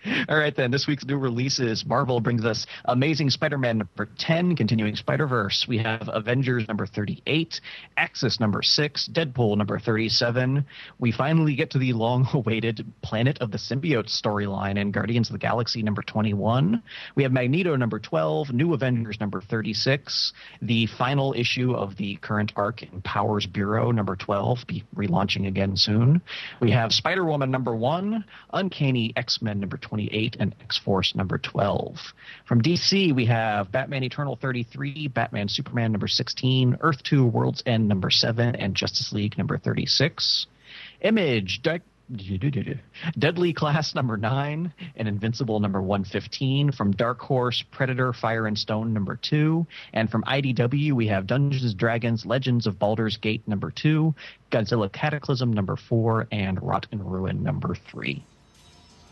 All 0.28 0.38
right, 0.38 0.54
then. 0.54 0.70
This 0.70 0.86
week's 0.86 1.04
new 1.04 1.18
releases 1.18 1.84
Marvel 1.84 2.20
brings 2.20 2.44
us 2.44 2.66
Amazing 2.84 3.30
Spider 3.30 3.58
Man 3.58 3.78
number 3.78 4.08
10, 4.18 4.54
continuing 4.54 4.94
Spider 4.94 5.26
Verse. 5.26 5.66
We 5.68 5.78
have 5.78 6.08
Avengers 6.12 6.68
number 6.68 6.86
38, 6.86 7.60
Axis 7.96 8.38
number 8.38 8.62
6, 8.62 9.08
Deadpool 9.12 9.56
number 9.56 9.78
37. 9.78 10.64
We 10.98 11.10
finally 11.10 11.54
get 11.54 11.70
to 11.70 11.78
the 11.78 11.92
long 11.94 12.28
awaited 12.32 12.86
Planet 13.02 13.38
of 13.40 13.50
the 13.50 13.58
Symbiotes 13.58 14.20
storyline 14.20 14.78
in 14.78 14.92
Guardians 14.92 15.30
of 15.30 15.32
the 15.32 15.38
Galaxy 15.38 15.82
number 15.82 16.02
21. 16.02 16.82
We 17.16 17.22
have 17.24 17.32
Magneto 17.32 17.74
number 17.74 17.98
12, 17.98 18.52
New 18.52 18.74
Avengers 18.74 19.18
number 19.18 19.40
36, 19.40 20.32
the 20.62 20.86
final 20.86 21.34
issue 21.36 21.74
of 21.74 21.96
the 21.96 22.16
current 22.16 22.52
arc 22.56 22.82
in 22.82 23.02
Powers 23.02 23.46
Bureau 23.46 23.90
number 23.90 24.14
12, 24.14 24.64
be 24.66 24.84
relaunching 24.94 25.48
again 25.48 25.76
soon. 25.76 26.22
We 26.60 26.70
have 26.70 26.92
Spider 26.92 27.24
Woman 27.24 27.50
number 27.50 27.74
1, 27.74 28.24
Uncanny 28.52 29.12
X 29.16 29.42
Men 29.42 29.58
number 29.60 29.76
28, 29.88 30.36
and 30.38 30.54
X 30.60 30.78
Force 30.78 31.14
number 31.14 31.38
12. 31.38 31.96
From 32.46 32.62
DC, 32.62 33.14
we 33.14 33.24
have 33.26 33.72
Batman 33.72 34.04
Eternal 34.04 34.36
33, 34.36 35.08
Batman 35.08 35.48
Superman 35.48 35.92
number 35.92 36.08
16, 36.08 36.78
Earth 36.80 37.02
2 37.02 37.24
World's 37.24 37.62
End 37.66 37.88
number 37.88 38.10
7, 38.10 38.54
and 38.54 38.74
Justice 38.74 39.12
League 39.12 39.38
number 39.38 39.58
36. 39.58 40.46
Image, 41.00 41.62
Dark. 41.62 41.82
Deadly 43.18 43.52
Class 43.52 43.94
number 43.94 44.16
9 44.16 44.72
and 44.96 45.08
Invincible 45.08 45.60
number 45.60 45.82
115. 45.82 46.72
From 46.72 46.92
Dark 46.92 47.20
Horse, 47.20 47.62
Predator, 47.70 48.14
Fire 48.14 48.46
and 48.46 48.58
Stone 48.58 48.94
number 48.94 49.16
2. 49.16 49.66
And 49.92 50.10
from 50.10 50.22
IDW, 50.22 50.92
we 50.92 51.06
have 51.08 51.26
Dungeons 51.26 51.74
Dragons, 51.74 52.24
Legends 52.24 52.66
of 52.66 52.78
Baldur's 52.78 53.18
Gate 53.18 53.46
number 53.46 53.70
2, 53.70 54.14
Godzilla 54.50 54.90
Cataclysm 54.90 55.52
number 55.52 55.76
4, 55.76 56.28
and 56.32 56.62
Rot 56.62 56.86
and 56.92 57.04
Ruin 57.10 57.42
number 57.42 57.74
3. 57.74 58.24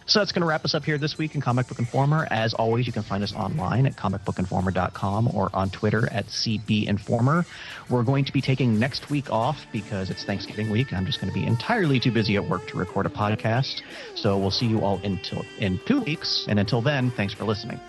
So 0.06 0.20
that's 0.20 0.30
going 0.30 0.42
to 0.42 0.46
wrap 0.46 0.64
us 0.64 0.72
up 0.72 0.84
here 0.84 0.98
this 0.98 1.18
week 1.18 1.34
in 1.34 1.40
Comic 1.40 1.66
Book 1.66 1.80
Informer. 1.80 2.28
As 2.30 2.54
always, 2.54 2.86
you 2.86 2.92
can 2.92 3.02
find 3.02 3.24
us 3.24 3.34
online 3.34 3.86
at 3.86 3.96
comicbookinformer.com 3.96 5.34
or 5.34 5.50
on 5.52 5.68
Twitter 5.70 6.08
at 6.12 6.26
CBInformer. 6.26 7.44
We're 7.90 8.04
going 8.04 8.24
to 8.24 8.32
be 8.32 8.40
taking 8.40 8.78
next 8.78 9.10
week 9.10 9.32
off 9.32 9.66
because 9.72 10.08
it's 10.08 10.22
Thanksgiving 10.22 10.70
week. 10.70 10.92
I'm 10.92 11.06
just 11.06 11.20
going 11.20 11.32
to 11.32 11.38
be 11.38 11.44
entirely 11.44 11.98
too 11.98 12.12
busy 12.12 12.36
at 12.36 12.48
work 12.48 12.68
to 12.68 12.78
record 12.78 13.06
a 13.06 13.08
podcast. 13.08 13.82
So 14.14 14.38
we'll 14.38 14.52
see 14.52 14.66
you 14.66 14.80
all 14.82 15.00
until 15.02 15.44
in 15.58 15.80
two 15.86 16.00
weeks. 16.00 16.46
And 16.48 16.60
until 16.60 16.80
then, 16.80 17.10
thanks 17.10 17.34
for 17.34 17.44
listening. 17.44 17.80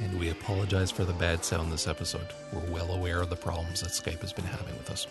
And 0.00 0.20
we 0.20 0.30
apologize 0.30 0.92
for 0.92 1.04
the 1.04 1.12
bad 1.12 1.44
sound 1.44 1.72
this 1.72 1.88
episode. 1.88 2.28
We're 2.52 2.70
well 2.70 2.92
aware 2.92 3.20
of 3.20 3.30
the 3.30 3.36
problems 3.36 3.80
that 3.80 3.90
Skype 3.90 4.20
has 4.20 4.32
been 4.32 4.44
having 4.44 4.76
with 4.78 4.90
us. 4.90 5.08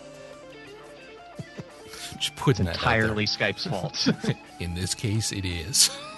Just 2.18 2.36
putting 2.36 2.64
there. 2.64 2.72
Entirely 2.72 3.26
Skype's 3.26 3.66
fault. 3.66 4.08
In 4.60 4.74
this 4.74 4.94
case, 4.94 5.30
it 5.30 5.44
is. 5.44 5.90